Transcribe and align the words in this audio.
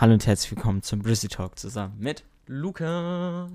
Hallo 0.00 0.12
und 0.12 0.24
herzlich 0.28 0.52
willkommen 0.52 0.80
zum 0.80 1.00
Brizzy 1.00 1.26
Talk 1.26 1.58
zusammen 1.58 1.96
mit 1.98 2.22
Lukas. 2.46 3.50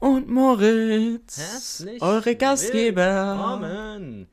und 0.00 0.28
Moritz, 0.28 1.38
Herzlich 1.38 2.02
eure 2.02 2.34
Gastgeber. 2.34 3.36
Willkommen. 3.36 4.26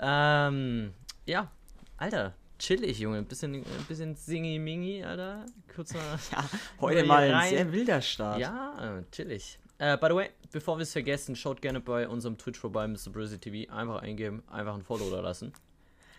Ähm, 0.00 0.94
ja, 1.26 1.50
Alter, 1.98 2.32
chillig, 2.58 2.98
Junge. 2.98 3.18
Ein 3.18 3.26
bisschen, 3.26 3.56
ein 3.56 3.84
bisschen 3.86 4.14
singy-mingy, 4.14 5.04
Alter. 5.04 5.44
Kurzer. 5.74 5.98
Ja, 6.32 6.42
heute 6.80 7.04
mal 7.04 7.30
ein 7.30 7.50
sehr 7.50 7.70
wilder 7.70 8.00
Start. 8.00 8.38
Ja, 8.40 9.02
chillig. 9.12 9.58
Äh, 9.76 9.98
by 9.98 10.06
the 10.08 10.14
way, 10.14 10.30
bevor 10.52 10.78
wir 10.78 10.84
es 10.84 10.92
vergessen, 10.92 11.36
schaut 11.36 11.60
gerne 11.60 11.80
bei 11.80 12.08
unserem 12.08 12.38
Twitch 12.38 12.58
vorbei, 12.58 12.88
Mr. 12.88 13.10
Brizzy 13.12 13.36
TV. 13.36 13.70
Einfach 13.70 14.00
eingeben, 14.00 14.42
einfach 14.50 14.74
ein 14.74 14.82
Follow 14.82 15.10
da 15.10 15.20
lassen. 15.20 15.52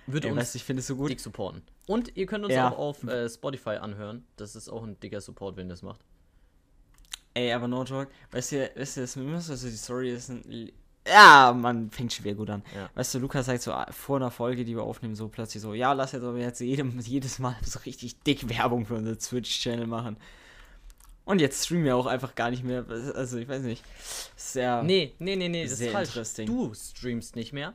Würde 0.08 0.32
uns 0.34 0.56
ich 0.56 0.64
finde 0.64 0.80
es 0.80 0.88
so 0.88 0.96
gut. 0.96 1.10
dick 1.10 1.20
supporten. 1.20 1.62
Und 1.86 2.16
ihr 2.16 2.26
könnt 2.26 2.46
uns 2.46 2.54
Ja. 2.54 2.72
auch 2.72 2.78
auf 2.78 3.04
äh, 3.04 3.30
Spotify 3.30 3.72
anhören. 3.72 4.26
Das 4.38 4.56
ist 4.56 4.70
auch 4.70 4.84
ein 4.84 5.00
dicker 5.00 5.22
Support, 5.22 5.58
wenn 5.58 5.68
ihr 5.68 5.72
das 5.72 5.82
macht. 5.84 6.00
Ey, 7.34 7.52
aber 7.54 7.68
no 7.68 7.84
joke. 7.84 8.10
Weißt 8.32 8.52
du, 8.54 8.72
weißt 8.76 8.98
du, 8.98 9.02
das 9.02 9.14
Schlimmste, 9.14 9.52
also 9.52 9.68
die 9.70 9.76
Story 9.76 10.12
ist 10.12 10.30
ein. 10.30 10.72
Ja, 11.08 11.54
man 11.56 11.90
fängt 11.92 12.12
schon 12.12 12.26
wieder 12.26 12.36
gut 12.36 12.50
an. 12.50 12.64
Ja. 12.76 12.90
Weißt 12.96 13.14
du, 13.14 13.20
Lukas 13.20 13.46
sagt 13.46 13.62
so 13.62 13.72
ah, 13.72 13.88
vor 13.92 14.18
einer 14.18 14.32
Folge, 14.32 14.66
die 14.66 14.76
wir 14.76 14.84
aufnehmen, 14.84 15.16
so 15.16 15.30
plötzlich 15.30 15.62
so, 15.62 15.74
ja, 15.74 15.94
lass 15.94 16.12
jetzt 16.12 16.24
aber 16.24 16.38
jetzt 16.38 16.60
jedem, 16.60 17.00
jedes 17.00 17.40
Mal 17.40 17.56
so 17.64 17.80
richtig 17.80 18.20
dick 18.24 18.50
Werbung 18.50 18.86
für 18.86 18.96
unseren 18.96 19.18
Twitch-Channel 19.20 19.88
machen. 19.88 20.18
Und 21.24 21.40
jetzt 21.40 21.66
streamen 21.66 21.84
wir 21.86 21.96
auch 21.96 22.06
einfach 22.08 22.36
gar 22.36 22.50
nicht 22.50 22.64
mehr. 22.64 22.86
Also, 23.14 23.38
ich 23.38 23.48
weiß 23.48 23.62
nicht. 23.64 23.84
Sehr. 24.36 24.82
Nee, 24.84 25.14
nee, 25.20 25.36
nee, 25.36 25.50
nee, 25.50 25.64
das 25.64 25.80
ist 25.80 25.92
falsch. 25.92 26.14
Du 26.46 26.74
streamst 26.74 27.36
nicht 27.36 27.52
mehr, 27.54 27.74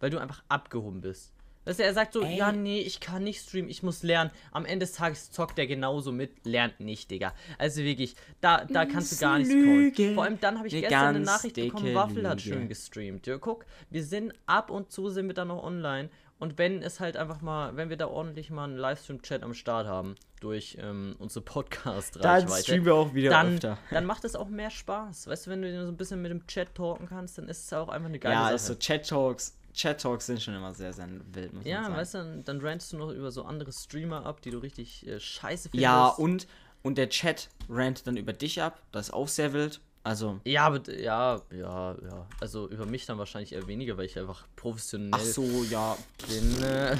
weil 0.00 0.10
du 0.10 0.18
einfach 0.18 0.42
abgehoben 0.48 1.00
bist. 1.00 1.32
Du, 1.76 1.82
er 1.82 1.92
sagt 1.94 2.14
so, 2.14 2.22
Ey. 2.22 2.36
ja, 2.38 2.50
nee, 2.50 2.80
ich 2.80 3.00
kann 3.00 3.24
nicht 3.24 3.42
streamen, 3.42 3.70
ich 3.70 3.82
muss 3.82 4.02
lernen. 4.02 4.30
Am 4.52 4.64
Ende 4.64 4.86
des 4.86 4.94
Tages 4.94 5.30
zockt 5.30 5.58
er 5.58 5.66
genauso 5.66 6.12
mit, 6.12 6.46
lernt 6.46 6.80
nicht, 6.80 7.10
Digga. 7.10 7.34
Also 7.58 7.82
wirklich, 7.82 8.14
da, 8.40 8.64
da 8.64 8.86
kannst 8.86 9.12
du 9.12 9.16
gar 9.20 9.38
nichts 9.38 9.52
callen. 9.52 10.14
Vor 10.14 10.24
allem 10.24 10.40
dann 10.40 10.56
habe 10.58 10.66
ich 10.68 10.74
Eine 10.74 10.82
gestern 10.82 11.06
eine 11.16 11.20
Nachricht 11.20 11.56
bekommen, 11.56 11.94
Waffel 11.94 12.28
hat 12.28 12.40
schön 12.40 12.68
gestreamt. 12.68 13.26
Ja, 13.26 13.36
guck, 13.38 13.66
wir 13.90 14.02
sind 14.04 14.32
ab 14.46 14.70
und 14.70 14.90
zu 14.92 15.10
sind 15.10 15.26
wir 15.26 15.34
dann 15.34 15.48
noch 15.48 15.62
online. 15.62 16.08
Und 16.38 16.56
wenn 16.56 16.82
es 16.82 17.00
halt 17.00 17.16
einfach 17.16 17.40
mal, 17.40 17.76
wenn 17.76 17.90
wir 17.90 17.96
da 17.96 18.06
ordentlich 18.06 18.50
mal 18.50 18.64
einen 18.64 18.76
Livestream-Chat 18.76 19.42
am 19.42 19.54
Start 19.54 19.88
haben, 19.88 20.14
durch 20.40 20.78
ähm, 20.80 21.16
unsere 21.18 21.44
Dann 21.44 21.52
Podcast-Reichweite, 21.52 22.62
streamen 22.62 22.84
wir 22.86 22.94
auch 22.94 23.12
wieder 23.12 23.30
dann, 23.30 23.54
öfter. 23.54 23.78
dann 23.90 24.04
macht 24.04 24.24
es 24.24 24.36
auch 24.36 24.48
mehr 24.48 24.70
Spaß. 24.70 25.26
Weißt 25.26 25.46
du, 25.46 25.50
wenn 25.50 25.62
du 25.62 25.84
so 25.84 25.90
ein 25.90 25.96
bisschen 25.96 26.22
mit 26.22 26.30
dem 26.30 26.46
Chat 26.46 26.74
talken 26.76 27.08
kannst, 27.08 27.38
dann 27.38 27.48
ist 27.48 27.64
es 27.64 27.72
auch 27.72 27.88
einfach 27.88 28.08
eine 28.08 28.20
geile 28.20 28.34
Ja, 28.34 28.42
Sache. 28.42 28.52
also 28.52 28.74
Chat-Talks. 28.76 29.57
Chat-Talks 29.72 30.26
sind 30.26 30.42
schon 30.42 30.54
immer 30.54 30.74
sehr, 30.74 30.92
sehr 30.92 31.08
wild, 31.32 31.52
muss 31.52 31.64
man 31.64 31.70
ja, 31.70 31.82
sagen. 31.84 31.96
weißt 31.96 32.14
du, 32.14 32.18
dann, 32.18 32.44
dann 32.44 32.60
rantst 32.60 32.92
du 32.92 32.96
noch 32.96 33.10
über 33.10 33.30
so 33.30 33.44
andere 33.44 33.72
Streamer 33.72 34.26
ab, 34.26 34.40
die 34.42 34.50
du 34.50 34.58
richtig 34.58 35.06
äh, 35.06 35.20
scheiße 35.20 35.70
findest. 35.70 35.82
Ja, 35.82 36.08
und, 36.08 36.46
und 36.82 36.98
der 36.98 37.08
Chat 37.08 37.48
rantet 37.68 38.06
dann 38.06 38.16
über 38.16 38.32
dich 38.32 38.60
ab. 38.62 38.82
Das 38.92 39.08
ist 39.08 39.14
auch 39.14 39.28
sehr 39.28 39.52
wild. 39.52 39.80
Also, 40.04 40.40
Ja, 40.44 40.66
aber 40.66 40.80
ja, 40.92 41.40
ja, 41.50 41.92
ja. 42.02 42.26
Also 42.40 42.68
über 42.70 42.86
mich 42.86 43.04
dann 43.04 43.18
wahrscheinlich 43.18 43.52
eher 43.52 43.66
weniger, 43.66 43.96
weil 43.98 44.06
ich 44.06 44.18
einfach 44.18 44.46
professionell 44.56 45.10
ach 45.12 45.20
so, 45.20 45.42
ja. 45.68 45.98
bin. 46.28 46.62
Äh. 46.62 46.96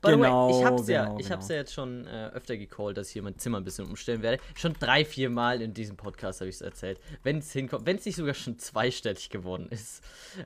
By 0.00 0.10
the 0.10 0.10
Genau, 0.12 0.48
way, 0.50 0.58
ich 0.60 0.64
hab's 0.64 0.88
ja, 0.88 1.04
genau, 1.04 1.18
ich 1.18 1.30
hab's 1.30 1.46
genau. 1.48 1.54
ja 1.56 1.60
jetzt 1.60 1.74
schon 1.74 2.06
äh, 2.06 2.28
öfter 2.28 2.56
gecallt, 2.56 2.96
dass 2.96 3.08
ich 3.08 3.12
hier 3.14 3.22
mein 3.22 3.38
Zimmer 3.38 3.58
ein 3.58 3.64
bisschen 3.64 3.86
umstellen 3.86 4.22
werde. 4.22 4.42
Schon 4.54 4.74
drei, 4.78 5.04
vier 5.04 5.28
Mal 5.30 5.60
in 5.60 5.74
diesem 5.74 5.96
Podcast 5.96 6.40
habe 6.40 6.48
ich 6.48 6.56
es 6.56 6.62
erzählt. 6.62 6.98
Wenn 7.22 7.38
es 7.38 7.52
hinkommt, 7.52 7.84
wenn 7.86 7.96
es 7.96 8.04
nicht 8.06 8.16
sogar 8.16 8.34
schon 8.34 8.58
zweistellig 8.58 9.28
geworden 9.30 9.66
ist. 9.70 10.02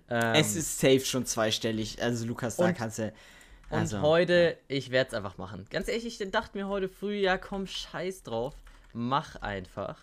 Ähm, 0.09 0.35
Es 0.35 0.57
ist 0.57 0.81
safe 0.81 1.01
schon 1.01 1.25
zweistellig. 1.27 2.03
Also, 2.03 2.27
Lukas, 2.27 2.57
da 2.57 2.67
Und- 2.67 2.75
kannst 2.77 2.99
du. 2.99 3.13
Und 3.71 3.79
Also, 3.79 4.01
heute, 4.03 4.59
ich 4.69 4.91
werde 4.91 5.09
es 5.09 5.15
einfach 5.15 5.39
machen. 5.39 5.67
Ganz 5.71 5.89
ehrlich, 5.89 6.05
ich 6.21 6.31
dachte 6.31 6.59
mir 6.59 6.69
heute 6.69 6.89
früh, 6.89 7.15
ja 7.15 7.39
komm, 7.39 7.67
scheiß 7.67 8.23
drauf. 8.23 8.55
Mach 8.93 9.37
einfach. 9.37 9.97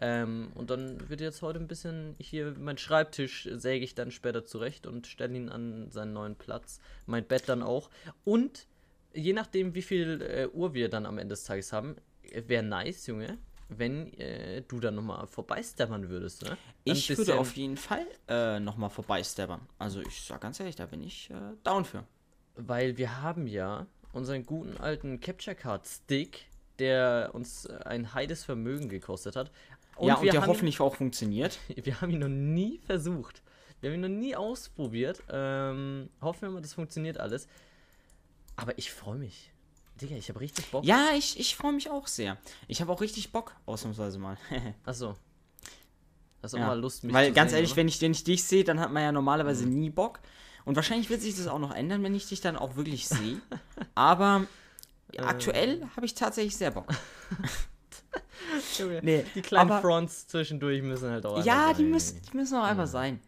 Ähm, 0.00 0.52
und 0.54 0.70
dann 0.70 1.08
wird 1.08 1.20
jetzt 1.20 1.42
heute 1.42 1.58
ein 1.58 1.66
bisschen 1.66 2.14
hier, 2.20 2.54
mein 2.58 2.78
Schreibtisch 2.78 3.48
säge 3.52 3.84
ich 3.84 3.94
dann 3.94 4.10
später 4.10 4.44
zurecht 4.44 4.86
und 4.86 5.06
stelle 5.06 5.34
ihn 5.34 5.48
an 5.48 5.90
seinen 5.90 6.12
neuen 6.12 6.36
Platz. 6.36 6.80
Mein 7.06 7.24
Bett 7.24 7.48
dann 7.48 7.62
auch. 7.62 7.90
Und 8.24 8.66
je 9.12 9.32
nachdem, 9.32 9.74
wie 9.74 9.82
viel 9.82 10.22
äh, 10.22 10.48
Uhr 10.52 10.74
wir 10.74 10.88
dann 10.88 11.06
am 11.06 11.18
Ende 11.18 11.32
des 11.32 11.44
Tages 11.44 11.72
haben, 11.72 11.96
wäre 12.46 12.62
nice, 12.62 13.06
Junge, 13.06 13.38
wenn 13.68 14.12
äh, 14.14 14.62
du 14.62 14.80
dann 14.80 14.94
nochmal 14.94 15.26
vorbeisteppern 15.26 16.08
würdest. 16.08 16.42
Ne? 16.42 16.50
Dann 16.50 16.58
Ich 16.84 17.16
würde 17.16 17.38
auf 17.38 17.56
jeden 17.56 17.76
Fall 17.76 18.06
äh, 18.28 18.60
nochmal 18.60 18.90
vorbeisteppern. 18.90 19.60
Also, 19.78 20.00
ich 20.00 20.22
sag 20.22 20.40
ganz 20.40 20.60
ehrlich, 20.60 20.76
da 20.76 20.86
bin 20.86 21.02
ich 21.02 21.30
äh, 21.30 21.34
down 21.64 21.84
für. 21.84 22.04
Weil 22.54 22.96
wir 22.96 23.20
haben 23.22 23.46
ja 23.46 23.86
unseren 24.12 24.44
guten 24.44 24.76
alten 24.78 25.20
Capture 25.20 25.54
Card 25.54 25.86
Stick, 25.86 26.46
der 26.78 27.30
uns 27.32 27.66
ein 27.66 28.14
heides 28.14 28.44
Vermögen 28.44 28.88
gekostet 28.88 29.36
hat. 29.36 29.50
Ja, 30.06 30.14
und 30.16 30.32
der 30.32 30.46
hoffentlich 30.46 30.80
auch 30.80 30.94
funktioniert. 30.96 31.58
Ihn, 31.68 31.76
wir 31.84 32.00
haben 32.00 32.10
ihn 32.10 32.18
noch 32.20 32.28
nie 32.28 32.80
versucht. 32.86 33.42
Wir 33.80 33.90
haben 33.90 33.94
ihn 33.96 34.00
noch 34.12 34.18
nie 34.20 34.34
ausprobiert. 34.36 35.22
Ähm, 35.30 36.08
hoffen 36.20 36.42
wir 36.42 36.50
mal, 36.50 36.60
das 36.62 36.74
funktioniert 36.74 37.18
alles. 37.18 37.48
Aber 38.56 38.76
ich 38.78 38.90
freue 38.92 39.16
mich. 39.18 39.52
Digga, 40.00 40.16
ich 40.16 40.28
habe 40.28 40.40
richtig 40.40 40.70
Bock. 40.70 40.84
Ja, 40.84 41.08
ich, 41.16 41.38
ich 41.40 41.56
freue 41.56 41.72
mich 41.72 41.90
auch 41.90 42.06
sehr. 42.06 42.38
Ich 42.68 42.80
habe 42.80 42.92
auch 42.92 43.00
richtig 43.00 43.32
Bock, 43.32 43.54
ausnahmsweise 43.66 44.18
mal. 44.18 44.36
Achso. 44.84 45.16
Hast 46.42 46.54
du 46.54 46.58
auch 46.58 46.60
Ja. 46.60 46.66
mal 46.68 46.78
Lust, 46.80 47.02
mich 47.04 47.12
Weil 47.14 47.28
zu 47.28 47.32
ganz 47.34 47.50
sehen, 47.50 47.56
ehrlich, 47.56 47.70
oder? 47.72 47.76
wenn 47.78 47.88
ich, 47.88 48.00
wenn 48.00 48.12
ich 48.12 48.22
dich 48.24 48.44
sehe, 48.44 48.62
dann 48.64 48.78
hat 48.78 48.92
man 48.92 49.02
ja 49.02 49.10
normalerweise 49.12 49.66
nie 49.66 49.90
Bock. 49.90 50.20
Und 50.64 50.76
wahrscheinlich 50.76 51.08
wird 51.10 51.20
sich 51.20 51.34
das 51.36 51.46
auch 51.48 51.58
noch 51.58 51.74
ändern, 51.74 52.02
wenn 52.04 52.14
ich 52.14 52.28
dich 52.28 52.40
dann 52.40 52.56
auch 52.56 52.76
wirklich 52.76 53.08
sehe. 53.08 53.40
Aber 53.94 54.46
Äh. 55.14 55.20
aktuell 55.22 55.86
habe 55.96 56.04
ich 56.04 56.12
tatsächlich 56.14 56.54
sehr 56.56 56.70
Bock. 56.70 56.86
Junge, 58.78 59.00
Nee, 59.02 59.24
die 59.34 59.42
kleinen 59.42 59.70
aber- 59.70 59.80
Fronts 59.80 60.26
zwischendurch 60.26 60.82
müssen 60.82 61.10
halt 61.10 61.24
auch 61.26 61.34
einfach 61.34 61.46
Ja, 61.46 61.72
die 61.72 61.84
müssen, 61.84 62.20
die 62.22 62.36
müssen 62.36 62.56
auch 62.58 62.64
einfach 62.64 62.86
sein. 62.86 63.20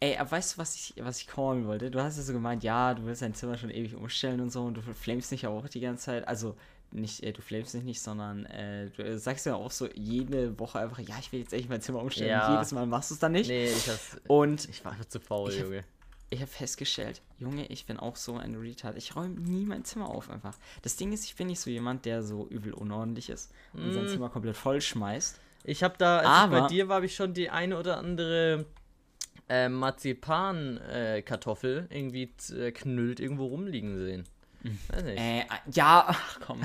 Ey, 0.00 0.16
aber 0.18 0.30
weißt 0.32 0.54
du, 0.54 0.58
was 0.58 0.74
ich, 0.74 0.94
was 1.00 1.20
ich 1.20 1.26
callen 1.26 1.66
wollte? 1.66 1.90
Du 1.90 2.02
hast 2.02 2.18
ja 2.18 2.22
so 2.22 2.32
gemeint, 2.34 2.62
ja, 2.62 2.92
du 2.92 3.06
willst 3.06 3.22
dein 3.22 3.34
Zimmer 3.34 3.56
schon 3.56 3.70
ewig 3.70 3.94
umstellen 3.94 4.40
und 4.40 4.50
so 4.50 4.62
und 4.64 4.74
du 4.74 4.82
flamest 4.82 5.32
nicht 5.32 5.46
auch 5.46 5.66
die 5.68 5.80
ganze 5.80 6.04
Zeit. 6.04 6.28
Also, 6.28 6.54
nicht, 6.92 7.22
äh, 7.22 7.32
du 7.32 7.40
flamest 7.42 7.72
dich 7.74 7.82
nicht, 7.82 8.00
sondern 8.02 8.44
äh, 8.46 8.90
du 8.90 9.18
sagst 9.18 9.46
ja 9.46 9.54
auch 9.54 9.70
so 9.70 9.88
jede 9.94 10.58
Woche 10.60 10.78
einfach, 10.80 10.98
ja, 11.00 11.14
ich 11.18 11.32
will 11.32 11.40
jetzt 11.40 11.52
echt 11.54 11.68
mein 11.70 11.80
Zimmer 11.80 12.00
umstellen. 12.02 12.30
Ja. 12.30 12.52
Jedes 12.52 12.72
Mal 12.72 12.86
machst 12.86 13.10
du 13.10 13.14
es 13.14 13.20
dann 13.20 13.32
nicht. 13.32 13.48
Nee, 13.48 13.66
ich, 13.70 13.88
hab's, 13.88 14.18
Und 14.28 14.68
ich 14.68 14.84
war 14.84 14.92
einfach 14.92 15.06
zu 15.06 15.18
faul, 15.18 15.50
Ich 15.50 15.56
hab- 15.58 15.64
Junge. 15.64 15.84
Ich 16.30 16.40
habe 16.40 16.50
festgestellt, 16.50 17.22
Junge, 17.38 17.66
ich 17.66 17.86
bin 17.86 17.98
auch 17.98 18.16
so 18.16 18.36
ein 18.36 18.54
Retard. 18.56 18.96
Ich 18.96 19.14
räume 19.14 19.38
nie 19.40 19.64
mein 19.64 19.84
Zimmer 19.84 20.08
auf 20.08 20.28
einfach. 20.30 20.56
Das 20.82 20.96
Ding 20.96 21.12
ist, 21.12 21.24
ich 21.24 21.36
bin 21.36 21.46
nicht 21.46 21.60
so 21.60 21.70
jemand, 21.70 22.04
der 22.04 22.22
so 22.22 22.46
übel 22.48 22.72
unordentlich 22.74 23.30
ist 23.30 23.52
und 23.72 23.92
sein 23.92 24.06
Mm. 24.06 24.08
Zimmer 24.08 24.28
komplett 24.30 24.56
voll 24.56 24.80
schmeißt. 24.80 25.38
Ich 25.64 25.82
habe 25.82 25.94
da, 25.98 26.18
als 26.18 26.26
Aber- 26.28 26.60
bei 26.62 26.66
dir 26.68 26.88
war, 26.88 26.96
habe 26.96 27.06
ich 27.06 27.14
schon 27.14 27.32
die 27.34 27.50
eine 27.50 27.78
oder 27.78 27.98
andere 27.98 28.66
äh, 29.48 29.68
Marzipan-Kartoffel 29.68 31.86
irgendwie 31.90 32.34
zerknüllt 32.36 33.20
irgendwo 33.20 33.46
rumliegen 33.46 33.96
sehen. 33.98 34.24
Weiß 34.88 35.04
nicht. 35.04 35.20
Äh, 35.20 35.44
ja, 35.72 36.04
ach 36.08 36.40
komm. 36.44 36.60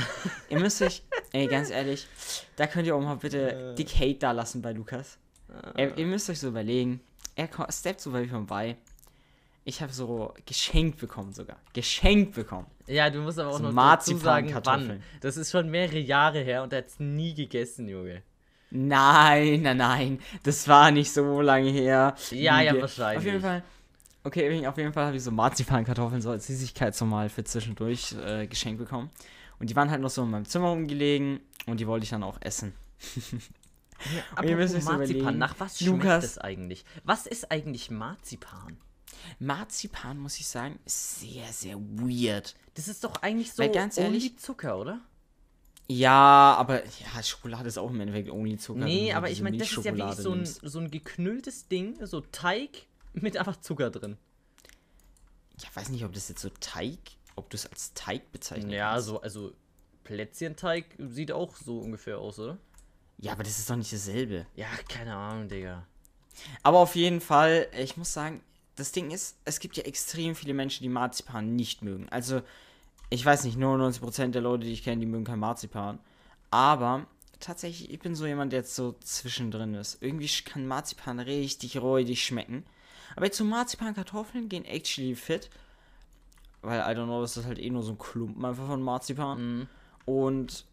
ihr 0.50 0.60
müsst 0.60 0.82
euch, 0.82 1.04
ey, 1.34 1.46
ganz 1.48 1.70
ehrlich, 1.70 2.08
da 2.56 2.66
könnt 2.68 2.88
ihr 2.88 2.96
auch 2.96 3.02
mal 3.02 3.16
bitte 3.18 3.74
Äh. 3.74 3.76
dick 3.76 3.94
Hate 3.96 4.16
da 4.16 4.32
lassen 4.32 4.62
bei 4.64 4.72
Lukas. 4.74 5.20
Ah. 5.50 5.72
Ey, 5.76 5.92
ihr 5.98 6.06
müsst 6.08 6.28
euch 6.30 6.40
so 6.40 6.48
überlegen, 6.48 7.02
er 7.36 7.48
steppt 7.70 8.02
so 8.02 8.12
bei 8.12 8.22
mir 8.22 8.30
vorbei. 8.30 8.78
Ich 9.64 9.82
habe 9.82 9.94
so 9.94 10.34
geschenkt 10.46 11.00
bekommen 11.00 11.34
sogar. 11.34 11.58
Geschenkt 11.74 12.34
bekommen. 12.34 12.66
Ja, 12.88 13.10
du 13.10 13.20
musst 13.20 13.38
aber 13.40 13.52
auch 13.52 13.58
So 13.58 13.64
noch 13.70 13.76
dazu 13.76 14.18
sagen, 14.18 14.52
wann. 14.64 15.04
Das 15.22 15.38
ist 15.38 15.52
schon 15.52 15.70
mehrere 15.70 16.00
Jahre 16.00 16.40
her 16.40 16.64
und 16.64 16.74
er 16.74 16.80
hat 16.80 16.88
es 16.88 17.00
nie 17.00 17.34
gegessen, 17.36 17.88
Junge. 17.88 18.24
Nein, 18.72 19.62
nein, 19.62 19.78
nein. 19.78 20.20
Das 20.44 20.68
war 20.68 20.90
nicht 20.92 21.12
so 21.12 21.42
lange 21.42 21.70
her. 21.70 22.16
Ja, 22.32 22.62
ja, 22.62 22.72
Lüge. 22.72 22.82
wahrscheinlich. 22.84 23.18
Auf 23.20 23.26
jeden 23.26 23.42
Fall. 23.42 23.64
Okay, 24.24 24.66
auf 24.68 24.78
jeden 24.78 24.94
Fall 24.94 25.06
habe 25.08 25.18
ich 25.18 25.24
so 25.24 25.32
Marzipankartoffeln 25.32 26.22
so 26.22 26.30
als 26.32 26.48
Süßigkeit 26.48 26.96
so 26.96 27.06
mal 27.06 27.30
für 27.30 27.44
zwischendurch 27.44 28.16
äh, 28.26 28.48
geschenkt 28.48 28.80
bekommen. 28.80 29.10
Und 29.60 29.70
die 29.70 29.76
waren 29.76 29.92
halt 29.92 30.02
noch 30.02 30.10
so 30.10 30.24
in 30.24 30.32
meinem 30.32 30.46
Zimmer 30.46 30.70
rumgelegen 30.70 31.40
und 31.68 31.80
die 31.80 31.88
wollte 31.88 32.04
ich 32.06 32.10
dann 32.10 32.24
auch 32.24 32.38
essen. 32.42 32.74
Aber 34.36 34.48
euch 34.58 34.70
so 34.70 34.76
Marzipan, 34.78 34.96
überlegen, 34.96 35.38
nach 35.38 35.56
was 35.60 35.78
schmeckt 35.80 36.04
Lukas- 36.04 36.24
es 36.24 36.38
eigentlich? 36.38 36.86
Was 37.04 37.28
ist 37.28 37.52
eigentlich 37.52 37.92
Marzipan? 37.92 38.78
Marzipan, 39.40 40.18
muss 40.18 40.40
ich 40.40 40.48
sagen, 40.48 40.80
ist 40.86 41.20
sehr, 41.22 41.52
sehr 41.52 41.78
weird. 41.80 42.56
Das 42.76 42.88
ist 42.88 43.04
doch 43.04 43.22
eigentlich 43.22 43.52
so 43.54 43.64
Weil 43.64 43.72
ganz 43.72 43.98
ehrlich- 43.98 44.24
only 44.32 44.36
Zucker, 44.38 44.78
oder? 44.78 45.00
Ja, 45.88 46.56
aber 46.58 46.86
ja, 46.86 47.22
Schokolade 47.22 47.68
ist 47.68 47.78
auch 47.78 47.90
im 47.90 48.00
Endeffekt 48.00 48.30
only 48.32 48.58
Zucker. 48.58 48.86
Nee, 48.86 49.12
aber 49.14 49.28
diese 49.28 49.40
ich 49.40 49.44
meine, 49.44 49.58
das 49.58 49.72
ist 49.72 49.84
ja 49.84 49.96
wirklich 49.98 50.16
so 50.16 50.32
ein, 50.32 50.46
so 50.46 50.80
ein 50.80 50.90
geknülltes 50.90 51.68
Ding, 51.68 51.98
so 52.06 52.22
Teig 52.22 52.86
mit 53.14 53.36
einfach 53.36 53.58
Zucker 53.60 53.90
drin. 53.90 54.18
Ich 55.58 55.76
weiß 55.76 55.90
nicht, 55.90 56.06
ob 56.06 56.14
das 56.14 56.30
jetzt 56.30 56.42
so 56.42 56.50
Teig, 56.62 56.98
ob 57.36 57.50
du 57.50 57.56
es 57.58 57.66
als 57.66 57.94
Teig 57.94 58.32
bezeichnest. 58.32 58.72
Ja, 58.74 59.00
so, 59.02 59.22
also 59.22 59.54
Plätzchenteig 60.06 60.86
sieht 60.98 61.32
auch 61.32 61.56
so 61.58 61.80
ungefähr 61.80 62.18
aus, 62.20 62.40
oder? 62.40 62.58
Ja, 63.20 63.34
aber 63.34 63.44
das 63.44 63.60
ist 63.60 63.70
doch 63.70 63.76
nicht 63.76 63.92
dasselbe. 63.94 64.48
Ja, 64.56 64.68
keine 64.88 65.14
Ahnung, 65.14 65.48
Digga. 65.50 65.86
Aber 66.64 66.80
auf 66.80 66.96
jeden 66.96 67.22
Fall, 67.22 67.68
ich 67.78 67.98
muss 67.98 68.14
sagen, 68.14 68.42
das 68.76 68.92
Ding 68.92 69.12
ist, 69.12 69.38
es 69.46 69.60
gibt 69.60 69.78
ja 69.78 69.84
extrem 69.84 70.36
viele 70.36 70.54
Menschen, 70.54 70.84
die 70.84 70.90
Marzipan 70.90 71.56
nicht 71.56 71.82
mögen. 71.82 72.08
Also, 72.10 72.42
ich 73.10 73.26
weiß 73.26 73.44
nicht, 73.44 73.58
99% 73.58 74.30
der 74.30 74.42
Leute, 74.42 74.66
die 74.66 74.74
ich 74.74 74.84
kenne, 74.84 75.02
die 75.02 75.06
mögen 75.06 75.26
kein 75.26 75.40
Marzipan. 75.40 76.00
Aber 76.50 77.06
tatsächlich, 77.40 77.92
ich 77.92 78.00
bin 78.00 78.16
so 78.16 78.26
jemand, 78.26 78.54
der 78.54 78.62
jetzt 78.62 78.76
so 78.76 78.96
zwischendrin 79.02 79.74
ist. 79.74 80.02
Irgendwie 80.02 80.30
kann 80.46 80.66
Marzipan 80.66 81.20
richtig 81.20 81.82
räudig 81.82 82.24
schmecken. 82.24 82.64
Aber 83.16 83.26
jetzt 83.26 83.38
so 83.38 83.44
Marzipan-Kartoffeln 83.44 84.48
gehen 84.48 84.66
actually 84.66 85.16
fit. 85.16 85.50
Weil, 86.62 86.80
I 86.80 86.98
don't 86.98 87.06
know, 87.06 87.22
das 87.22 87.36
ist 87.36 87.46
halt 87.46 87.60
eh 87.60 87.70
nur 87.70 87.84
so 87.84 87.94
ein 87.94 87.98
Klumpen 87.98 88.46
einfach 88.46 88.68
von 88.68 88.82
Marzipan. 88.82 89.42
Mhm. 89.42 89.68
Und 90.06 90.66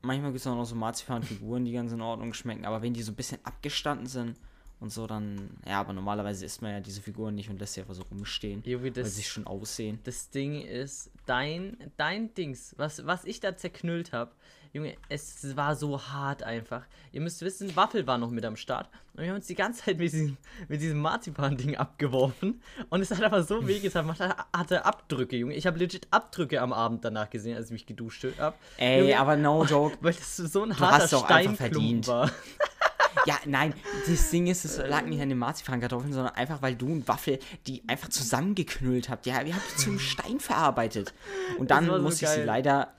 manchmal 0.00 0.30
gibt 0.30 0.40
es 0.40 0.46
auch 0.46 0.56
noch 0.56 0.64
so 0.64 0.74
Marzipanfiguren, 0.74 1.64
die 1.64 1.72
ganz 1.72 1.92
in 1.92 2.00
Ordnung 2.00 2.32
schmecken. 2.32 2.64
Aber 2.64 2.80
wenn 2.80 2.94
die 2.94 3.02
so 3.02 3.12
ein 3.12 3.16
bisschen 3.16 3.44
abgestanden 3.44 4.06
sind 4.06 4.38
und 4.82 4.90
so, 4.90 5.06
dann. 5.06 5.50
Ja, 5.66 5.80
aber 5.80 5.92
normalerweise 5.94 6.44
isst 6.44 6.60
man 6.60 6.72
ja 6.72 6.80
diese 6.80 7.00
Figuren 7.00 7.34
nicht 7.34 7.48
und 7.48 7.58
lässt 7.58 7.74
sie 7.74 7.80
einfach 7.80 7.94
so 7.94 8.02
rumstehen. 8.02 8.62
Junge, 8.64 8.84
Weil 8.84 8.90
das, 8.90 9.14
sie 9.16 9.22
schon 9.22 9.46
aussehen. 9.46 9.98
das 10.04 10.28
Ding 10.30 10.60
ist, 10.60 11.10
dein, 11.24 11.76
dein 11.96 12.34
Dings, 12.34 12.74
was, 12.76 13.06
was 13.06 13.24
ich 13.24 13.40
da 13.40 13.56
zerknüllt 13.56 14.12
habe, 14.12 14.32
Junge, 14.74 14.96
es 15.10 15.54
war 15.54 15.76
so 15.76 16.00
hart 16.02 16.42
einfach. 16.42 16.86
Ihr 17.12 17.20
müsst 17.20 17.42
wissen, 17.42 17.76
Waffel 17.76 18.06
war 18.06 18.16
noch 18.16 18.30
mit 18.30 18.42
am 18.46 18.56
Start. 18.56 18.88
Und 19.12 19.20
wir 19.22 19.28
haben 19.28 19.36
uns 19.36 19.46
die 19.46 19.54
ganze 19.54 19.84
Zeit 19.84 19.98
mit 19.98 20.10
diesem, 20.10 20.38
mit 20.66 20.80
diesem 20.80 20.98
Marzipan-Ding 20.98 21.76
abgeworfen. 21.76 22.62
Und 22.88 23.02
es 23.02 23.10
hat 23.10 23.22
aber 23.22 23.42
so 23.42 23.66
wehgetan. 23.66 24.06
Man 24.06 24.18
hat- 24.18 24.46
hatte 24.56 24.86
Abdrücke, 24.86 25.36
Junge. 25.36 25.52
Ich 25.56 25.66
habe 25.66 25.78
legit 25.78 26.08
Abdrücke 26.10 26.62
am 26.62 26.72
Abend 26.72 27.04
danach 27.04 27.28
gesehen, 27.28 27.54
als 27.54 27.66
ich 27.66 27.72
mich 27.72 27.84
geduscht 27.84 28.24
habe. 28.38 28.56
Ey, 28.78 29.00
Junge, 29.00 29.18
aber 29.20 29.36
no 29.36 29.62
joke. 29.68 29.98
Weil 30.00 30.14
das 30.14 30.38
so 30.38 30.62
ein 30.62 30.70
Du 30.70 30.78
harter 30.80 31.02
hast 31.04 31.12
doch 31.12 31.24
einfach 31.28 31.54
Steinklumpen 31.54 32.02
verdient. 32.02 32.08
war. 32.08 32.30
Ja, 33.26 33.36
nein, 33.46 33.74
das 34.06 34.30
Ding 34.30 34.46
ist, 34.46 34.64
es 34.64 34.78
lag 34.78 35.04
nicht 35.04 35.20
an 35.20 35.28
den 35.28 35.38
Marzipankartoffeln, 35.38 36.12
sondern 36.12 36.34
einfach, 36.34 36.62
weil 36.62 36.74
du 36.74 36.86
und 36.86 37.08
Waffel 37.08 37.38
die 37.66 37.82
einfach 37.88 38.08
zusammengeknüllt 38.08 39.08
habt. 39.08 39.26
Ja, 39.26 39.44
wir 39.44 39.54
haben 39.54 39.62
die 39.72 39.76
zum 39.76 39.98
Stein 39.98 40.40
verarbeitet. 40.40 41.14
Und 41.58 41.70
dann 41.70 41.86
so 41.86 41.98
musste 41.98 42.24
ich 42.24 42.30
sie 42.30 42.36
geil. 42.38 42.46
leider. 42.46 42.94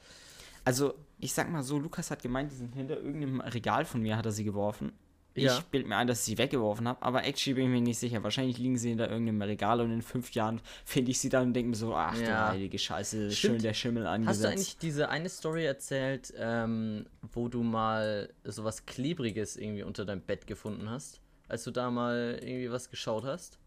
Also, 0.65 0.93
ich 1.19 1.33
sag 1.33 1.49
mal 1.49 1.63
so, 1.63 1.77
Lukas 1.77 2.11
hat 2.11 2.21
gemeint, 2.21 2.51
die 2.51 2.55
sind 2.55 2.75
hinter 2.75 2.97
irgendeinem 2.97 3.41
Regal 3.41 3.85
von 3.85 4.01
mir, 4.01 4.17
hat 4.17 4.25
er 4.25 4.31
sie 4.31 4.43
geworfen. 4.43 4.93
Ja. 5.35 5.57
Ich 5.57 5.63
bild 5.65 5.87
mir 5.87 5.95
ein, 5.97 6.05
dass 6.07 6.19
ich 6.19 6.25
sie 6.25 6.37
weggeworfen 6.37 6.87
habe, 6.87 7.01
aber 7.01 7.23
actually 7.25 7.55
bin 7.55 7.63
ich 7.65 7.69
mir 7.71 7.81
nicht 7.81 7.97
sicher. 7.97 8.21
Wahrscheinlich 8.23 8.59
liegen 8.59 8.77
sie 8.77 8.89
hinter 8.89 9.09
irgendeinem 9.09 9.41
Regal 9.41 9.81
und 9.81 9.91
in 9.91 10.01
fünf 10.03 10.31
Jahren 10.33 10.61
finde 10.85 11.09
ich 11.11 11.19
sie 11.19 11.29
dann 11.29 11.47
und 11.47 11.53
denke 11.53 11.69
mir 11.71 11.75
so, 11.75 11.95
ach 11.95 12.15
du 12.15 12.21
Ja. 12.23 12.49
heilige 12.49 12.77
Scheiße, 12.77 13.31
schön 13.31 13.51
Stimmt. 13.51 13.63
der 13.63 13.73
Schimmel 13.73 14.03
Hast 14.05 14.13
angesetzt. 14.13 14.43
du 14.43 14.47
eigentlich 14.49 14.77
diese 14.77 15.09
eine 15.09 15.29
Story 15.29 15.65
erzählt, 15.65 16.33
ähm, 16.37 17.05
wo 17.33 17.47
du 17.47 17.63
mal 17.63 18.29
sowas 18.43 18.85
Klebriges 18.85 19.57
irgendwie 19.57 19.83
unter 19.83 20.05
deinem 20.05 20.21
Bett 20.21 20.45
gefunden 20.45 20.89
hast? 20.89 21.19
Als 21.47 21.63
du 21.63 21.71
da 21.71 21.89
mal 21.89 22.37
irgendwie 22.41 22.71
was 22.71 22.89
geschaut 22.91 23.23
hast? 23.23 23.57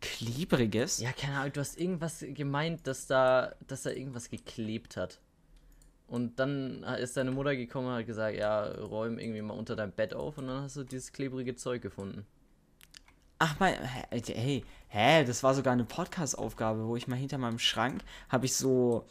Klebriges? 0.00 1.00
Ja, 1.00 1.12
keine 1.12 1.38
Ahnung, 1.38 1.52
du 1.52 1.60
hast 1.60 1.78
irgendwas 1.78 2.24
gemeint, 2.28 2.86
dass 2.86 3.06
da, 3.06 3.54
dass 3.66 3.82
da 3.82 3.90
irgendwas 3.90 4.30
geklebt 4.30 4.96
hat. 4.96 5.20
Und 6.10 6.40
dann 6.40 6.82
ist 6.82 7.16
deine 7.16 7.30
Mutter 7.30 7.54
gekommen 7.54 7.86
und 7.86 7.94
hat 7.94 8.06
gesagt, 8.06 8.36
ja, 8.36 8.64
räum 8.64 9.20
irgendwie 9.20 9.42
mal 9.42 9.54
unter 9.54 9.76
deinem 9.76 9.92
Bett 9.92 10.12
auf 10.12 10.38
und 10.38 10.48
dann 10.48 10.64
hast 10.64 10.74
du 10.74 10.82
dieses 10.82 11.12
klebrige 11.12 11.54
Zeug 11.54 11.82
gefunden. 11.82 12.26
Ach 13.38 13.54
mein, 13.60 13.74
hä, 13.80 14.20
hey, 14.34 14.64
hä, 14.88 15.24
das 15.24 15.44
war 15.44 15.54
sogar 15.54 15.72
eine 15.72 15.84
Podcast-Aufgabe, 15.84 16.84
wo 16.88 16.96
ich 16.96 17.06
mal 17.06 17.14
hinter 17.14 17.38
meinem 17.38 17.60
Schrank 17.60 18.02
habe 18.28 18.46
ich 18.46 18.56
so, 18.56 19.06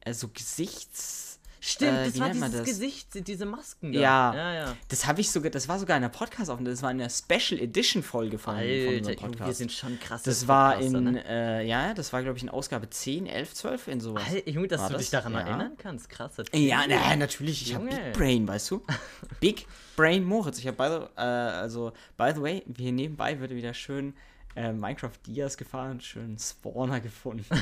äh, 0.00 0.12
so 0.12 0.26
Gesichts, 0.28 1.29
Stimmt, 1.62 1.92
Äh, 1.92 2.04
das 2.06 2.14
wie 2.14 2.20
war 2.20 2.30
dieses 2.30 2.52
das? 2.52 2.64
Gesicht, 2.64 3.26
diese 3.28 3.44
Masken 3.44 3.92
da. 3.92 4.00
Ja. 4.00 4.34
Ja, 4.34 4.54
ja. 4.54 4.76
das 4.88 5.06
habe 5.06 5.20
ich 5.20 5.30
sogar, 5.30 5.50
das 5.50 5.68
war 5.68 5.78
sogar 5.78 5.96
eine 5.96 6.08
Podcast-Aufnahme, 6.08 6.70
das 6.70 6.82
war 6.82 6.88
eine 6.90 7.08
Special 7.10 7.60
Edition 7.60 8.02
Folge 8.02 8.38
von, 8.38 8.54
von 8.54 8.62
Alter, 8.62 8.88
unserem 8.88 9.02
Junge, 9.02 9.18
wir 9.20 9.36
Podcast. 9.38 9.58
sind 9.58 9.70
schon 9.72 10.00
krass. 10.00 10.22
Das 10.22 10.48
war 10.48 10.80
in, 10.80 11.16
äh, 11.16 11.62
ja, 11.64 11.92
das 11.92 12.12
war 12.14 12.22
glaube 12.22 12.38
ich 12.38 12.42
in 12.42 12.48
Ausgabe 12.48 12.88
10, 12.88 13.26
11, 13.26 13.54
12 13.54 13.88
in 13.88 14.00
sowas. 14.00 14.22
Alter, 14.28 14.48
Junge, 14.48 14.68
dass 14.68 14.80
War 14.80 14.88
du 14.88 14.92
das? 14.94 15.02
dich 15.02 15.10
daran 15.10 15.34
Ja. 15.34 15.40
erinnern 15.40 15.72
kannst. 15.76 16.08
Krasser 16.08 16.44
Ja, 16.54 16.82
na, 16.88 17.14
natürlich. 17.16 17.62
Ich 17.62 17.74
habe. 17.74 17.86
Big 17.86 18.12
Brain, 18.14 18.48
weißt 18.48 18.70
du? 18.70 18.82
Big 19.40 19.66
Brain 19.96 20.24
Moritz. 20.24 20.58
Ich 20.58 20.66
habe 20.66 20.76
by 20.78 20.88
the, 20.88 21.20
äh, 21.20 21.24
also, 21.24 21.92
by 22.16 22.32
the 22.34 22.40
way, 22.40 22.62
hier 22.76 22.92
nebenbei 22.92 23.38
wird 23.38 23.50
wieder 23.50 23.74
schön 23.74 24.14
äh, 24.56 24.72
Minecraft 24.72 25.12
Dias 25.26 25.56
gefahren, 25.56 26.00
schön 26.00 26.36
Spawner 26.38 27.00
gefunden. 27.00 27.44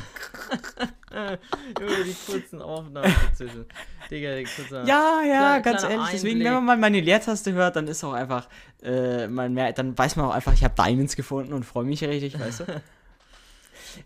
Junge, 1.80 2.04
die 2.04 2.14
kurzen 2.26 2.62
Aufnahmen 2.62 3.14
dazwischen. 3.30 3.66
Digga, 4.10 4.36
die 4.36 4.44
kurzen. 4.44 4.86
ja, 4.86 5.20
ja, 5.22 5.22
Kleiner- 5.22 5.60
ganz 5.62 5.80
kleiner 5.80 5.94
ehrlich. 5.94 6.10
Deswegen, 6.12 6.44
wenn 6.44 6.52
man 6.54 6.64
mal 6.64 6.76
meine 6.76 7.00
Leertaste 7.00 7.52
hört, 7.52 7.76
dann 7.76 7.88
ist 7.88 8.04
auch 8.04 8.12
einfach, 8.12 8.48
äh, 8.82 9.26
man 9.26 9.52
mehr, 9.54 9.72
dann 9.72 9.96
weiß 9.96 10.16
man 10.16 10.26
auch 10.26 10.34
einfach, 10.34 10.52
ich 10.52 10.64
habe 10.64 10.74
Diamonds 10.80 11.16
gefunden 11.16 11.52
und 11.52 11.64
freue 11.64 11.84
mich 11.84 12.02
richtig, 12.04 12.38
weißt 12.38 12.60
du? 12.60 12.64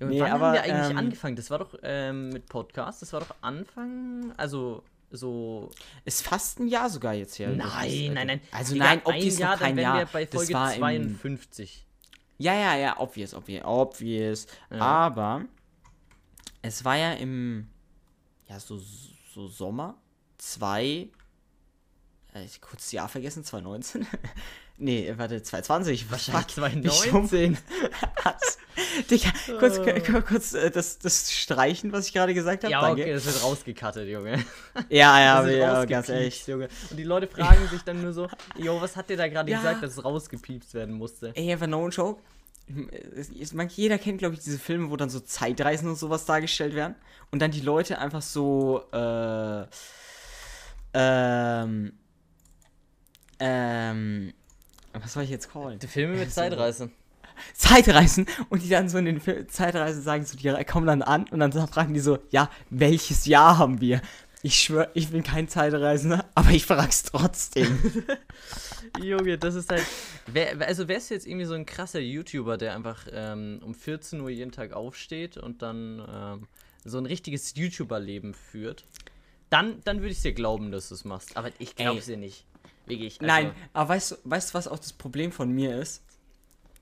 Junge, 0.00 0.12
Nee, 0.14 0.20
wann 0.20 0.31
aber, 0.32 0.46
haben 0.49 0.55
wir 0.55 0.62
eigentlich 0.62 0.90
ähm, 0.90 0.96
angefangen? 0.99 1.37
Das 1.37 1.50
war 1.50 1.58
doch 1.58 1.75
ähm, 1.82 2.31
mit 2.31 2.46
Podcast, 2.46 3.02
das 3.02 3.12
war 3.12 3.20
doch 3.20 3.34
Anfang, 3.43 4.32
also 4.37 4.82
so. 5.11 5.70
Ist 6.06 6.23
fast 6.26 6.58
ein 6.61 6.69
Jahr 6.69 6.88
sogar 6.88 7.12
jetzt 7.14 7.38
her. 7.38 7.50
Nein, 7.50 8.12
nein, 8.14 8.26
nein. 8.29 8.40
Also 8.52 8.73
Digga, 8.75 8.87
nein, 8.87 8.99
ein 9.05 9.06
obvious 9.14 9.38
Jahr, 9.38 9.56
dann 9.58 9.76
wären 9.76 9.79
Jahr. 9.79 9.99
wir 9.99 10.06
bei 10.06 10.26
Folge 10.26 10.55
war 10.55 10.73
im- 10.94 11.19
52. 11.20 11.84
Ja, 12.42 12.54
ja, 12.54 12.74
ja, 12.74 12.98
obvious, 12.98 13.34
obvious, 13.34 13.62
obvious. 13.64 14.46
Ja. 14.68 14.80
Aber 14.80 15.44
es 16.60 16.84
war 16.84 16.96
ja 16.96 17.12
im, 17.12 17.68
ja, 18.48 18.58
so, 18.58 18.78
so 18.78 19.46
Sommer, 19.46 19.94
zwei, 20.38 21.08
äh, 22.34 22.44
ich 22.44 22.60
kurz 22.60 22.82
das 22.82 22.92
Jahr 22.92 23.08
vergessen, 23.08 23.44
2019? 23.44 24.08
Nee, 24.78 25.12
warte, 25.16 25.42
2020. 25.42 26.10
Wahrscheinlich 26.10 26.42
Fuck, 26.42 26.50
wie 26.50 26.88
2019. 26.88 27.58
Was? 28.24 28.58
Digga, 29.10 29.30
kurz, 29.58 29.78
Oh. 29.78 30.20
kurz, 30.22 30.54
äh, 30.54 30.70
das, 30.70 30.98
das 30.98 31.30
Streichen, 31.32 31.92
was 31.92 32.06
ich 32.06 32.12
gerade 32.12 32.34
gesagt 32.34 32.64
habe. 32.64 32.72
Ja, 32.72 32.80
danke. 32.80 33.02
okay, 33.02 33.12
das 33.12 33.26
wird 33.26 33.42
rausgecuttet, 33.42 34.08
Junge. 34.08 34.44
Ja, 34.88 35.20
ja, 35.20 35.46
ja, 35.48 35.84
ganz 35.84 36.08
ehrlich. 36.08 36.46
Junge. 36.46 36.69
Und 36.90 36.96
die 36.96 37.04
Leute 37.04 37.26
fragen 37.26 37.69
sich 37.69 37.82
dann 37.82 38.02
nur 38.02 38.12
so, 38.12 38.28
jo, 38.56 38.80
was 38.80 38.96
hat 38.96 39.08
der 39.10 39.16
da 39.16 39.28
gerade 39.28 39.50
Ja. 39.50 39.58
gesagt, 39.58 39.82
dass 39.82 39.92
es 39.98 40.04
rausgepiepst 40.04 40.74
werden 40.74 40.94
musste? 40.94 41.32
Ey, 41.34 41.52
einfach 41.52 41.66
no 41.66 41.88
joke. 41.88 42.20
Man- 43.52 43.69
Jeder 43.69 43.98
kennt, 43.98 44.19
glaube 44.19 44.34
ich, 44.36 44.40
diese 44.40 44.58
Filme, 44.58 44.90
wo 44.90 44.96
dann 44.96 45.10
so 45.10 45.20
Zeitreisen 45.20 45.88
und 45.88 45.96
sowas 45.96 46.24
dargestellt 46.24 46.74
werden. 46.74 46.94
Und 47.30 47.40
dann 47.42 47.50
die 47.50 47.60
Leute 47.60 47.98
einfach 47.98 48.22
so, 48.22 48.84
äh, 48.92 49.64
ähm, 50.94 51.92
ähm, 53.40 54.32
was 55.00 55.12
soll 55.14 55.22
ich 55.24 55.30
jetzt 55.30 55.50
callen? 55.52 55.78
Die 55.78 55.86
Filme 55.86 56.16
mit 56.16 56.28
So. 56.30 56.40
Zeitreise. 56.40 56.90
Zeitreisen 57.54 58.26
und 58.50 58.62
die 58.62 58.68
dann 58.68 58.88
so 58.88 58.98
in 58.98 59.06
den 59.06 59.20
Fil- 59.20 59.46
Zeitreisen 59.46 60.02
sagen 60.02 60.24
so, 60.24 60.36
die 60.36 60.50
kommen 60.64 60.86
dann 60.86 61.02
an 61.02 61.26
und 61.30 61.40
dann 61.40 61.52
fragen 61.68 61.94
die 61.94 62.00
so, 62.00 62.18
ja, 62.30 62.50
welches 62.70 63.26
Jahr 63.26 63.58
haben 63.58 63.81
wir? 63.81 64.02
Ich 64.44 64.56
schwör, 64.60 64.90
ich 64.94 65.10
bin 65.10 65.22
kein 65.22 65.46
Zeitreisender, 65.48 66.28
aber 66.34 66.50
ich 66.50 66.67
frag's 66.67 67.05
trotzdem. 67.05 67.78
Junge, 69.02 69.38
das 69.38 69.55
ist 69.55 69.70
halt. 69.70 69.84
Wer, 70.26 70.60
also 70.67 70.88
wärst 70.88 71.10
du 71.10 71.14
jetzt 71.14 71.26
irgendwie 71.26 71.46
so 71.46 71.55
ein 71.55 71.64
krasser 71.64 72.00
YouTuber, 72.00 72.58
der 72.58 72.74
einfach 72.74 73.06
ähm, 73.12 73.60
um 73.64 73.74
14 73.74 74.20
Uhr 74.20 74.31
jeden 74.31 74.50
Tag 74.52 74.72
aufsteht 74.72 75.36
und 75.36 75.62
dann 75.62 76.02
ähm, 76.12 76.48
so 76.84 76.98
ein 76.98 77.06
richtiges 77.06 77.55
YouTuber-Leben 77.55 78.34
führt, 78.34 78.84
dann, 79.48 79.81
dann 79.84 79.98
würde 80.00 80.10
ich 80.10 80.20
dir 80.22 80.32
glauben, 80.32 80.72
dass 80.72 80.88
du 80.88 80.94
es 80.96 81.05
machst. 81.05 81.36
Aber 81.36 81.50
ich 81.58 81.76
glaube 81.76 82.00
es 82.00 82.06
dir 82.06 82.17
nicht. 82.17 82.44
Wirklich. 82.86 83.20
Also, 83.20 83.27
Nein, 83.27 83.55
aber 83.72 83.91
weißt 83.91 84.10
du, 84.12 84.17
weißt 84.24 84.55
was 84.55 84.69
auch 84.69 84.79
das 84.79 84.93
Problem 84.93 85.32
von 85.32 85.51
mir 85.51 85.79
ist? 85.79 86.03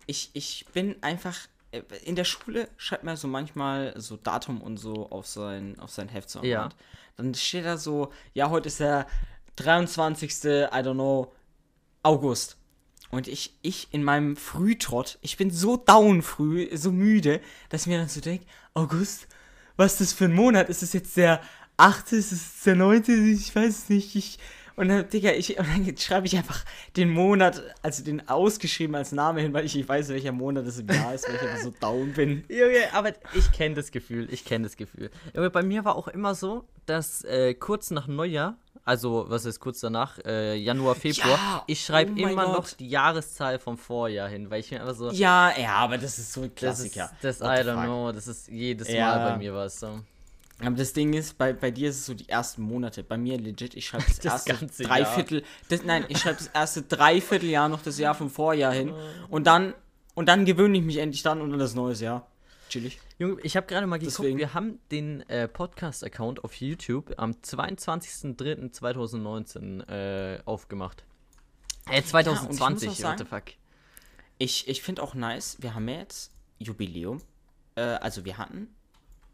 Ich, 0.07 0.31
ich 0.33 0.67
bin 0.73 0.97
einfach. 1.03 1.37
äh, 1.73 1.83
In 2.05 2.17
der 2.17 2.25
Schule 2.25 2.69
schreibt 2.77 3.05
man 3.05 3.17
so 3.17 3.29
manchmal 3.29 3.95
so 4.01 4.17
Datum 4.17 4.61
und 4.61 4.79
so 4.79 5.11
auf 5.11 5.27
sein, 5.27 5.79
auf 5.79 5.91
sein 5.91 6.09
Heft 6.09 6.31
so 6.31 6.43
Ja. 6.43 6.71
Dann 7.17 7.35
steht 7.35 7.65
da 7.67 7.77
so, 7.77 8.13
ja, 8.33 8.49
heute 8.51 8.69
ist 8.69 8.81
der 8.81 9.07
23. 9.57 10.31
I 10.31 10.67
don't 10.71 10.95
know, 10.95 11.33
August. 12.03 12.57
Und 13.11 13.29
ich, 13.29 13.59
ich 13.61 13.89
in 13.93 14.05
meinem 14.05 14.37
Frühtrott, 14.37 15.19
ich 15.21 15.37
bin 15.37 15.51
so 15.51 15.77
down 15.77 16.23
früh, 16.23 16.71
so 16.77 16.93
müde, 16.93 17.41
dass 17.69 17.83
ich 17.83 17.87
mir 17.89 17.99
dann 17.99 18.09
so 18.09 18.21
denke, 18.21 18.47
August, 18.73 19.27
was 19.77 19.93
ist 19.93 20.01
das 20.01 20.13
für 20.13 20.27
ein 20.27 20.33
Monat? 20.33 20.69
Ist 20.69 20.83
es 20.83 20.93
jetzt 20.93 21.17
der 21.17 21.43
8., 21.77 22.13
ist 22.13 22.31
es 22.33 22.63
der 22.63 22.77
9., 22.77 23.03
ich 23.35 23.55
weiß 23.55 23.69
es 23.69 23.89
nicht, 23.89 24.15
ich... 24.17 24.39
Und 24.81 24.89
dann, 24.89 25.07
Digga, 25.11 25.33
ich, 25.33 25.57
dann 25.57 25.95
schreibe 25.99 26.27
ich 26.27 26.39
einfach 26.39 26.65
den 26.97 27.11
Monat, 27.11 27.63
also 27.83 28.03
den 28.03 28.27
ausgeschrieben 28.31 28.97
als 28.97 29.13
Name 29.13 29.43
hin, 29.43 29.53
weil 29.53 29.67
ich 29.67 29.75
nicht 29.75 29.87
weiß, 29.87 30.09
welcher 30.09 30.33
Monat 30.33 30.67
es 30.67 30.79
im 30.79 30.89
Jahr 30.89 31.13
ist, 31.15 31.29
weil 31.29 31.35
ich 31.35 31.43
einfach 31.43 31.59
so 31.63 31.71
down 31.79 32.15
bin. 32.15 32.45
Junge, 32.49 32.91
aber 32.95 33.13
ich 33.35 33.53
kenne 33.53 33.75
das 33.75 33.91
Gefühl, 33.91 34.27
ich 34.33 34.43
kenne 34.47 34.65
das 34.65 34.79
Gefühl. 34.79 35.11
Junge, 35.35 35.51
bei 35.51 35.63
mir 35.63 35.85
war 35.85 35.97
auch 35.97 36.09
immer 36.09 36.35
so, 36.35 36.65
dass 36.87 37.23
äh, 37.25 37.53
kurz 37.53 37.91
nach 37.91 38.07
Neujahr, 38.07 38.57
also 38.83 39.27
was 39.29 39.45
ist 39.45 39.61
kurz 39.61 39.81
danach, 39.81 40.19
äh, 40.25 40.55
Januar, 40.57 40.95
Februar, 40.95 41.29
Ja, 41.29 41.65
ich 41.67 41.85
schreibe 41.85 42.13
oh 42.15 42.27
immer 42.27 42.45
noch 42.49 42.55
Gott. 42.65 42.77
die 42.81 42.89
Jahreszahl 42.89 43.59
vom 43.59 43.77
Vorjahr 43.77 44.31
hin, 44.31 44.49
weil 44.49 44.61
ich 44.61 44.71
mir 44.71 44.81
einfach 44.81 44.95
so, 44.95 45.11
Ja, 45.11 45.53
ja, 45.61 45.75
aber 45.75 45.99
das 45.99 46.19
ist 46.19 46.33
so 46.33 46.41
ein 46.41 46.53
das 46.59 46.81
ist, 46.81 46.95
Klassiker. 46.95 47.11
das, 47.21 47.41
I 47.43 47.45
don't 47.69 47.75
fuck? 47.75 47.85
know, 47.85 48.13
das 48.13 48.27
ist 48.27 48.49
jedes 48.49 48.89
Ja. 48.91 49.15
Mal 49.15 49.33
bei 49.33 49.37
mir 49.37 49.53
was 49.53 49.79
so. 49.79 50.01
Aber 50.63 50.77
das 50.77 50.93
Ding 50.93 51.13
ist, 51.15 51.39
bei, 51.39 51.53
bei 51.53 51.71
dir 51.71 51.91
ist 51.91 51.99
es 52.01 52.07
so 52.07 52.15
die 52.15 52.29
ersten 52.29 52.63
Monate. 52.63 53.03
Bei 53.03 53.17
mir 53.17 53.39
legit, 53.39 53.75
ich 53.75 53.87
schreibe 53.87 54.05
das, 54.09 54.19
Das 54.19 54.47
erste 54.47 54.83
Dreiviertel. 54.85 55.43
Das, 55.69 55.85
nein, 55.85 56.05
ich 56.09 56.19
schreibe 56.19 56.37
das 56.39 56.49
erste 56.49 56.83
Dreivierteljahr 56.83 57.69
noch 57.69 57.83
das 57.83 57.99
Jahr 57.99 58.15
vom 58.15 58.31
Vorjahr 58.31 58.73
hin. 58.73 58.93
Und 59.29 59.47
dann, 59.47 59.75
und 60.15 60.29
dann 60.29 60.45
gewöhne 60.45 60.79
ich 60.79 60.85
mich 60.85 60.99
endlich 60.99 61.23
dann 61.23 61.41
und 61.41 61.51
dann 61.51 61.59
das 61.59 61.75
neues 61.75 62.01
Jahr. 62.01 62.27
Chillig. 62.69 63.01
Junge, 63.19 63.41
ich 63.43 63.57
habe 63.57 63.67
gerade 63.67 63.87
mal 63.87 63.99
geguckt, 63.99 64.19
Deswegen- 64.19 64.39
wir 64.39 64.55
haben 64.55 64.79
den 64.93 65.29
äh, 65.29 65.49
Podcast-Account 65.49 66.45
auf 66.45 66.55
YouTube 66.55 67.13
am 67.17 67.33
22.03.2019 67.33 69.89
äh, 69.89 70.41
aufgemacht. 70.45 71.05
Äh, 71.91 72.03
2020, 72.03 72.89
auch 72.91 72.95
sagen- 72.95 73.19
what 73.21 73.27
the 73.27 73.35
fuck. 73.35 73.45
Ich, 74.39 74.69
ich 74.69 74.83
finde 74.83 75.03
auch 75.03 75.15
nice, 75.15 75.57
wir 75.61 75.75
haben 75.75 75.89
ja 75.89 75.97
jetzt 75.99 76.33
Jubiläum. 76.59 77.21
Äh, 77.75 77.81
also 77.83 78.25
wir 78.25 78.39
hatten 78.39 78.69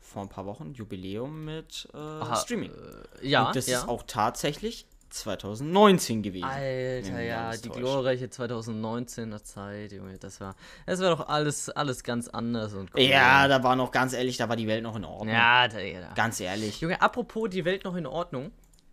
vor 0.06 0.22
ein 0.22 0.28
paar 0.28 0.46
Wochen 0.46 0.72
Jubiläum 0.72 1.44
mit 1.44 1.88
äh, 1.92 1.96
Aha, 1.96 2.36
Streaming. 2.36 2.70
Äh, 2.70 3.28
ja, 3.28 3.48
Und 3.48 3.56
das 3.56 3.66
ja. 3.66 3.78
ist 3.78 3.88
auch 3.88 4.04
tatsächlich 4.06 4.86
2019 5.10 6.22
gewesen. 6.22 6.44
Alter, 6.44 7.20
ja, 7.22 7.52
die 7.52 7.68
täuscht. 7.68 7.78
glorreiche 7.78 8.26
2019er 8.26 9.42
Zeit, 9.42 9.92
Junge, 9.92 10.18
das 10.18 10.40
war, 10.40 10.56
das 10.84 11.00
war 11.00 11.10
doch 11.10 11.28
alles, 11.28 11.70
alles 11.70 12.02
ganz 12.02 12.28
anders 12.28 12.74
und 12.74 12.94
cool. 12.94 13.02
Ja, 13.02 13.48
da 13.48 13.62
war 13.62 13.76
noch 13.76 13.90
ganz 13.90 14.12
ehrlich, 14.12 14.36
da 14.36 14.48
war 14.48 14.56
die 14.56 14.66
Welt 14.66 14.82
noch 14.82 14.96
in 14.96 15.04
Ordnung. 15.04 15.28
ja, 15.34 15.68
da, 15.68 15.78
ja. 15.78 16.12
Ganz 16.14 16.40
ehrlich. 16.40 16.80
Junge, 16.80 17.00
apropos 17.00 17.48
die 17.50 17.64
Welt 17.64 17.84
noch 17.84 17.96
in 17.96 18.06
Ordnung. 18.06 18.50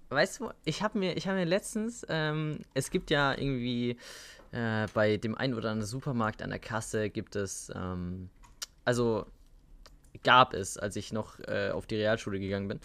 Weißt 0.09 0.39
du, 0.39 0.51
ich 0.63 0.83
habe 0.83 0.99
mir, 0.99 1.17
ich 1.17 1.27
habe 1.27 1.37
mir 1.39 1.45
letztens, 1.45 2.05
ähm, 2.07 2.59
es 2.75 2.91
gibt 2.91 3.09
ja 3.09 3.33
irgendwie 3.33 3.97
äh, 4.51 4.87
bei 4.93 5.17
dem 5.17 5.35
einen 5.35 5.55
oder 5.55 5.71
anderen 5.71 5.89
Supermarkt 5.89 6.43
an 6.43 6.51
der 6.51 6.59
Kasse 6.59 7.09
gibt 7.09 7.35
es, 7.35 7.71
ähm, 7.75 8.29
also 8.85 9.25
gab 10.23 10.53
es, 10.53 10.77
als 10.77 10.95
ich 10.95 11.13
noch 11.13 11.39
äh, 11.39 11.71
auf 11.71 11.87
die 11.87 11.95
Realschule 11.95 12.39
gegangen 12.39 12.67
bin, 12.67 12.79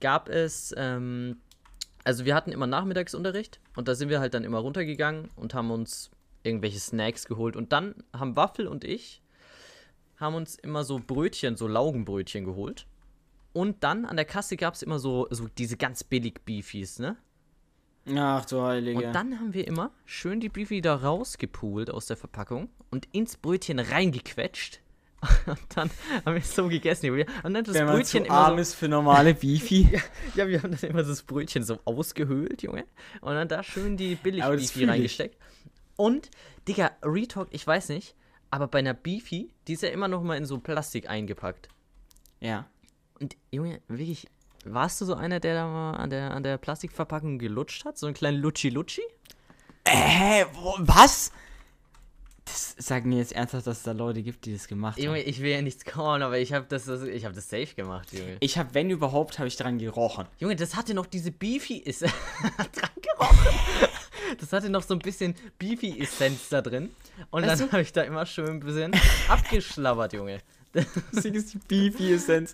gab 0.00 0.28
es, 0.28 0.74
ähm, 0.76 1.38
also 2.04 2.24
wir 2.24 2.34
hatten 2.34 2.52
immer 2.52 2.66
Nachmittagsunterricht 2.66 3.60
und 3.76 3.88
da 3.88 3.94
sind 3.94 4.08
wir 4.08 4.20
halt 4.20 4.34
dann 4.34 4.44
immer 4.44 4.58
runtergegangen 4.58 5.30
und 5.36 5.54
haben 5.54 5.70
uns 5.70 6.10
irgendwelche 6.42 6.78
Snacks 6.78 7.26
geholt 7.26 7.56
und 7.56 7.72
dann 7.72 7.94
haben 8.12 8.36
Waffel 8.36 8.66
und 8.66 8.84
ich 8.84 9.22
haben 10.16 10.34
uns 10.34 10.56
immer 10.56 10.84
so 10.84 11.00
Brötchen, 11.04 11.56
so 11.56 11.66
Laugenbrötchen 11.66 12.44
geholt. 12.44 12.86
Und 13.52 13.84
dann 13.84 14.04
an 14.04 14.16
der 14.16 14.24
Kasse 14.24 14.56
gab 14.56 14.74
es 14.74 14.82
immer 14.82 14.98
so, 14.98 15.26
so 15.30 15.48
diese 15.48 15.76
ganz 15.76 16.04
billig 16.04 16.44
Beefies, 16.44 16.98
ne? 16.98 17.16
Ach 18.14 18.44
du 18.44 18.60
Heilige. 18.60 19.06
Und 19.06 19.12
dann 19.14 19.38
haben 19.38 19.54
wir 19.54 19.66
immer 19.66 19.90
schön 20.04 20.40
die 20.40 20.48
Beefy 20.48 20.80
da 20.80 20.94
rausgepult 20.96 21.90
aus 21.90 22.06
der 22.06 22.16
Verpackung 22.16 22.68
und 22.90 23.06
ins 23.12 23.36
Brötchen 23.36 23.78
reingequetscht. 23.78 24.80
Und 25.46 25.58
dann 25.74 25.90
haben 26.24 26.34
wir 26.34 26.42
es 26.42 26.54
so 26.54 26.68
gegessen. 26.68 27.06
Junge. 27.06 27.26
Und 27.42 27.54
dann 27.54 27.64
das 27.64 27.74
Wenn 27.74 27.86
man 27.86 27.96
Brötchen 27.96 28.22
zu 28.22 28.26
immer 28.28 28.36
arm 28.36 28.56
so, 28.56 28.60
ist 28.62 28.74
für 28.74 28.88
normale 28.88 29.34
Beefy. 29.40 30.00
Ja, 30.34 30.48
wir 30.48 30.62
haben 30.62 30.76
dann 30.78 30.90
immer 30.90 31.02
das 31.02 31.22
Brötchen 31.22 31.62
so 31.62 31.78
ausgehöhlt, 31.84 32.62
Junge. 32.62 32.84
Und 33.20 33.34
dann 33.34 33.48
da 33.48 33.62
schön 33.62 33.96
die 33.96 34.14
billig 34.14 34.44
Beefy 34.44 34.84
reingesteckt. 34.84 35.36
Und, 35.96 36.30
Digga, 36.66 36.90
Retalk, 37.02 37.48
ich 37.52 37.66
weiß 37.66 37.90
nicht, 37.90 38.16
aber 38.50 38.66
bei 38.68 38.80
einer 38.80 38.94
Beefy, 38.94 39.52
die 39.68 39.74
ist 39.74 39.82
ja 39.82 39.90
immer 39.90 40.08
noch 40.08 40.22
mal 40.22 40.36
in 40.36 40.44
so 40.44 40.58
Plastik 40.58 41.08
eingepackt. 41.08 41.68
ja. 42.40 42.66
Und 43.20 43.36
Junge, 43.52 43.80
wirklich, 43.86 44.26
warst 44.64 45.00
du 45.00 45.04
so 45.04 45.14
einer, 45.14 45.38
der 45.38 45.54
da 45.54 45.66
mal 45.68 45.92
an 45.92 46.10
der, 46.10 46.32
an 46.32 46.42
der 46.42 46.58
Plastikverpackung 46.58 47.38
gelutscht 47.38 47.84
hat? 47.84 47.96
So 47.96 48.06
einen 48.06 48.14
kleinen 48.14 48.38
Lutschi-Lutschi? 48.38 49.02
Äh, 49.84 50.44
was? 50.78 51.30
Das 52.44 52.74
sagen 52.78 53.08
mir 53.08 53.18
jetzt 53.18 53.32
ernsthaft, 53.32 53.66
dass 53.66 53.78
es 53.78 53.82
da 53.84 53.92
Leute 53.92 54.22
gibt, 54.22 54.44
die 54.44 54.52
das 54.52 54.68
gemacht 54.68 54.98
Junge, 54.98 55.18
haben. 55.20 55.28
ich 55.28 55.40
will 55.40 55.50
ja 55.50 55.62
nichts 55.62 55.84
callen, 55.84 56.22
aber 56.22 56.38
ich 56.38 56.52
habe 56.52 56.66
das, 56.68 56.84
das, 56.84 57.02
ich 57.02 57.24
hab 57.24 57.32
das 57.32 57.48
safe 57.48 57.74
gemacht, 57.74 58.12
Junge. 58.12 58.36
Ich 58.40 58.58
habe, 58.58 58.74
wenn 58.74 58.90
überhaupt, 58.90 59.38
habe 59.38 59.48
ich 59.48 59.56
dran 59.56 59.78
gerochen. 59.78 60.26
Junge, 60.38 60.54
das 60.56 60.76
hatte 60.76 60.92
noch 60.94 61.06
diese 61.06 61.30
Beefy 61.30 61.78
ist 61.78 62.02
dran 62.02 62.90
gerochen. 63.00 63.58
Das 64.38 64.52
hatte 64.52 64.68
noch 64.68 64.82
so 64.82 64.94
ein 64.94 64.98
bisschen 65.00 65.34
Beefy-Essenz 65.58 66.48
da 66.50 66.60
drin. 66.60 66.90
Und 67.30 67.46
Weißt 67.46 67.62
dann 67.62 67.72
habe 67.72 67.82
ich 67.82 67.92
da 67.92 68.02
immer 68.02 68.26
schön 68.26 68.48
ein 68.48 68.60
bisschen 68.60 68.92
abgeschlabbert, 69.28 70.12
Junge. 70.12 70.40
Das 70.72 71.22
Ding 71.22 71.34
ist 71.34 71.54
die 71.54 71.58
Beefy-Essenz. 71.58 72.52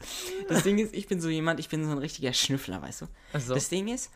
Das 0.49 0.63
Ding 0.63 0.79
ist, 0.79 0.95
ich 0.95 1.09
bin 1.09 1.21
so 1.21 1.29
jemand, 1.29 1.59
ich 1.59 1.69
bin 1.69 1.85
so 1.85 1.91
ein 1.91 1.99
richtiger 1.99 2.33
Schnüffler, 2.33 2.83
weißt 2.83 3.03
du? 3.03 3.07
Also, 3.33 3.55
Das 3.55 3.69
Ding 3.71 3.89
ist, 3.89 4.11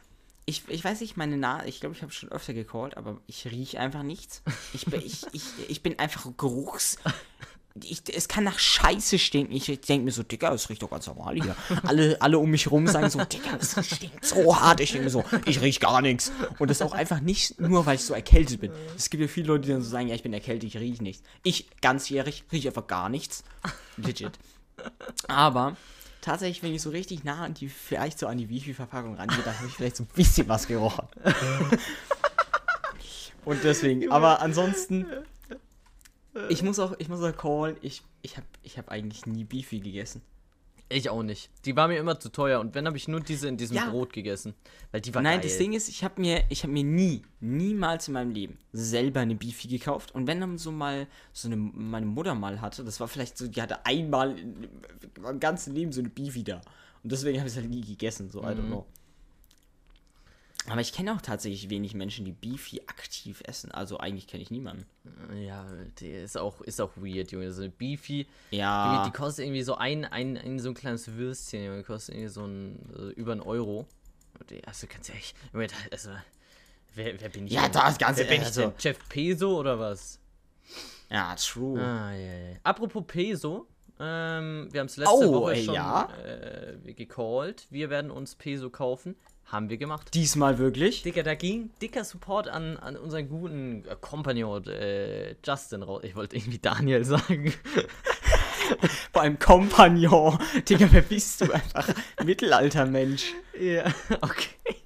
ich, 0.46 0.62
ich 0.68 0.84
weiß 0.84 1.00
nicht, 1.00 1.16
meine 1.16 1.36
Nase, 1.36 1.66
ich 1.66 1.80
glaube, 1.80 1.94
ich 1.94 2.02
habe 2.02 2.12
schon 2.12 2.30
öfter 2.30 2.52
gecallt, 2.54 2.96
aber 2.96 3.18
ich 3.26 3.46
rieche 3.46 3.80
einfach 3.80 4.02
nichts. 4.02 4.42
Ich, 4.72 4.84
bin- 4.86 5.00
ich, 5.04 5.22
ich, 5.32 5.42
ich 5.68 5.82
bin 5.82 5.98
einfach 5.98 6.26
geruchs. 6.36 6.98
Ich, 7.82 8.02
es 8.14 8.28
kann 8.28 8.44
nach 8.44 8.58
Scheiße 8.60 9.18
stinken. 9.18 9.52
Ich 9.56 9.66
denke 9.66 10.04
mir 10.04 10.12
so, 10.12 10.22
Digga, 10.22 10.52
es 10.54 10.68
riecht 10.70 10.82
doch 10.82 10.90
ganz 10.90 11.08
normal 11.08 11.34
hier. 11.34 11.56
Alle, 11.82 12.16
alle 12.22 12.38
um 12.38 12.48
mich 12.48 12.70
rum 12.70 12.86
sagen 12.86 13.10
so, 13.10 13.24
Digga, 13.24 13.56
es 13.58 13.72
stinkt 13.84 14.24
so 14.24 14.60
hart. 14.60 14.78
Ich 14.80 14.92
denke 14.92 15.06
mir 15.06 15.10
so, 15.10 15.24
ich 15.44 15.60
riech 15.60 15.80
gar 15.80 16.00
nichts. 16.00 16.30
Und 16.60 16.70
das 16.70 16.82
auch 16.82 16.92
einfach 16.92 17.18
nicht 17.18 17.60
nur, 17.60 17.84
weil 17.84 17.96
ich 17.96 18.04
so 18.04 18.14
erkältet 18.14 18.60
bin. 18.60 18.70
Es 18.96 19.10
gibt 19.10 19.22
ja 19.22 19.28
viele 19.28 19.48
Leute, 19.48 19.62
die 19.66 19.72
dann 19.72 19.82
so 19.82 19.90
sagen, 19.90 20.06
ja, 20.06 20.14
ich 20.14 20.22
bin 20.22 20.32
erkältet, 20.32 20.68
ich 20.68 20.76
riech 20.76 21.00
nichts. 21.00 21.24
Ich, 21.42 21.66
ganzjährig, 21.80 22.44
rieche 22.52 22.68
einfach 22.68 22.86
gar 22.86 23.08
nichts. 23.08 23.42
Legit. 23.96 24.38
Aber 25.26 25.76
tatsächlich, 26.24 26.62
wenn 26.62 26.74
ich 26.74 26.82
so 26.82 26.90
richtig 26.90 27.24
nah 27.24 27.44
an 27.44 27.54
die, 27.54 27.68
vielleicht 27.68 28.18
so 28.18 28.26
an 28.26 28.38
die 28.38 28.48
Wifi-Verpackung 28.48 29.16
rangehe, 29.16 29.42
dann 29.44 29.56
habe 29.56 29.68
ich 29.68 29.74
vielleicht 29.74 29.96
so 29.96 30.04
ein 30.04 30.08
bisschen 30.14 30.48
was 30.48 30.66
gerochen. 30.66 31.06
Und 33.44 33.62
deswegen, 33.62 34.10
aber 34.10 34.40
ansonsten, 34.40 35.06
ich 36.48 36.62
muss 36.62 36.78
auch, 36.78 36.94
ich 36.98 37.10
muss 37.10 37.22
auch 37.22 37.36
callen, 37.36 37.76
ich, 37.82 38.02
ich 38.22 38.38
habe 38.38 38.46
ich 38.62 38.78
hab 38.78 38.88
eigentlich 38.88 39.26
nie 39.26 39.44
Beefy 39.44 39.80
gegessen. 39.80 40.22
Ich 40.88 41.10
auch 41.10 41.22
nicht. 41.22 41.50
Die 41.64 41.74
war 41.76 41.88
mir 41.88 41.98
immer 41.98 42.18
zu 42.20 42.28
teuer. 42.30 42.60
Und 42.60 42.74
wenn, 42.74 42.86
habe 42.86 42.96
ich 42.96 43.08
nur 43.08 43.20
diese 43.20 43.48
in 43.48 43.56
diesem 43.56 43.76
Ja. 43.76 43.90
Brot 43.90 44.12
gegessen. 44.12 44.54
Weil 44.92 45.00
die 45.00 45.14
war 45.14 45.22
Nein, 45.22 45.40
geil. 45.40 45.48
das 45.48 45.58
Ding 45.58 45.72
ist, 45.72 45.88
ich 45.88 46.04
habe 46.04 46.20
mir, 46.20 46.44
ich 46.50 46.62
habe 46.62 46.72
mir 46.72 46.84
nie, 46.84 47.22
niemals 47.40 48.08
in 48.08 48.14
meinem 48.14 48.30
Leben 48.30 48.58
selber 48.72 49.20
eine 49.20 49.34
Beefy 49.34 49.68
gekauft. 49.68 50.14
Und 50.14 50.26
wenn 50.26 50.40
dann 50.40 50.58
so 50.58 50.70
mal 50.70 51.06
so 51.32 51.48
eine, 51.48 51.56
meine 51.56 52.06
Mutter 52.06 52.34
mal 52.34 52.60
hatte, 52.60 52.84
das 52.84 53.00
war 53.00 53.08
vielleicht 53.08 53.38
so, 53.38 53.48
die 53.48 53.60
hatte 53.60 53.84
einmal 53.86 54.38
in 54.38 54.68
meinem 55.20 55.40
ganzen 55.40 55.74
Leben 55.74 55.92
so 55.92 56.00
eine 56.00 56.10
Beefy 56.10 56.44
da. 56.44 56.60
Und 57.02 57.12
deswegen 57.12 57.38
habe 57.38 57.48
ich 57.48 57.54
es 57.54 57.60
halt 57.60 57.70
nie 57.70 57.82
gegessen, 57.82 58.30
so, 58.30 58.42
I 58.42 58.46
don't 58.46 58.66
know. 58.66 58.86
Aber 60.68 60.80
ich 60.80 60.92
kenne 60.92 61.14
auch 61.14 61.20
tatsächlich 61.20 61.68
wenig 61.68 61.94
Menschen, 61.94 62.24
die 62.24 62.32
Beefy 62.32 62.80
aktiv 62.86 63.42
essen. 63.44 63.70
Also 63.70 63.98
eigentlich 63.98 64.26
kenne 64.26 64.42
ich 64.42 64.50
niemanden. 64.50 64.86
Ja, 65.34 65.66
die 65.98 66.10
ist 66.10 66.38
auch, 66.38 66.62
ist 66.62 66.80
auch 66.80 66.90
weird, 66.96 67.32
Junge. 67.32 67.52
So 67.52 67.62
eine 67.62 67.70
Beefy. 67.70 68.26
Ja. 68.50 69.02
Die, 69.04 69.10
die 69.10 69.16
kostet 69.16 69.44
irgendwie 69.44 69.62
so 69.62 69.74
ein, 69.76 70.04
ein, 70.06 70.38
ein 70.38 70.58
so 70.58 70.70
ein 70.70 70.74
kleines 70.74 71.08
Würstchen, 71.12 71.64
Junge. 71.64 71.78
Die 71.78 71.84
kostet 71.84 72.14
irgendwie 72.14 72.28
so 72.32 72.44
ein, 72.46 72.78
äh, 72.96 73.12
über 73.12 73.32
einen 73.32 73.42
Euro. 73.42 73.86
Die, 74.48 74.64
also 74.64 74.86
ganz 74.86 75.08
ehrlich, 75.10 75.34
Junge, 75.52 75.66
also, 75.92 76.10
wer, 76.94 77.20
wer 77.20 77.28
bin 77.28 77.46
ich 77.46 77.52
Ja, 77.52 77.62
denn? 77.64 77.72
da 77.72 77.88
ist 77.88 77.98
ganz 77.98 78.18
wer 78.18 78.24
bin 78.24 78.40
ich 78.40 78.46
also- 78.46 78.62
denn? 78.62 78.72
Jeff 78.78 78.98
Peso 79.08 79.58
oder 79.58 79.78
was? 79.78 80.18
Ja, 81.10 81.34
true. 81.36 81.78
Ah, 81.80 82.12
ja, 82.14 82.32
ja. 82.50 82.56
Apropos 82.62 83.04
Peso, 83.06 83.68
ähm, 84.00 84.68
wir 84.72 84.80
haben 84.80 84.86
es 84.86 84.96
letzte 84.96 85.14
Oh, 85.14 85.42
Woche 85.42 85.56
schon 85.56 85.74
ja? 85.74 86.08
äh, 86.24 86.92
gecallt. 86.94 87.66
Wir 87.70 87.90
werden 87.90 88.10
uns 88.10 88.34
Peso 88.34 88.70
kaufen. 88.70 89.14
Haben 89.46 89.68
wir 89.68 89.76
gemacht. 89.76 90.14
Diesmal 90.14 90.58
wirklich. 90.58 91.02
Digga, 91.02 91.22
da 91.22 91.34
ging 91.34 91.70
dicker 91.80 92.04
Support 92.04 92.48
an, 92.48 92.76
an 92.78 92.96
unseren 92.96 93.28
guten 93.28 93.84
äh, 93.84 93.96
Kompagnon 94.00 94.66
äh, 94.66 95.36
Justin 95.44 95.82
raus. 95.82 96.02
Ich 96.04 96.16
wollte 96.16 96.36
irgendwie 96.36 96.58
Daniel 96.58 97.04
sagen. 97.04 97.52
Allem 99.12 99.38
Kompagnon. 99.38 100.38
Digga, 100.68 100.88
wer 100.90 101.02
bist 101.02 101.40
du? 101.40 101.52
Einfach 101.52 101.88
Mittelaltermensch. 102.24 103.34
Ja, 103.60 103.84
okay. 104.22 104.76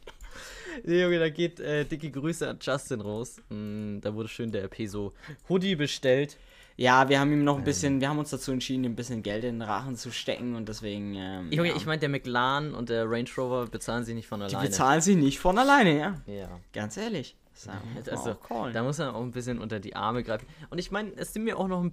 Nee, 0.85 1.03
Junge, 1.03 1.19
da 1.19 1.29
geht 1.29 1.61
äh, 1.61 1.85
dicke 1.85 2.11
Grüße 2.11 2.49
an 2.49 2.59
Justin 2.61 3.01
raus. 3.01 3.41
Mm, 3.49 4.01
da 4.01 4.15
wurde 4.15 4.29
schön 4.29 4.53
der 4.53 4.69
Peso 4.69 5.13
Hoodie 5.49 5.77
bestellt. 5.77 6.37
Ja, 6.81 7.09
wir 7.09 7.19
haben 7.19 7.33
ihm 7.33 7.43
noch 7.43 7.55
Ähm. 7.57 7.63
ein 7.63 7.65
bisschen, 7.65 8.01
wir 8.01 8.09
haben 8.09 8.19
uns 8.21 8.31
dazu 8.31 8.53
entschieden, 8.53 8.85
ihm 8.85 8.93
ein 8.93 8.97
bisschen 8.97 9.25
Geld 9.25 9.43
in 9.43 9.57
den 9.59 9.63
Rachen 9.63 9.97
zu 9.97 10.13
stecken 10.13 10.55
und 10.55 10.69
deswegen. 10.69 11.15
Ähm, 11.17 11.51
Junge, 11.51 11.71
ja. 11.71 11.77
ich 11.77 11.87
meine, 11.87 11.99
der 11.99 12.09
McLaren 12.09 12.73
und 12.73 12.89
der 12.89 13.11
Range 13.11 13.29
Rover 13.37 13.67
bezahlen 13.67 14.05
sie 14.05 14.15
nicht 14.15 14.29
von 14.29 14.39
Die 14.41 14.47
alleine. 14.47 14.69
bezahlen 14.69 15.01
sie 15.01 15.17
nicht 15.17 15.41
von 15.41 15.59
alleine, 15.59 15.99
ja. 15.99 16.15
Ja. 16.27 16.49
Ganz 16.73 16.97
ehrlich. 16.97 17.37
Also, 18.09 18.37
da 18.73 18.83
muss 18.85 18.99
man 18.99 19.09
auch 19.09 19.21
ein 19.21 19.33
bisschen 19.33 19.59
unter 19.59 19.81
die 19.81 19.97
Arme 19.97 20.23
greifen. 20.23 20.47
Und 20.71 20.79
ich 20.79 20.93
meine, 20.93 21.11
es 21.17 21.33
sind 21.33 21.43
mir 21.43 21.59
auch 21.59 21.67
noch 21.67 21.83
ein 21.83 21.93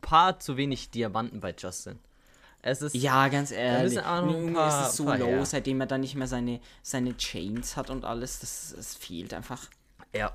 paar 0.00 0.40
zu 0.40 0.56
wenig 0.56 0.90
Diamanten 0.90 1.38
bei 1.38 1.54
Justin. 1.56 2.00
Es 2.62 2.82
ist. 2.82 2.96
ja, 2.96 3.28
ganz 3.28 3.52
ehrlich. 3.52 3.94
paar- 4.02 4.82
ist 4.82 4.88
es 4.90 4.96
so 4.96 5.04
paar 5.04 5.18
low, 5.18 5.26
her. 5.26 5.46
seitdem 5.46 5.80
er 5.80 5.86
dann 5.86 6.00
nicht 6.00 6.16
mehr 6.16 6.26
seine, 6.26 6.58
seine 6.82 7.16
Chains 7.16 7.76
hat 7.76 7.90
und 7.90 8.04
alles. 8.04 8.40
Das, 8.40 8.74
das 8.76 8.96
fehlt 8.96 9.32
einfach. 9.32 9.68
ja. 10.12 10.32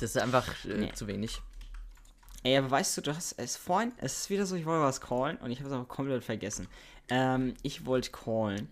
Das 0.00 0.10
ist 0.10 0.18
einfach 0.18 0.48
äh, 0.64 0.74
Nee. 0.78 0.92
zu 0.92 1.06
wenig. 1.06 1.40
Ey, 2.46 2.56
aber 2.56 2.70
weißt 2.70 2.96
du, 2.96 3.00
du 3.00 3.16
hast 3.16 3.34
es 3.40 3.56
vorhin, 3.56 3.90
es 3.96 4.18
ist 4.18 4.30
wieder 4.30 4.46
so, 4.46 4.54
ich 4.54 4.66
wollte 4.66 4.84
was 4.84 5.00
callen 5.00 5.36
und 5.38 5.50
ich 5.50 5.58
habe 5.58 5.68
es 5.68 5.74
aber 5.74 5.84
komplett 5.84 6.22
vergessen. 6.22 6.68
Ähm, 7.08 7.54
ich 7.62 7.86
wollte 7.86 8.12
callen. 8.12 8.68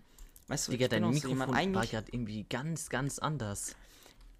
Weißt 0.47 0.69
du, 0.69 0.71
Digga, 0.71 0.85
ich 0.85 0.91
dein 0.91 1.03
so 1.03 1.09
Mikrofon 1.09 1.39
war 1.39 1.53
eigentlich, 1.53 1.91
irgendwie 1.91 2.45
ganz, 2.49 2.87
ganz 2.87 3.19
anders. 3.19 3.75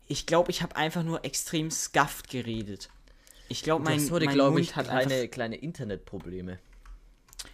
ich 0.07 0.25
glaube, 0.25 0.51
ich 0.51 0.61
habe 0.61 0.77
einfach 0.77 1.03
nur 1.03 1.25
extrem 1.25 1.69
scuffed 1.69 2.29
geredet. 2.29 2.89
Ich 3.49 3.61
glaube, 3.61 3.83
mein, 3.83 3.99
hast 3.99 4.09
heute, 4.09 4.23
mein 4.23 4.35
glaube 4.35 4.51
Mund 4.51 4.63
ich, 4.63 4.75
hat 4.77 4.87
kleine, 4.87 5.27
kleine 5.27 5.57
Internetprobleme. 5.57 6.57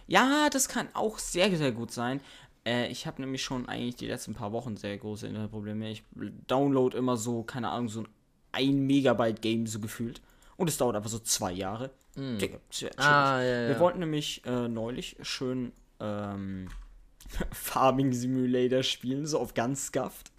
Ja, 0.06 0.50
das 0.50 0.68
kann 0.68 0.86
auch 0.94 1.18
sehr, 1.18 1.50
sehr 1.56 1.72
gut 1.72 1.90
sein. 1.90 2.20
Äh, 2.64 2.92
ich 2.92 3.08
habe 3.08 3.20
nämlich 3.20 3.42
schon 3.42 3.68
eigentlich 3.68 3.96
die 3.96 4.06
letzten 4.06 4.34
paar 4.34 4.52
Wochen 4.52 4.76
sehr 4.76 4.96
große 4.98 5.26
Internetprobleme. 5.26 5.90
Ich 5.90 6.04
download 6.46 6.96
immer 6.96 7.16
so, 7.16 7.42
keine 7.42 7.70
Ahnung, 7.70 7.88
so 7.88 8.02
ein 8.02 8.08
1 8.52 8.72
Megabyte 8.72 9.42
Game 9.42 9.66
so 9.66 9.80
gefühlt. 9.80 10.20
Und 10.62 10.68
es 10.68 10.76
dauert 10.78 10.94
einfach 10.94 11.10
so 11.10 11.18
zwei 11.18 11.50
Jahre. 11.50 11.90
Digga, 12.14 12.58
sehr 12.70 12.90
chillig. 12.90 12.98
Ah, 13.00 13.42
ja, 13.42 13.62
Wir 13.62 13.70
ja. 13.70 13.80
wollten 13.80 13.98
nämlich 13.98 14.46
äh, 14.46 14.68
neulich 14.68 15.16
schön 15.22 15.72
ähm, 15.98 16.68
Farming 17.50 18.12
Simulator 18.12 18.84
spielen, 18.84 19.26
so 19.26 19.40
auf 19.40 19.54
ganz 19.54 19.86
scuffed. 19.86 20.30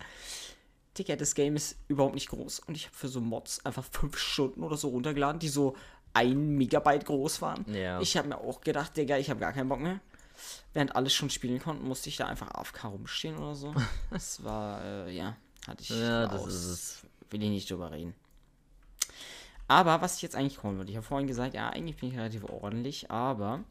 Digga, 0.97 1.17
das 1.17 1.35
Game 1.35 1.57
ist 1.57 1.75
überhaupt 1.89 2.13
nicht 2.13 2.29
groß 2.29 2.59
und 2.59 2.77
ich 2.77 2.85
habe 2.85 2.95
für 2.95 3.09
so 3.09 3.19
Mods 3.19 3.65
einfach 3.65 3.83
fünf 3.83 4.17
Stunden 4.17 4.63
oder 4.63 4.77
so 4.77 4.87
runtergeladen, 4.87 5.39
die 5.39 5.49
so 5.49 5.75
ein 6.13 6.55
Megabyte 6.55 7.05
groß 7.05 7.41
waren. 7.41 7.65
Ja. 7.73 7.99
Ich 7.99 8.15
habe 8.15 8.29
mir 8.29 8.37
auch 8.37 8.61
gedacht, 8.61 8.95
Digga, 8.95 9.17
ich 9.17 9.29
habe 9.29 9.41
gar 9.41 9.51
keinen 9.51 9.67
Bock 9.67 9.81
mehr. 9.81 9.99
Während 10.71 10.95
alles 10.95 11.13
schon 11.13 11.29
spielen 11.29 11.59
konnten, 11.59 11.85
musste 11.85 12.07
ich 12.07 12.15
da 12.15 12.27
einfach 12.27 12.49
AFK 12.51 12.85
rumstehen 12.85 13.35
oder 13.37 13.55
so. 13.55 13.75
Das 14.09 14.41
war, 14.41 14.81
äh, 14.85 15.13
ja, 15.13 15.35
hatte 15.67 15.83
ich 15.83 15.89
Ja, 15.89 16.27
das 16.27 16.39
raus. 16.41 16.53
ist 16.53 16.63
es. 16.65 16.97
Will 17.29 17.43
ich 17.43 17.49
nicht 17.49 17.69
drüber 17.69 17.91
reden. 17.91 18.15
Aber 19.67 20.01
was 20.01 20.17
ich 20.17 20.21
jetzt 20.21 20.35
eigentlich 20.35 20.57
kommen 20.57 20.77
würde, 20.77 20.91
ich 20.91 20.97
habe 20.97 21.05
vorhin 21.05 21.27
gesagt, 21.27 21.53
ja, 21.53 21.69
eigentlich 21.69 21.97
bin 21.97 22.09
ich 22.09 22.17
relativ 22.17 22.43
ordentlich, 22.43 23.09
aber 23.09 23.63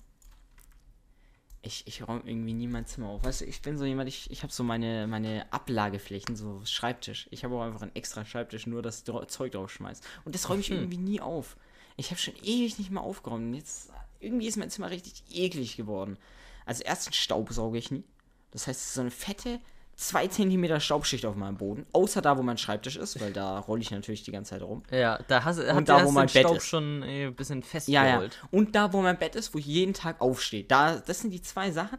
ich, 1.63 1.87
ich 1.87 2.07
räume 2.07 2.23
irgendwie 2.25 2.55
nie 2.55 2.67
mein 2.67 2.87
Zimmer 2.87 3.09
auf. 3.09 3.25
Weißt 3.25 3.43
du, 3.43 3.45
ich 3.45 3.63
bin 3.63 3.79
so 3.79 3.85
jemand, 3.85 4.09
ich, 4.09 4.31
ich 4.31 4.43
habe 4.43 4.53
so 4.53 4.65
meine, 4.65 5.07
meine 5.07 5.51
Ablageflächen, 5.53 6.35
so 6.35 6.61
Schreibtisch. 6.65 7.29
Ich 7.31 7.45
habe 7.45 7.55
auch 7.55 7.63
einfach 7.63 7.83
einen 7.83 7.95
extra 7.95 8.25
Schreibtisch, 8.25 8.67
nur 8.67 8.83
das 8.83 9.05
Zeug 9.05 9.53
drauf 9.53 9.71
schmeißt. 9.71 10.05
Und 10.25 10.35
das 10.35 10.49
räume 10.49 10.61
ich 10.61 10.71
irgendwie 10.71 10.97
nie 10.97 11.21
auf. 11.21 11.57
Ich 11.97 12.11
habe 12.11 12.21
schon 12.21 12.35
ewig 12.43 12.79
nicht 12.79 12.91
mehr 12.91 13.03
aufgeräumt. 13.03 13.45
Und 13.45 13.55
jetzt, 13.55 13.93
irgendwie 14.19 14.49
ist 14.49 14.57
mein 14.57 14.71
Zimmer 14.71 14.91
richtig 14.91 15.23
eklig 15.31 15.77
geworden. 15.77 16.19
Also 16.67 16.83
erstens 16.85 17.17
staubsauge 17.17 17.79
ich 17.79 17.91
nie. 17.93 18.05
Das 18.51 18.67
heißt, 18.67 18.81
es 18.81 18.87
ist 18.89 18.95
so 18.95 19.01
eine 19.03 19.11
fette 19.11 19.61
2 19.97 20.27
cm 20.29 20.81
Staubschicht 20.81 21.25
auf 21.27 21.37
meinem 21.37 21.57
Boden. 21.59 21.87
Außer 21.93 22.23
da, 22.23 22.37
wo 22.37 22.43
mein 22.43 22.59
Schreibtisch 22.59 22.97
ist, 22.97 23.21
weil 23.21 23.33
da 23.33 23.59
rolle 23.61 23.83
ich 23.83 23.91
natürlich 23.91 24.23
die 24.25 24.33
ganze 24.33 24.51
Zeit 24.51 24.63
rum. 24.63 24.83
Ja, 24.91 25.19
da 25.29 25.45
hast, 25.45 25.59
Und 25.61 25.89
da, 25.89 26.03
wo 26.03 26.07
du 26.07 26.13
mein 26.13 26.27
Bett 26.27 26.45
Staub 26.47 26.57
ist. 26.57 26.67
schon 26.67 27.03
äh, 27.03 27.27
ein 27.27 27.35
bisschen 27.35 27.61
Ja, 27.61 27.67
festgerollt. 27.67 28.39
ja. 28.43 28.49
Und 28.51 28.75
da, 28.75 28.93
wo 28.93 29.03
mein 29.03 29.19
Bett 29.19 29.37
ist, 29.37 29.55
wo 29.55 29.59
ich 29.59 29.67
jeden 29.67 29.95
Tag 29.95 30.21
aufstehe. 30.21 30.65
Da, 30.65 30.97
das 30.97 31.21
sind 31.21 31.31
die 31.31 31.43
zwei 31.43 31.71
Sachen, 31.71 31.99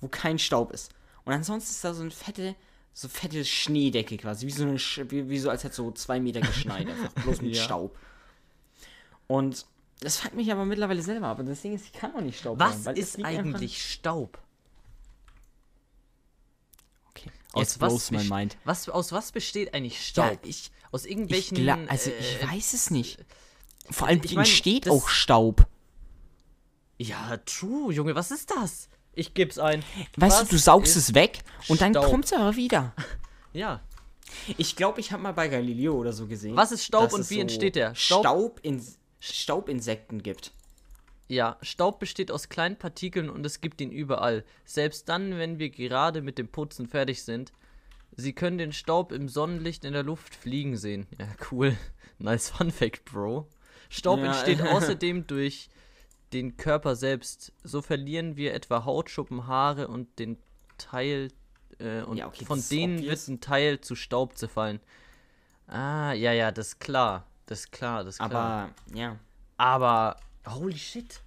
wo 0.00 0.08
kein 0.08 0.38
Staub 0.38 0.72
ist. 0.72 0.92
Und 1.24 1.32
ansonsten 1.32 1.70
ist 1.70 1.84
da 1.84 1.94
so 1.94 2.02
eine 2.02 2.10
fette, 2.10 2.56
so 2.92 3.08
fette 3.08 3.44
Schneedecke 3.44 4.16
quasi. 4.16 4.46
Wie 4.46 4.50
so, 4.50 4.64
eine, 4.64 4.76
wie, 5.10 5.28
wie 5.28 5.38
so 5.38 5.50
als 5.50 5.64
hätte 5.64 5.74
so 5.76 5.90
zwei 5.92 6.20
Meter 6.20 6.40
geschneit. 6.40 6.88
Einfach 6.88 7.12
bloß 7.22 7.40
mit 7.42 7.54
Ja. 7.56 7.62
Staub. 7.62 7.96
Und 9.26 9.64
das 10.00 10.18
fuckt 10.18 10.34
mich 10.34 10.50
aber 10.50 10.64
mittlerweile 10.64 11.02
selber 11.02 11.28
ab. 11.28 11.38
Und 11.38 11.46
das 11.46 11.62
Ding 11.62 11.74
ist, 11.74 11.84
ich 11.86 11.92
kann 11.92 12.14
auch 12.14 12.20
nicht 12.20 12.38
Staub 12.38 12.58
Was 12.58 12.86
es 12.86 13.14
ist 13.16 13.24
eigentlich 13.24 13.80
Staub? 13.92 14.38
Okay. 17.10 17.30
Aus 17.30 17.43
Jetzt 17.60 17.80
was, 17.80 17.88
blows 17.88 18.10
my 18.10 18.24
mind. 18.24 18.56
was, 18.64 18.88
aus 18.88 19.12
was 19.12 19.32
besteht 19.32 19.74
eigentlich 19.74 19.94
Ja, 19.94 20.26
Staub? 20.28 20.38
ich, 20.44 20.70
aus 20.90 21.04
ich, 21.04 21.10
irgendwelchen. 21.12 21.58
gla- 21.58 21.86
also 21.88 22.10
äh, 22.10 22.18
ich 22.18 22.48
weiß 22.50 22.72
es 22.74 22.90
nicht. 22.90 23.18
Vor 23.90 24.08
allem, 24.08 24.20
ich 24.24 24.34
mein, 24.34 24.44
entsteht 24.44 24.88
auch 24.88 25.08
Staub? 25.08 25.66
Ja, 26.98 27.36
true, 27.38 27.92
Junge, 27.92 28.14
was 28.14 28.30
ist 28.30 28.50
das? 28.50 28.88
Ich 29.14 29.34
geb's 29.34 29.58
ein. 29.58 29.84
Weißt 30.16 30.40
Was 30.40 30.48
du, 30.48 30.54
du 30.56 30.58
saugst 30.58 30.96
es 30.96 31.14
weg 31.14 31.40
und 31.68 31.80
dann 31.80 31.92
Staub? 31.92 32.06
kommt 32.10 32.24
es 32.26 32.32
aber 32.32 32.56
wieder. 32.56 32.94
Ja. 33.52 33.80
Ich 34.58 34.74
glaube, 34.74 34.98
ich 34.98 35.12
habe 35.12 35.22
mal 35.22 35.30
bei 35.30 35.46
Galileo 35.46 35.94
oder 35.94 36.12
so 36.12 36.26
gesehen. 36.26 36.56
Was 36.56 36.72
ist 36.72 36.84
Staub 36.84 37.12
und 37.12 37.30
wie 37.30 37.38
entsteht 37.38 37.76
der? 37.76 37.94
Staub- 37.94 38.22
Staub 38.24 38.60
in, 38.62 38.84
Staubinsekten 39.20 40.24
gibt. 40.24 40.50
Ja, 41.28 41.56
Staub 41.62 41.98
besteht 42.00 42.30
aus 42.30 42.48
kleinen 42.48 42.76
Partikeln 42.76 43.30
und 43.30 43.44
es 43.46 43.60
gibt 43.60 43.80
ihn 43.80 43.90
überall. 43.90 44.44
Selbst 44.64 45.08
dann, 45.08 45.38
wenn 45.38 45.58
wir 45.58 45.70
gerade 45.70 46.20
mit 46.22 46.36
dem 46.38 46.48
Putzen 46.48 46.86
fertig 46.86 47.22
sind. 47.22 47.52
Sie 48.16 48.32
können 48.32 48.58
den 48.58 48.72
Staub 48.72 49.10
im 49.10 49.28
Sonnenlicht 49.28 49.84
in 49.84 49.92
der 49.92 50.02
Luft 50.02 50.34
fliegen 50.34 50.76
sehen. 50.76 51.06
Ja, 51.18 51.26
cool. 51.50 51.76
Nice 52.18 52.50
Fun 52.50 52.70
Fact, 52.70 53.04
Bro. 53.06 53.48
Staub 53.90 54.20
Ja. 54.20 54.26
entsteht 54.26 54.62
außerdem 54.68 55.26
durch 55.26 55.68
den 56.32 56.56
Körper 56.56 56.94
selbst. 56.94 57.52
So 57.64 57.82
verlieren 57.82 58.36
wir 58.36 58.54
etwa 58.54 58.84
Hautschuppen, 58.84 59.46
Haare 59.48 59.88
und 59.88 60.18
den 60.18 60.38
Teil 60.78 61.28
äh, 61.80 62.02
und 62.02 62.18
Ja, 62.18 62.26
okay, 62.28 62.44
von 62.44 62.62
denen 62.70 62.98
obvious. 62.98 63.26
wird 63.26 63.36
ein 63.36 63.40
Teil 63.40 63.80
zu 63.80 63.96
Staub 63.96 64.36
zerfallen. 64.36 64.78
Ah, 65.66 66.12
ja, 66.12 66.32
ja, 66.32 66.52
das 66.52 66.68
ist 66.68 66.80
klar. 66.80 67.26
Das 67.46 67.60
ist 67.60 67.72
klar, 67.72 68.04
das 68.04 68.16
ist 68.16 68.18
klar. 68.18 68.30
Aber 68.30 68.96
ja, 68.96 69.18
Aber 69.56 70.16
holy 70.46 70.78
shit. 70.78 71.20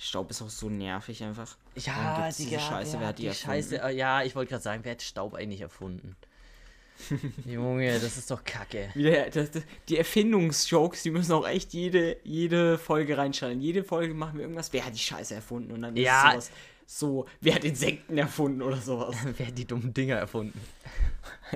Staub 0.00 0.30
ist 0.30 0.42
auch 0.42 0.48
so 0.48 0.68
nervig 0.70 1.22
einfach. 1.24 1.56
Ja, 1.74 2.20
gibt's 2.22 2.36
diese 2.36 2.60
Scheiße? 2.60 3.00
Wer 3.00 3.08
hat 3.08 3.18
die, 3.18 3.26
erfunden? 3.26 3.46
Scheiße, 3.46 3.82
äh, 3.82 3.96
ja, 3.96 4.22
ich 4.22 4.36
wollte 4.36 4.50
gerade 4.50 4.62
sagen, 4.62 4.84
wer 4.84 4.92
hat 4.92 5.02
Staub 5.02 5.34
eigentlich 5.34 5.60
erfunden? 5.60 6.14
Junge, 7.44 7.98
das 8.00 8.16
ist 8.16 8.30
doch 8.30 8.44
kacke. 8.44 8.90
Wieder, 8.94 9.30
das, 9.30 9.50
das, 9.50 9.62
die 9.88 9.98
Erfindungsjokes, 9.98 11.02
die 11.02 11.10
müssen 11.10 11.32
auch 11.32 11.46
echt 11.46 11.72
jede, 11.72 12.16
jede 12.24 12.78
Folge 12.78 13.16
reinschreiben. 13.18 13.60
Jede 13.60 13.82
Folge 13.84 14.14
machen 14.14 14.34
wir 14.34 14.42
irgendwas. 14.42 14.72
Wer 14.72 14.84
hat 14.84 14.94
die 14.94 14.98
Scheiße 14.98 15.34
erfunden? 15.34 15.72
Und 15.72 15.82
dann 15.82 15.96
Ja. 15.96 16.30
ist 16.32 16.46
sowas 16.46 16.50
so, 16.90 17.26
wer 17.42 17.54
hat 17.56 17.64
Insekten 17.64 18.16
erfunden 18.16 18.62
oder 18.62 18.78
sowas. 18.78 19.14
wer 19.36 19.46
hat 19.48 19.58
die 19.58 19.66
dummen 19.66 19.92
Dinger 19.92 20.16
erfunden? 20.16 20.58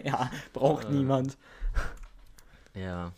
ja, 0.04 0.30
braucht 0.52 0.84
Äh. 0.86 0.90
niemand. 0.92 1.36
Ja. 2.74 3.12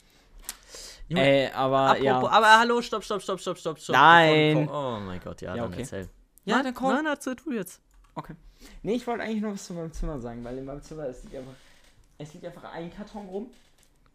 Junge, 1.09 1.23
Äh, 1.23 1.51
aber 1.53 1.79
apropos, 1.91 2.05
ja. 2.05 2.29
aber 2.29 2.59
hallo, 2.59 2.81
stopp, 2.83 3.05
stopp, 3.05 3.21
stopp, 3.23 3.41
stopp, 3.41 3.59
stopp, 3.59 3.79
stopp. 3.79 3.95
Nein. 3.97 4.69
Oh 4.69 4.99
mein 5.05 5.21
Gott, 5.21 5.43
ja, 5.43 5.55
Ja, 5.55 5.63
dann 5.63 5.73
okay. 5.73 5.83
erzähl. 5.83 6.09
Ja, 6.45 6.57
Nein, 6.57 6.65
dann 6.65 6.75
komm. 6.75 6.93
Nein, 6.95 7.07
erzähl 7.07 7.37
du 7.37 7.53
jetzt. 7.53 7.81
Okay. 8.15 8.35
Nee, 8.83 8.95
ich 8.95 9.07
wollte 9.07 9.23
eigentlich 9.25 9.43
noch 9.43 9.53
was 9.53 9.67
zu 9.67 9.75
meinem 9.75 9.93
Zimmer 9.93 10.21
sagen, 10.21 10.43
weil 10.45 10.57
in 10.59 10.65
meinem 10.65 10.83
Zimmer 10.83 11.05
es 11.07 11.23
liegt 11.25 11.37
einfach, 11.37 11.53
es 12.19 12.33
liegt 12.33 12.47
einfach 12.47 12.73
ein 12.73 12.91
Karton 12.95 13.27
rum. 13.27 13.47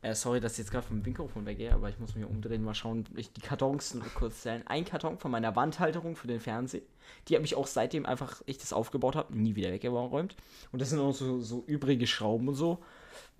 Äh, 0.02 0.16
sorry, 0.16 0.40
dass 0.40 0.54
ich 0.54 0.60
jetzt 0.60 0.72
gerade 0.72 0.88
vom 0.88 1.02
Mikrofon 1.02 1.46
weggehe, 1.46 1.74
aber 1.74 1.90
ich 1.90 2.00
muss 2.00 2.16
mich 2.16 2.26
umdrehen, 2.26 2.64
mal 2.64 2.74
schauen, 2.74 3.06
ich 3.18 3.34
die 3.34 3.42
Kartons 3.42 3.94
nur 3.94 4.06
kurz 4.16 4.44
zählen. 4.44 4.66
Ein 4.66 4.86
Karton 4.86 5.20
von 5.20 5.30
meiner 5.30 5.56
Wandhalterung 5.58 6.16
für 6.16 6.28
den 6.28 6.40
Fernseher. 6.40 6.82
Die 7.28 7.36
habe 7.36 7.44
ich 7.44 7.56
auch 7.56 7.68
seitdem 7.68 8.06
einfach, 8.06 8.42
ich 8.46 8.58
das 8.58 8.72
aufgebaut 8.72 9.18
habe, 9.18 9.38
nie 9.38 9.56
wieder 9.56 9.72
weggeräumt. 9.72 10.38
Und 10.72 10.82
das 10.82 10.90
sind 10.90 11.00
auch 11.00 11.12
so, 11.14 11.42
so 11.42 11.64
übrige 11.68 12.08
Schrauben 12.08 12.48
und 12.48 12.56
so. 12.56 12.80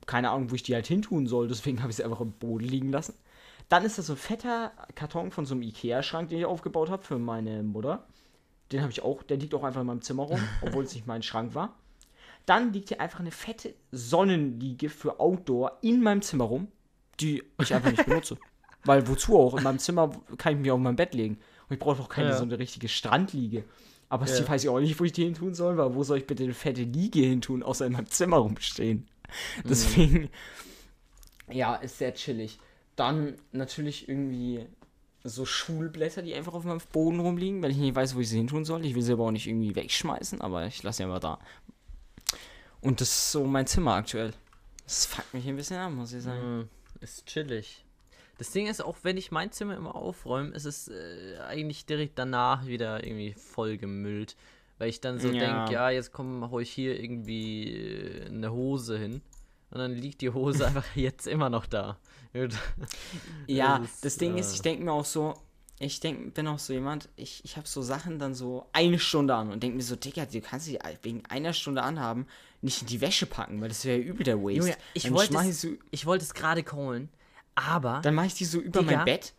Keine 0.06 0.32
Ahnung, 0.32 0.52
wo 0.52 0.56
ich 0.56 0.64
die 0.64 0.74
halt 0.76 0.88
hintun 0.88 1.28
soll, 1.28 1.48
deswegen 1.48 1.80
habe 1.82 1.92
ich 1.92 1.96
sie 1.96 2.04
einfach 2.04 2.20
im 2.20 2.34
Boden 2.34 2.66
liegen 2.66 2.92
lassen. 2.92 3.14
Dann 3.70 3.86
ist 3.86 3.98
das 3.98 4.08
so 4.08 4.14
ein 4.14 4.18
fetter 4.18 4.72
Karton 4.96 5.32
von 5.32 5.46
so 5.46 5.54
einem 5.54 5.62
Ikea-Schrank, 5.62 6.30
den 6.30 6.40
ich 6.40 6.46
aufgebaut 6.46 6.90
habe 6.90 7.04
für 7.04 7.20
meine 7.20 7.62
Mutter. 7.64 8.08
Den 8.72 8.82
habe 8.82 8.92
ich 8.92 9.02
auch, 9.04 9.24
der 9.24 9.38
liegt 9.38 9.54
auch 9.54 9.64
einfach 9.64 9.82
in 9.82 9.88
meinem 9.88 10.02
Zimmer 10.02 10.24
rum, 10.24 10.40
obwohl 10.62 10.84
es 10.84 10.94
nicht 10.94 11.08
mein 11.08 11.24
Schrank 11.24 11.56
war. 11.56 11.76
Dann 12.46 12.74
liegt 12.74 12.90
hier 12.90 13.00
einfach 13.00 13.20
eine 13.20 13.32
fette 13.32 13.76
Sonnenliege 13.92 14.90
für 14.90 15.20
Outdoor 15.20 15.78
in 15.82 16.02
meinem 16.02 16.22
Zimmer 16.24 16.46
rum, 16.46 16.68
die 17.20 17.44
ich 17.62 17.74
einfach 17.76 17.92
nicht 17.92 18.06
benutze. 18.06 18.38
Weil 18.86 19.08
wozu 19.08 19.38
auch? 19.38 19.58
In 19.58 19.64
meinem 19.64 19.78
Zimmer 19.80 20.10
kann 20.38 20.54
ich 20.54 20.60
mich 20.60 20.72
auf 20.72 20.80
mein 20.80 20.96
Bett 20.96 21.14
legen. 21.14 21.36
Und 21.68 21.74
ich 21.74 21.80
brauche 21.80 21.98
doch 21.98 22.10
keine 22.10 22.30
Ja. 22.30 22.38
so 22.38 22.44
eine 22.44 22.58
richtige 22.58 22.88
Strandliege. 22.88 23.66
Aber 24.08 24.26
Ja. 24.26 24.36
die 24.40 24.48
weiß 24.48 24.64
ich 24.64 24.70
auch 24.70 24.80
nicht, 24.80 25.00
wo 25.00 25.04
ich 25.04 25.12
die 25.12 25.26
hin 25.26 25.36
tun 25.36 25.54
soll, 25.54 25.78
weil 25.78 25.94
wo 25.94 26.04
soll 26.04 26.18
ich 26.18 26.26
bitte 26.26 26.44
eine 26.44 26.54
fette 26.56 26.82
Liege 26.82 27.20
hin 27.20 27.42
tun, 27.42 27.62
außer 27.62 27.86
in 27.86 27.94
meinem 27.94 28.08
Zimmer 28.08 28.38
rumstehen. 28.38 29.08
Deswegen, 29.64 30.30
ja, 31.52 31.76
ist 31.76 32.00
sehr 32.00 32.14
chillig. 32.16 32.60
Dann 33.00 33.36
natürlich 33.52 34.10
irgendwie 34.10 34.66
so 35.24 35.46
Schulblätter, 35.46 36.22
die 36.22 36.34
einfach 36.36 36.54
auf 36.54 36.64
meinem 36.64 36.82
Boden 36.92 37.20
rumliegen, 37.20 37.62
weil 37.62 37.72
ich 37.72 37.78
nicht 37.78 37.96
weiß, 37.96 38.16
wo 38.16 38.20
ich 38.20 38.30
sie 38.30 38.38
hin 38.38 38.48
tun 38.48 38.66
soll. 38.66 38.86
Ich 38.86 38.96
will 38.96 39.02
sie 39.02 39.14
aber 39.14 39.26
auch 39.26 39.32
nicht 39.32 39.48
irgendwie 39.48 39.76
wegschmeißen, 39.76 40.42
aber 40.42 40.66
ich 40.66 40.84
lasse 40.84 40.98
sie 40.98 41.04
einfach 41.04 41.20
da. 41.20 41.40
Und 42.82 43.02
das 43.02 43.10
ist 43.10 43.32
so 43.32 43.44
mein 43.46 43.68
Zimmer 43.68 43.94
aktuell. 43.96 44.34
Das 44.86 45.06
fuckt 45.06 45.34
mich 45.34 45.48
ein 45.48 45.56
bisschen 45.56 45.78
an, 45.78 45.96
muss 45.96 46.14
ich 46.14 46.24
sagen. 46.24 46.60
Mhm, 46.60 46.70
ist 47.02 47.26
chillig. 47.26 47.86
Das 48.38 48.52
Ding 48.52 48.68
ist, 48.68 48.82
auch 48.84 48.98
wenn 49.04 49.18
ich 49.18 49.32
mein 49.32 49.52
Zimmer 49.52 49.76
immer 49.76 49.96
aufräume, 49.96 50.52
ist 50.56 50.66
es 50.66 50.88
äh, 50.88 51.38
eigentlich 51.48 51.86
direkt 51.86 52.18
danach 52.18 52.66
wieder 52.68 53.04
irgendwie 53.04 53.34
voll 53.34 53.78
gemüllt. 53.78 54.36
Weil 54.78 54.90
ich 54.90 55.02
dann 55.02 55.20
so 55.20 55.32
Ja. 55.34 55.40
denke, 55.40 55.74
ja, 55.74 55.90
jetzt 55.90 56.14
komm, 56.14 56.50
hau 56.50 56.60
ich 56.60 56.70
hier 56.72 56.98
irgendwie 56.98 57.76
äh, 57.76 58.26
eine 58.28 58.52
Hose 58.54 58.98
hin. 58.98 59.22
Und 59.72 59.80
dann 59.80 59.94
liegt 59.94 60.22
die 60.22 60.30
Hose 60.30 60.68
einfach 60.68 60.86
jetzt 60.96 61.28
immer 61.28 61.50
noch 61.50 61.66
da. 61.66 61.98
Ja, 63.48 63.80
Das 63.80 63.90
ist, 63.90 64.06
das 64.06 64.18
Ding 64.18 64.38
ist, 64.38 64.52
äh, 64.52 64.56
ich 64.56 64.62
denke 64.62 64.84
mir 64.84 64.92
auch 64.92 65.06
so, 65.06 65.36
ich 65.80 66.00
denk, 66.00 66.34
bin 66.34 66.48
auch 66.48 66.60
so 66.60 66.74
jemand, 66.74 67.10
ich, 67.16 67.44
ich 67.44 67.58
habe 67.58 67.68
so 67.68 67.82
Sachen 67.82 68.20
dann 68.20 68.34
so 68.34 68.68
eine 68.74 69.00
Stunde 69.00 69.34
an 69.36 69.52
und 69.52 69.64
denke 69.64 69.78
mir 69.78 69.84
so, 69.84 69.96
Digga, 69.96 70.26
du 70.26 70.42
kannst 70.42 70.66
sie 70.66 70.78
wegen 71.04 71.26
einer 71.26 71.54
Stunde 71.54 71.82
anhaben, 71.82 72.28
nicht 72.62 72.82
in 72.82 72.88
die 72.88 73.02
Wäsche 73.02 73.26
packen, 73.26 73.62
weil 73.62 73.70
das 73.70 73.86
wäre 73.86 74.00
ja 74.00 74.04
übel 74.04 74.24
der 74.24 74.38
Waste. 74.42 74.58
Junge, 74.58 74.78
ich 74.94 75.04
Dann 75.04 75.14
wollte 75.14 75.38
es, 75.38 75.48
ich 75.48 75.58
so, 75.58 75.68
ich 75.92 76.06
wollte 76.06 76.26
es 76.26 76.34
gerade 76.34 76.64
callen, 76.64 77.10
aber 77.56 78.02
Dann 78.04 78.16
mache 78.16 78.28
ich 78.28 78.34
die 78.34 78.46
so 78.46 78.60
über 78.60 78.82
Digga, 78.82 78.98
mein 78.98 79.06
Bett 79.06 79.34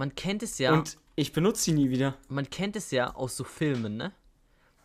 man 0.00 0.14
kennt 0.14 0.42
es 0.42 0.58
ja, 0.58 0.72
und 0.72 0.96
ich 1.14 1.32
benutze 1.32 1.64
sie 1.64 1.72
nie 1.72 1.90
wieder. 1.90 2.16
man 2.28 2.48
kennt 2.48 2.74
es 2.74 2.90
ja 2.90 3.14
aus 3.14 3.36
so 3.36 3.44
Filmen, 3.44 3.98
ne? 3.98 4.12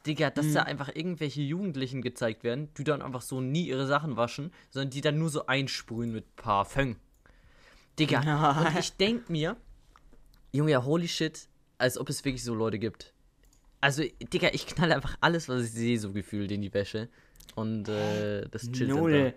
Digga, 0.05 0.29
dass 0.29 0.45
Mhm. 0.47 0.53
da 0.53 0.63
einfach 0.63 0.89
irgendwelche 0.93 1.41
Jugendlichen 1.41 2.01
gezeigt 2.01 2.43
werden, 2.43 2.69
die 2.77 2.83
dann 2.83 3.01
einfach 3.01 3.21
so 3.21 3.41
nie 3.41 3.67
ihre 3.67 3.87
Sachen 3.87 4.17
waschen, 4.17 4.51
sondern 4.69 4.91
die 4.91 5.01
dann 5.01 5.17
nur 5.17 5.29
so 5.29 5.45
einsprühen 5.47 6.11
mit 6.11 6.35
Parfum. 6.35 6.95
Digga, 7.99 8.21
Ja. 8.23 8.61
und 8.61 8.77
ich 8.79 8.93
denk 8.93 9.29
mir, 9.29 9.55
Junge, 10.51 10.83
holy 10.85 11.07
shit, 11.07 11.47
als 11.77 11.97
ob 11.97 12.09
es 12.09 12.23
wirklich 12.23 12.43
so 12.43 12.53
Leute 12.53 12.79
gibt. 12.79 13.13
Also, 13.81 14.03
Digga, 14.33 14.49
ich 14.53 14.65
knalle 14.67 14.95
einfach 14.95 15.17
alles, 15.21 15.47
was 15.49 15.63
ich 15.65 15.71
sehe, 15.71 15.99
so 15.99 16.11
gefühlt 16.11 16.51
in 16.51 16.61
die 16.61 16.73
Wäsche. 16.73 17.09
Und 17.55 17.87
äh, 17.87 18.47
das 18.49 18.71
chillt 18.71 18.89
dann 18.91 18.97
Null. 18.97 19.33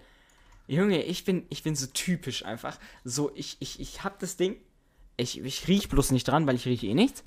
Junge, 0.66 1.02
ich 1.02 1.24
bin, 1.24 1.46
ich 1.50 1.62
bin 1.62 1.74
so 1.76 1.86
typisch 1.86 2.44
einfach. 2.44 2.78
So, 3.04 3.30
ich, 3.34 3.56
ich, 3.60 3.80
ich 3.80 4.04
hab 4.04 4.18
das 4.18 4.36
Ding. 4.36 4.56
Ich, 5.16 5.40
ich 5.40 5.66
riech 5.68 5.88
bloß 5.88 6.10
nicht 6.12 6.28
dran, 6.28 6.46
weil 6.46 6.56
ich 6.56 6.66
rieche 6.66 6.86
eh 6.86 6.94
nichts. 6.94 7.24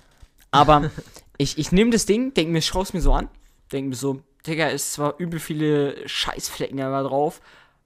Aber 0.51 0.91
ich, 1.37 1.57
ich 1.57 1.71
nehme 1.71 1.91
das 1.91 2.05
Ding, 2.05 2.33
denk 2.33 2.49
mir, 2.49 2.61
schau's 2.61 2.93
mir 2.93 3.01
so 3.01 3.13
an, 3.13 3.29
denk 3.71 3.89
mir 3.89 3.95
so, 3.95 4.21
Digga, 4.45 4.67
ist 4.67 4.93
zwar 4.93 5.17
übel 5.19 5.39
viele 5.39 6.07
Scheißflecken 6.07 6.77
da 6.77 7.03
drauf. 7.03 7.41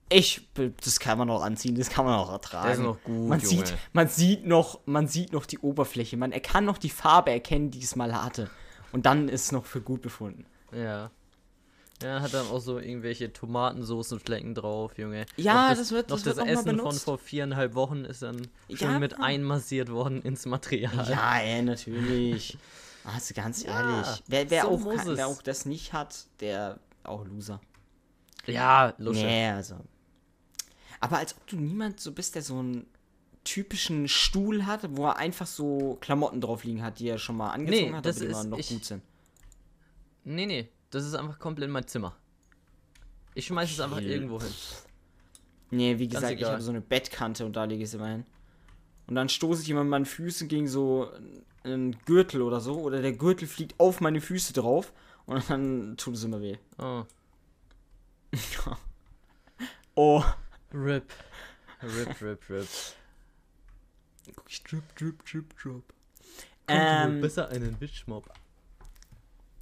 Ich, 0.08 0.48
das 0.54 1.00
kann 1.00 1.18
man 1.18 1.28
noch 1.28 1.42
anziehen, 1.42 1.74
das 1.74 1.90
kann 1.90 2.04
man 2.04 2.14
auch 2.14 2.30
ertragen. 2.30 2.66
Der 2.66 2.74
ist 2.74 2.80
noch 2.80 3.02
gut, 3.02 3.28
man 3.28 3.40
Junge. 3.40 3.66
sieht, 3.66 3.74
man 3.92 4.08
sieht 4.08 4.46
noch, 4.46 4.80
man 4.86 5.08
sieht 5.08 5.32
noch 5.32 5.46
die 5.46 5.58
Oberfläche, 5.58 6.16
man 6.16 6.30
er 6.30 6.40
kann 6.40 6.64
noch 6.64 6.78
die 6.78 6.90
Farbe 6.90 7.32
erkennen, 7.32 7.72
die 7.72 7.82
es 7.82 7.96
mal 7.96 8.14
hatte. 8.14 8.48
Und 8.92 9.04
dann 9.04 9.28
ist 9.28 9.46
es 9.46 9.52
noch 9.52 9.66
für 9.66 9.80
gut 9.80 10.02
befunden. 10.02 10.46
Ja. 10.72 11.10
Ja, 12.02 12.20
hat 12.20 12.34
dann 12.34 12.46
auch 12.48 12.60
so 12.60 12.78
irgendwelche 12.78 13.32
Tomatensoßenflecken 13.32 14.54
drauf, 14.54 14.98
Junge. 14.98 15.24
Ja, 15.36 15.70
noch 15.70 15.76
das 15.78 15.90
wird- 15.92 16.10
noch 16.10 16.16
das 16.16 16.26
wird 16.26 16.36
das 16.36 16.44
mal 16.44 16.50
Essen 16.52 16.78
von 16.78 16.92
vor 16.94 17.18
viereinhalb 17.18 17.74
Wochen 17.74 18.04
ist 18.04 18.20
dann 18.22 18.48
schon 18.68 18.90
Ja, 18.92 18.98
mit 18.98 19.12
ja. 19.12 19.18
einmassiert 19.20 19.90
worden 19.90 20.20
ins 20.22 20.44
Material. 20.46 21.08
Ja, 21.08 21.38
ey, 21.38 21.62
natürlich. 21.62 22.58
Also 23.08 23.34
ganz 23.34 23.62
Ja, 23.62 23.88
ehrlich. 24.02 24.22
Wer, 24.26 24.50
wer, 24.50 24.62
so 24.62 24.68
auch, 24.70 24.96
kann, 24.96 25.16
wer 25.16 25.28
auch 25.28 25.40
das 25.40 25.64
nicht 25.64 25.92
hat, 25.92 26.26
der 26.40 26.80
auch 27.04 27.24
Loser. 27.24 27.60
Ja, 28.46 28.94
Lusche. 28.98 29.20
Nee, 29.24 29.50
also. 29.50 29.76
Aber 30.98 31.18
als 31.18 31.36
ob 31.36 31.46
du 31.46 31.54
niemand 31.54 32.00
so 32.00 32.10
bist, 32.10 32.34
der 32.34 32.42
so 32.42 32.58
einen 32.58 32.84
typischen 33.44 34.08
Stuhl 34.08 34.66
hat, 34.66 34.80
wo 34.96 35.04
er 35.06 35.18
einfach 35.18 35.46
so 35.46 35.98
Klamotten 36.00 36.40
drauf 36.40 36.64
liegen 36.64 36.82
hat, 36.82 36.98
die 36.98 37.06
er 37.08 37.18
schon 37.18 37.36
mal 37.36 37.50
angezogen 37.50 37.90
Nee, 37.92 37.96
hat, 37.96 38.04
das 38.06 38.16
aber 38.16 38.24
die 38.26 38.32
immer 38.32 38.44
noch 38.44 38.58
ich- 38.58 38.70
gut 38.70 38.84
sind. 38.84 39.02
Nee, 40.24 40.46
nee, 40.46 40.68
das 40.90 41.04
ist 41.04 41.14
einfach 41.14 41.38
komplett 41.38 41.70
mein 41.70 41.86
Zimmer. 41.86 42.16
Ich 43.34 43.46
schmeiß 43.46 43.70
es 43.70 43.80
einfach 43.80 44.00
irgendwo 44.00 44.40
hin. 44.40 44.52
Nee, 45.70 45.98
wie 45.98 46.08
Ganz 46.08 46.14
gesagt, 46.14 46.32
ich 46.34 46.40
egal. 46.40 46.52
habe 46.52 46.62
so 46.62 46.70
eine 46.70 46.80
Bettkante 46.80 47.44
und 47.44 47.54
da 47.54 47.64
lege 47.64 47.82
ich 47.82 47.90
sie 47.90 47.96
immer 47.96 48.08
hin. 48.08 48.24
Und 49.08 49.14
dann 49.14 49.28
stoße 49.28 49.62
ich 49.62 49.70
immer 49.70 49.84
mit 49.84 49.90
meinen 49.90 50.06
Füßen 50.06 50.48
gegen 50.48 50.68
so 50.68 51.10
einen 51.64 51.98
Gürtel 52.06 52.42
oder 52.42 52.60
so, 52.60 52.80
oder 52.80 53.02
der 53.02 53.12
Gürtel 53.12 53.46
fliegt 53.46 53.78
auf 53.78 54.00
meine 54.00 54.20
Füße 54.20 54.52
drauf 54.52 54.92
und 55.26 55.48
dann 55.50 55.96
tut 55.96 56.14
es 56.14 56.24
immer 56.24 56.40
weh. 56.40 56.56
Oh. 56.78 57.04
Oh. 59.98 60.22
Rip. 60.74 61.10
Rip, 61.82 62.20
rip, 62.20 62.50
rip. 62.50 62.68
Drip, 64.68 64.94
drip, 64.94 65.24
drip, 65.24 65.58
drip. 65.58 65.82
Ähm, 66.68 67.22
besser 67.22 67.48
einen 67.48 67.80
Witchmob. 67.80 68.28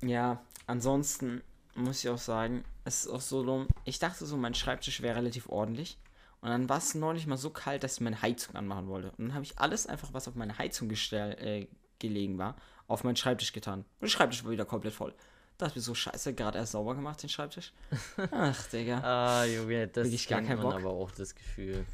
Ja, 0.03 0.43
ansonsten 0.67 1.43
muss 1.75 2.05
ich 2.05 2.11
auch 2.11 2.19
sagen, 2.19 2.65
es 2.85 3.05
ist 3.05 3.11
auch 3.11 3.21
so 3.21 3.45
dumm. 3.45 3.69
Ich 3.85 3.99
dachte 3.99 4.27
so, 4.27 4.37
mein 4.37 4.55
Schreibtisch 4.55 5.03
wäre 5.03 5.17
relativ 5.17 5.49
ordentlich. 5.49 5.99
Und 6.41 6.51
dann 6.51 6.69
war 6.69 6.79
es 6.79 6.95
neulich 6.95 7.27
mal 7.27 7.39
so 7.39 7.51
kalt, 7.51 7.83
dass 7.85 7.95
ich 7.95 8.01
meine 8.03 8.21
Heizung 8.21 8.55
anmachen 8.55 8.87
wollte. 8.87 9.13
Und 9.13 9.29
dann 9.29 9.35
habe 9.35 9.45
ich 9.45 9.59
alles 9.59 9.87
einfach, 9.87 10.13
was 10.13 10.29
auf 10.29 10.35
meine 10.35 10.59
Heizung 10.59 10.89
gestell, 10.89 11.33
äh, 11.41 11.67
gelegen 11.99 12.37
war, 12.37 12.57
auf 12.87 13.03
meinen 13.03 13.17
Schreibtisch 13.17 13.53
getan. 13.53 13.81
Und 13.81 14.03
der 14.03 14.09
Schreibtisch 14.09 14.45
war 14.45 14.51
wieder 14.51 14.67
komplett 14.67 14.93
voll. 14.93 15.15
Das 15.57 15.69
ist 15.71 15.77
mir 15.77 15.83
so 15.83 15.95
scheiße, 15.95 16.35
gerade 16.35 16.59
erst 16.59 16.73
sauber 16.73 16.95
gemacht, 16.95 17.23
den 17.23 17.31
Schreibtisch. 17.31 17.73
Ach, 18.31 18.67
Digga. 18.67 18.99
Ah, 19.01 19.45
Junge, 19.45 19.89
das 19.89 20.05
Wirklich 20.05 20.29
gar 20.29 20.43
man 20.43 20.61
Bock. 20.61 20.75
aber 20.75 20.91
auch 20.91 21.11
das 21.13 21.35
Gefühl. 21.35 21.87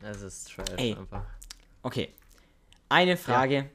Es 0.00 0.20
ist 0.20 0.52
trash 0.52 0.68
Ey. 0.76 0.94
einfach. 0.94 1.24
Okay. 1.82 2.12
Eine 2.88 3.16
Frage. 3.16 3.70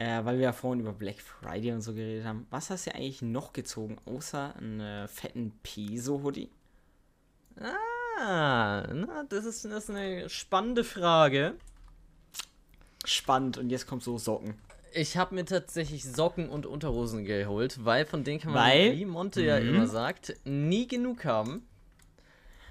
Äh, 0.00 0.24
weil 0.24 0.38
wir 0.38 0.44
ja 0.44 0.52
vorhin 0.54 0.80
über 0.80 0.94
Black 0.94 1.20
Friday 1.20 1.72
und 1.72 1.82
so 1.82 1.92
geredet 1.92 2.24
haben. 2.24 2.46
Was 2.48 2.70
hast 2.70 2.86
du 2.86 2.94
eigentlich 2.94 3.20
noch 3.20 3.52
gezogen, 3.52 3.98
außer 4.06 4.56
einen 4.56 5.06
fetten 5.08 5.52
Peso-Hoodie? 5.62 6.50
Ah, 7.56 8.86
na, 8.92 9.24
das 9.28 9.44
ist, 9.44 9.66
das 9.66 9.84
ist 9.84 9.90
eine 9.90 10.28
spannende 10.30 10.84
Frage. 10.84 11.54
Spannend. 13.04 13.58
Und 13.58 13.68
jetzt 13.70 13.86
kommt 13.86 14.02
so 14.02 14.16
Socken. 14.16 14.54
Ich 14.92 15.16
habe 15.18 15.34
mir 15.34 15.44
tatsächlich 15.44 16.02
Socken 16.04 16.48
und 16.48 16.64
Unterhosen 16.66 17.24
geholt, 17.24 17.84
weil 17.84 18.06
von 18.06 18.24
denen 18.24 18.40
kann 18.40 18.52
man, 18.52 18.62
Weil? 18.62 18.92
wie 18.96 19.04
Monte 19.04 19.42
ja 19.42 19.58
Mhm. 19.60 19.68
immer 19.68 19.86
sagt, 19.86 20.34
nie 20.44 20.88
genug 20.88 21.24
haben. 21.26 21.66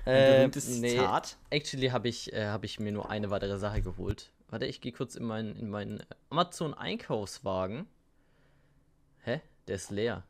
Ein 0.06 0.14
Äh, 0.24 0.36
berühmtes 0.38 0.66
nee, 0.80 0.90
Zitat. 0.90 1.38
actually 1.52 1.90
habe 1.90 2.08
ich, 2.10 2.34
äh, 2.34 2.48
hab 2.48 2.64
ich 2.64 2.80
mir 2.80 2.92
nur 2.92 3.10
eine 3.10 3.30
weitere 3.30 3.58
Sache 3.60 3.82
geholt. 3.84 4.32
Warte, 4.50 4.66
ich 4.66 4.82
gehe 4.82 4.92
kurz 4.92 5.16
in 5.16 5.26
meinen 5.26 5.56
in 5.56 5.70
meinen 5.70 6.04
Amazon-Einkaufswagen. 6.30 7.88
Hä? 9.24 9.42
Der 9.68 9.76
ist 9.76 9.92
leer. 9.92 10.24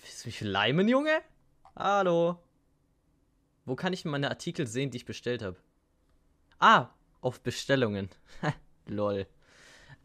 Willst 0.00 0.24
du 0.24 0.28
mich 0.28 0.40
leimen, 0.40 0.88
Junge? 0.88 1.20
Hallo? 1.74 2.38
Wo 3.66 3.76
kann 3.76 3.92
ich 3.92 4.04
meine 4.04 4.30
Artikel 4.30 4.66
sehen, 4.66 4.90
die 4.90 4.98
ich 4.98 5.04
bestellt 5.04 5.42
habe? 5.42 5.56
Ah, 6.58 6.88
auf 7.20 7.40
Bestellungen. 7.40 8.08
Lol. 8.86 9.26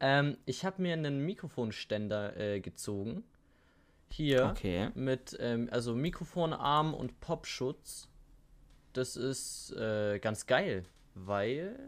Ähm, 0.02 0.38
ich 0.46 0.66
habe 0.66 0.82
mir 0.82 0.94
einen 0.94 1.26
Mikrofonständer 1.26 2.36
äh, 2.36 2.60
gezogen. 2.60 3.24
Hier. 4.10 4.48
Okay. 4.48 4.90
Mit, 4.96 5.38
ähm, 5.40 5.70
also 5.72 5.96
Mikrofonarm 5.96 6.94
und 6.94 7.22
Popschutz. 7.22 8.10
Das 8.92 9.16
ist 9.16 9.72
äh, 9.78 10.20
ganz 10.20 10.46
geil, 10.48 10.84
weil 11.14 11.80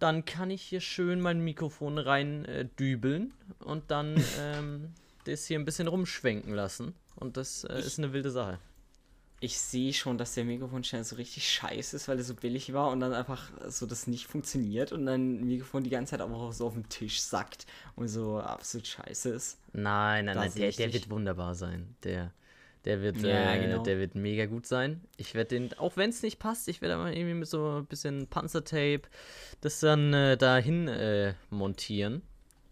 dann 0.00 0.24
kann 0.24 0.50
ich 0.50 0.62
hier 0.62 0.80
schön 0.80 1.20
mein 1.20 1.40
Mikrofon 1.40 1.98
rein 1.98 2.44
äh, 2.46 2.64
dübeln 2.64 3.32
und 3.60 3.90
dann 3.90 4.22
ähm, 4.40 4.94
das 5.24 5.46
hier 5.46 5.58
ein 5.58 5.64
bisschen 5.64 5.88
rumschwenken 5.88 6.54
lassen. 6.54 6.94
Und 7.16 7.36
das 7.36 7.64
äh, 7.64 7.78
ist 7.78 7.98
eine 7.98 8.12
wilde 8.12 8.30
Sache. 8.30 8.58
Ich 9.42 9.58
sehe 9.58 9.94
schon, 9.94 10.18
dass 10.18 10.34
der 10.34 10.44
Mikrofonständer 10.44 11.04
so 11.04 11.16
richtig 11.16 11.48
scheiße 11.48 11.96
ist, 11.96 12.08
weil 12.08 12.18
er 12.18 12.24
so 12.24 12.34
billig 12.34 12.74
war 12.74 12.90
und 12.90 13.00
dann 13.00 13.14
einfach 13.14 13.50
so 13.68 13.86
das 13.86 14.06
nicht 14.06 14.26
funktioniert 14.26 14.92
und 14.92 15.06
dann 15.06 15.44
Mikrofon 15.44 15.82
die 15.82 15.88
ganze 15.88 16.10
Zeit 16.10 16.20
auch 16.20 16.52
so 16.52 16.66
auf 16.66 16.74
dem 16.74 16.88
Tisch 16.90 17.22
sackt 17.22 17.66
und 17.96 18.08
so 18.08 18.38
absolut 18.38 18.86
scheiße 18.86 19.30
ist. 19.30 19.58
Nein, 19.72 20.26
nein, 20.26 20.34
Da 20.34 20.42
nein, 20.42 20.52
der, 20.54 20.72
der 20.72 20.92
wird 20.92 21.08
wunderbar 21.08 21.54
sein. 21.54 21.96
Der, 22.02 22.32
der 22.84 23.02
wird, 23.02 23.18
Ja, 23.22 23.54
äh, 23.54 23.60
genau. 23.66 23.82
der 23.82 23.98
wird 23.98 24.14
mega 24.14 24.46
gut 24.46 24.66
sein. 24.66 25.02
Ich 25.16 25.34
werde 25.34 25.48
den, 25.58 25.78
auch 25.78 25.96
wenn 25.96 26.10
es 26.10 26.22
nicht 26.22 26.38
passt, 26.38 26.68
ich 26.68 26.80
werde 26.80 26.94
aber 26.96 27.12
irgendwie 27.12 27.34
mit 27.34 27.48
so 27.48 27.78
ein 27.78 27.86
bisschen 27.86 28.26
Panzertape 28.28 29.02
das 29.60 29.80
dann 29.80 30.12
äh, 30.14 30.36
dahin 30.36 30.88
äh, 30.88 31.34
montieren 31.50 32.22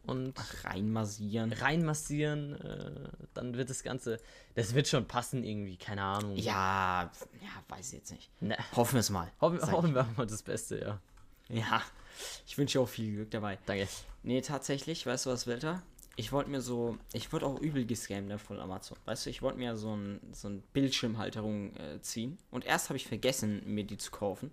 und 0.07 0.35
Reinmassieren. 0.65 1.53
reinmassieren. 1.53 2.55
Äh, 2.55 3.09
dann 3.35 3.57
wird 3.59 3.69
das 3.69 3.83
Ganze, 3.83 4.19
das 4.55 4.75
wird 4.75 4.89
schon 4.89 5.07
passen 5.07 5.45
irgendwie, 5.45 5.77
keine 5.77 6.03
Ahnung. 6.03 6.35
Ja, 6.37 7.11
ja, 7.43 7.49
weiß 7.77 7.89
ich 7.89 7.99
jetzt 7.99 8.13
nicht. 8.13 8.31
Na, 8.41 8.57
Hoffen 8.75 8.95
wir 8.95 9.01
es 9.01 9.11
mal. 9.11 9.31
hoffen, 9.41 9.61
hoffen 9.71 9.95
wir 9.95 10.09
mal 10.17 10.27
das 10.27 10.43
Beste, 10.43 10.79
ja. 10.81 11.01
Ja, 11.51 11.83
ich 12.47 12.57
wünsche 12.59 12.79
dir 12.79 12.83
auch 12.83 12.89
viel 12.89 13.15
Glück 13.15 13.31
dabei. 13.31 13.59
Danke. 13.67 13.87
Nee, 14.23 14.41
tatsächlich, 14.41 15.07
weißt 15.07 15.27
du 15.27 15.31
was, 15.31 15.47
Wilter? 15.47 15.83
Ich 16.19 16.33
wollte 16.33 16.51
mir 16.51 16.61
so, 16.61 16.99
ich 17.13 17.33
wurde 17.33 17.47
auch 17.47 17.61
übel 17.61 17.87
gescammt 17.87 18.27
ne, 18.27 18.41
von 18.41 18.59
Amazon. 18.59 18.99
Weißt 19.05 19.25
du, 19.25 19.31
ich 19.31 19.41
wollte 19.41 19.57
mir 19.57 19.77
so 19.77 19.95
ein, 19.95 20.19
so 20.33 20.49
ein 20.49 20.65
Bildschirmhalterung 20.73 21.77
äh, 21.77 22.03
ziehen. 22.03 22.39
Und 22.51 22.67
erst 22.67 22.89
habe 22.89 22.97
ich 22.97 23.07
vergessen, 23.07 23.63
mir 23.65 23.85
die 23.85 23.99
zu 23.99 24.11
kaufen. 24.11 24.51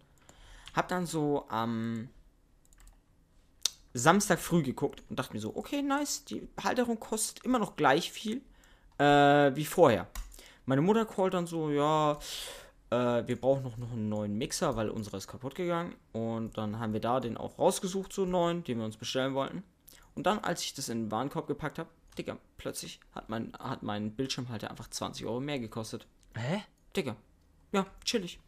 Hab 0.76 0.90
dann 0.90 1.08
so 1.08 1.46
am 1.50 2.10
Samstag 3.96 4.38
früh 4.38 4.62
geguckt 4.62 5.02
und 5.10 5.18
dachte 5.18 5.34
mir 5.34 5.40
so, 5.40 5.56
okay, 5.56 5.82
nice, 5.82 6.24
die 6.26 6.48
Halterung 6.64 7.00
kostet 7.00 7.44
immer 7.44 7.58
noch 7.58 7.76
gleich 7.76 8.12
viel 8.12 8.44
äh, 9.00 9.56
wie 9.56 9.66
vorher. 9.66 10.06
Meine 10.68 10.82
Mutter 10.82 11.08
callt 11.08 11.34
dann 11.34 11.48
so, 11.48 11.72
ja, 11.72 12.20
äh, 12.92 13.28
wir 13.28 13.42
brauchen 13.42 13.64
noch, 13.64 13.78
noch 13.78 13.92
einen 13.92 14.10
neuen 14.10 14.38
Mixer, 14.38 14.76
weil 14.76 14.92
unserer 14.92 15.18
ist 15.18 15.28
kaputt 15.28 15.56
gegangen. 15.56 15.96
Und 16.12 16.60
dann 16.60 16.78
haben 16.78 16.94
wir 16.94 17.02
da 17.02 17.20
den 17.20 17.38
auch 17.38 17.58
rausgesucht, 17.58 18.14
so 18.14 18.22
einen 18.22 18.32
neuen, 18.32 18.64
den 18.64 18.78
wir 18.78 18.86
uns 18.86 18.98
bestellen 18.98 19.34
wollten. 19.34 19.64
Und 20.16 20.26
dann, 20.26 20.40
als 20.40 20.64
ich 20.64 20.74
das 20.74 20.90
in 20.90 21.04
den 21.06 21.12
Warenkorb 21.12 21.48
gepackt 21.48 21.78
habe, 21.80 21.90
Digga, 22.18 22.38
plötzlich 22.58 23.00
hat 23.14 23.30
mein, 23.30 23.52
hat 23.60 23.84
mein 23.84 24.12
Bildschirmhalter 24.12 24.70
einfach 24.72 24.90
20 24.90 25.26
Euro 25.26 25.42
mehr 25.42 25.60
gekostet. 25.60 26.08
Hä? 26.38 26.64
Digga, 26.96 27.16
ja, 27.74 27.86
chillig. 28.06 28.40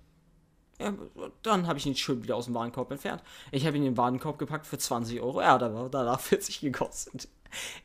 Ja, 0.79 0.93
dann 1.41 1.67
habe 1.67 1.79
ich 1.79 1.85
ihn 1.85 1.95
schön 1.95 2.23
wieder 2.23 2.35
aus 2.35 2.45
dem 2.45 2.53
Warenkorb 2.53 2.91
entfernt. 2.91 3.23
Ich 3.51 3.65
habe 3.65 3.75
ihn 3.77 3.83
in 3.83 3.91
den 3.93 3.97
Warenkorb 3.97 4.37
gepackt 4.37 4.67
für 4.67 4.77
20 4.77 5.19
Euro. 5.21 5.41
Ja, 5.41 5.57
da 5.57 5.73
war 5.73 5.89
danach 5.89 6.19
40 6.21 6.61
gekostet. 6.61 7.27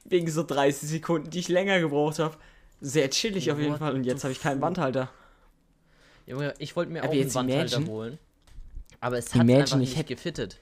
Wegen 0.05 0.31
so 0.31 0.43
30 0.45 0.89
Sekunden, 0.89 1.31
die 1.31 1.39
ich 1.39 1.49
länger 1.49 1.81
gebraucht 1.81 2.19
habe. 2.19 2.37
Sehr 2.81 3.09
chillig 3.11 3.51
auf 3.51 3.59
jeden 3.59 3.73
What 3.73 3.79
Fall. 3.79 3.95
Und 3.95 4.05
jetzt 4.05 4.25
habe 4.25 4.33
ich 4.33 4.41
keinen? 4.41 4.61
Wandhalter. 4.61 5.09
Junge, 6.27 6.55
ich 6.59 6.77
wollte 6.77 6.93
mir 6.93 7.03
Aber 7.03 7.11
auch 7.11 7.15
einen 7.15 7.35
Wandhalter 7.35 7.77
imagine- 7.77 7.91
holen. 7.93 8.19
Aber 9.01 9.19
es 9.19 9.27
hat 9.35 9.37
Imagine, 9.43 9.59
einfach 9.63 9.81
ich 9.81 9.97
nicht 9.97 10.07
gefittet. 10.09 10.61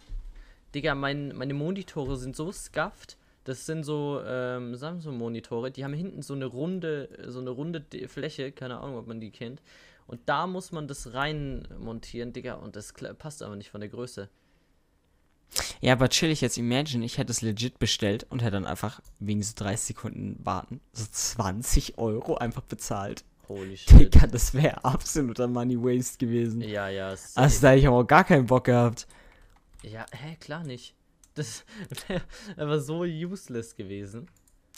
Digga, 0.75 0.95
mein, 0.95 1.35
meine 1.37 1.55
Monitore 1.55 2.17
sind 2.17 2.37
so 2.37 2.53
scuffed. 2.53 3.17
Das 3.45 3.67
sind 3.67 3.85
so 3.85 4.21
ähm, 4.25 4.77
Samsung-Monitore, 4.77 5.71
die 5.71 5.83
haben 5.83 5.95
hinten 5.95 6.21
so 6.21 6.35
eine 6.35 6.45
runde, 6.45 7.09
so 7.27 7.41
eine 7.41 7.51
runde 7.51 7.85
Fläche, 8.07 8.53
keine 8.53 8.79
Ahnung, 8.81 8.99
ob 8.99 9.07
man 9.07 9.19
die 9.19 9.31
kennt. 9.31 9.63
Und 10.07 10.21
da 10.27 10.47
muss 10.47 10.73
man 10.73 10.89
das 10.89 11.15
rein 11.15 11.67
montieren, 11.79 12.33
Digga, 12.33 12.55
und 12.55 12.77
das 12.77 12.93
passt 13.19 13.43
aber 13.43 13.57
nicht 13.57 13.71
von 13.71 13.81
der 13.81 13.89
Größe. 13.89 14.29
Ja, 15.81 15.95
aber 15.95 16.09
chillig 16.09 16.43
jetzt. 16.43 16.59
Imagine, 16.59 17.05
ich 17.05 17.19
hätte 17.19 17.33
es 17.33 17.43
legit 17.43 17.79
bestellt 17.79 18.27
und 18.29 18.43
hätte 18.43 18.53
dann 18.53 18.67
einfach 18.67 19.01
wegen 19.19 19.43
so 19.43 19.53
30 19.57 19.87
Sekunden 19.87 20.39
warten 20.45 20.81
so 20.93 21.07
20 21.11 21.99
Euro 21.99 22.37
einfach 22.37 22.63
bezahlt. 22.63 23.25
Holy 23.49 23.77
shit. 23.79 24.15
Digga, 24.15 24.27
das 24.27 24.55
wäre 24.55 24.85
absoluter 24.85 25.49
Money 25.49 25.77
Waste 25.81 26.19
gewesen. 26.19 26.61
Ja, 26.61 26.89
ja. 26.89 27.09
Also 27.09 27.63
da 27.63 27.71
hätte 27.71 27.79
ich 27.81 27.87
aber 27.87 27.99
auch 27.99 28.07
gar 28.07 28.25
keinen 28.25 28.47
Bock 28.47 28.65
gehabt. 28.65 29.07
Ja, 29.83 30.07
hä, 30.13 30.37
klar 30.41 30.65
nicht. 30.65 30.95
Das 31.35 31.65
wäre 32.09 32.23
aber 32.57 32.81
so 32.81 33.01
useless 33.03 33.77
gewesen. 33.77 34.29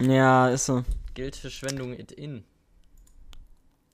Ja, 0.01 0.49
ist 0.49 0.67
so. 0.67 0.85
Geldverschwendung 1.15 1.93
it 1.93 2.13
in. 2.13 2.45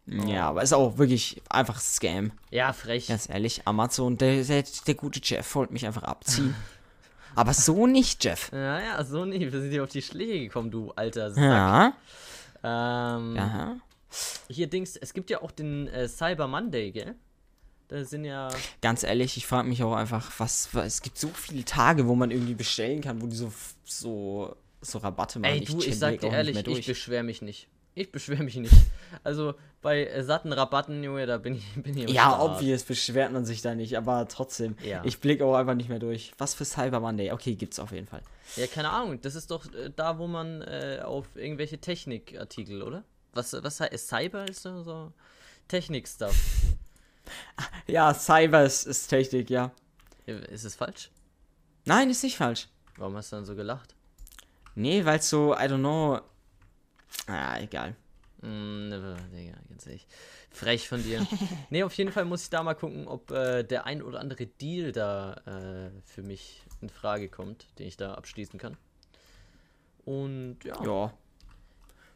Ja, 0.07 0.49
aber 0.49 0.63
ist 0.63 0.73
auch 0.73 0.97
wirklich 0.97 1.43
einfach 1.51 1.81
Scam. 1.81 2.33
Ja, 2.51 2.73
frech. 2.73 3.09
Ganz 3.09 3.29
ehrlich, 3.29 3.63
Amazon, 3.67 4.17
der, 4.17 4.43
der, 4.43 4.65
der 4.87 4.95
gute 4.95 5.21
Jeff 5.23 5.55
wollte 5.55 5.75
mich 5.75 5.85
einfach 5.85 6.05
abziehen. 6.05 6.55
aber 7.35 7.53
so 7.53 7.87
nicht, 7.87 8.25
Jeff. 8.25 8.51
Naja, 8.51 9.05
so 9.05 9.27
nicht. 9.27 9.41
Wir 9.53 9.61
sind 9.61 9.71
hier 9.71 9.83
auf 9.83 9.91
die 9.91 10.01
Schläge 10.01 10.41
gekommen, 10.47 10.71
du 10.71 10.93
alter 10.93 11.31
Sack. 11.31 11.45
Ja. 11.45 11.93
Ähm, 12.63 13.37
Ja. 13.37 13.77
Hier 14.49 14.69
Dings, 14.69 14.97
es 14.97 15.13
gibt 15.13 15.29
ja 15.29 15.43
auch 15.43 15.51
den 15.51 15.89
äh, 15.89 16.09
Cyber 16.09 16.49
Monday, 16.49 16.91
gell? 16.91 17.15
Da 17.89 18.05
sind 18.05 18.25
ja. 18.25 18.49
Ganz 18.83 19.03
ehrlich, 19.03 19.37
ich 19.39 19.47
frage 19.47 19.67
mich 19.67 19.83
auch 19.83 19.95
einfach, 19.95 20.31
was, 20.39 20.69
was. 20.73 20.87
Es 20.87 21.03
gibt 21.03 21.19
so 21.19 21.29
viele 21.29 21.65
Tage, 21.65 22.07
wo 22.07 22.15
man 22.15 22.31
irgendwie 22.31 22.55
bestellen 22.55 23.01
kann, 23.01 23.21
wo 23.23 23.27
die 23.27 23.37
so, 23.37 23.51
so, 23.85 24.55
so 24.83 24.99
Rabatte 24.99 25.39
machen. 25.39 25.53
Ey, 25.55 25.65
du, 25.65 25.79
ich 25.79 25.87
check 25.87 25.95
sag 25.95 26.21
dir 26.21 26.31
ehrlich, 26.31 26.57
ich 26.57 26.63
durch. 26.65 26.87
beschwer 26.87 27.23
mich 27.23 27.41
nicht. 27.41 27.69
Ich 27.95 28.13
beschwer 28.13 28.43
mich 28.43 28.55
nicht. 28.57 28.75
Also 29.25 29.55
bei 29.81 30.05
äh, 30.07 30.23
satten 30.23 30.53
Rabatten, 30.53 31.03
Junge, 31.03 31.27
da 31.27 31.39
bin 31.39 31.57
ich, 31.57 31.65
bin 31.83 31.97
ich 31.97 32.11
Ja, 32.11 32.39
obvious 32.41 32.85
beschwert 32.85 33.33
man 33.33 33.45
sich 33.45 33.63
da 33.63 33.75
nicht, 33.75 33.97
aber 33.97 34.29
trotzdem. 34.29 34.77
Ja. 34.85 35.03
Ich 35.05 35.19
blicke 35.19 35.45
auch 35.45 35.55
einfach 35.55 35.75
nicht 35.75 35.89
mehr 35.89 35.99
durch. 35.99 36.33
Was 36.37 36.55
für 36.55 36.67
Cyber 36.67 37.01
Monday? 37.01 37.33
Okay, 37.33 37.55
gibt's 37.55 37.81
auf 37.81 37.91
jeden 37.91 38.07
Fall. 38.07 38.23
Ja, 38.57 38.67
keine 38.67 38.91
Ahnung. 38.91 39.21
Das 39.23 39.35
ist 39.35 39.51
doch 39.51 39.65
äh, 39.73 39.91
da, 39.97 40.19
wo 40.19 40.27
man 40.27 40.61
äh, 40.63 41.01
auf 41.03 41.27
irgendwelche 41.35 41.79
Technikartikel, 41.79 42.83
oder? 42.83 43.03
Was, 43.33 43.53
was 43.53 43.81
heißt 43.81 44.09
Cyber 44.09 44.47
ist 44.47 44.63
so 44.63 45.13
Technik-Stuff. 45.69 46.37
Ja, 47.87 48.13
Cyber 48.13 48.65
ist, 48.65 48.87
ist 48.87 49.09
Technik, 49.09 49.49
ja. 49.49 49.71
Ist 50.27 50.65
es 50.65 50.75
falsch? 50.75 51.11
Nein, 51.87 52.11
ist 52.11 52.23
nicht 52.23 52.37
falsch. 52.37 52.69
Warum 52.97 53.17
hast 53.17 53.33
du 53.33 53.37
dann 53.37 53.47
so 53.47 53.55
gelacht? 53.55 53.95
Nee, 54.75 55.05
weil 55.05 55.23
so, 55.23 55.55
I 55.55 55.63
don't 55.63 55.79
know. 55.79 56.21
Ah, 57.27 57.59
egal. 57.59 57.97
Mm, 58.43 58.89
ne, 58.89 59.17
Digga, 59.33 59.57
ganz 59.69 59.87
ehrlich. 59.87 60.07
Frech 60.51 60.89
von 60.89 61.03
dir. 61.03 61.27
nee, 61.71 61.83
auf 61.83 61.95
jeden 61.95 62.13
Fall 62.13 62.25
muss 62.25 62.45
ich 62.45 62.51
da 62.51 62.63
mal 62.63 62.75
gucken, 62.75 63.09
ob 63.09 63.31
äh, 63.31 63.65
der 63.65 63.87
ein 63.87 64.03
oder 64.03 64.21
andere 64.21 64.47
Deal 64.47 64.93
da 64.93 65.35
äh, 65.47 65.91
für 66.05 66.23
mich 66.23 66.63
in 66.81 66.89
Frage 66.89 67.29
kommt, 67.29 67.67
den 67.79 67.89
ich 67.89 67.97
da 67.97 68.15
abschließen 68.15 68.59
kann. 68.59 68.77
Und 70.05 70.59
ja. 70.65 70.83
Ja. 70.85 71.15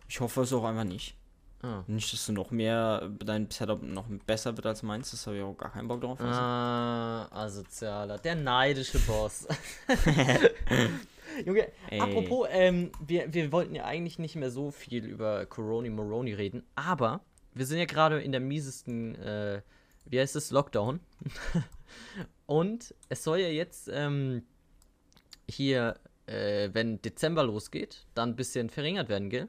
Ich 0.09 0.21
hoffe 0.21 0.43
es 0.43 0.53
auch 0.53 0.65
einfach 0.65 0.85
nicht. 0.85 1.17
Ah. 1.63 1.85
Nicht, 1.87 2.13
dass 2.13 2.27
du 2.27 2.33
noch 2.33 2.51
mehr, 2.51 3.09
dein 3.25 3.49
Setup 3.51 3.81
noch 3.83 4.07
besser 4.27 4.57
wird 4.57 4.67
als 4.67 4.83
meins. 4.83 5.13
Das 5.13 5.27
habe 5.27 5.37
ich 5.37 5.43
auch 5.43 5.57
gar 5.57 5.71
keinen 5.71 5.87
Bock 5.87 6.01
drauf. 6.01 6.21
Also. 6.21 6.41
Ah, 6.41 7.29
asozialer. 7.31 8.19
Der 8.19 8.35
neidische 8.35 8.99
Boss. 8.99 9.47
Junge, 11.47 11.69
Ey. 11.89 12.01
apropos, 12.01 12.49
ähm, 12.51 12.91
wir, 13.01 13.33
wir 13.33 13.53
wollten 13.53 13.75
ja 13.75 13.85
eigentlich 13.85 14.19
nicht 14.19 14.35
mehr 14.35 14.51
so 14.51 14.71
viel 14.71 15.05
über 15.05 15.47
Coroni 15.47 15.89
Moroni 15.89 16.35
reden, 16.35 16.65
aber 16.75 17.21
wir 17.55 17.65
sind 17.65 17.79
ja 17.79 17.85
gerade 17.85 18.21
in 18.21 18.33
der 18.33 18.41
miesesten, 18.41 19.15
äh, 19.15 19.63
wie 20.05 20.21
heißt 20.21 20.37
es, 20.37 20.51
Lockdown. 20.51 21.01
Und 22.47 22.95
es 23.09 23.25
soll 23.25 23.39
ja 23.39 23.49
jetzt 23.49 23.89
ähm, 23.93 24.43
hier, 25.49 25.99
äh, 26.27 26.71
wenn 26.73 27.01
Dezember 27.01 27.45
losgeht, 27.45 28.05
dann 28.15 28.31
ein 28.31 28.37
bisschen 28.37 28.69
verringert 28.69 29.09
werden, 29.09 29.31
gell? 29.31 29.49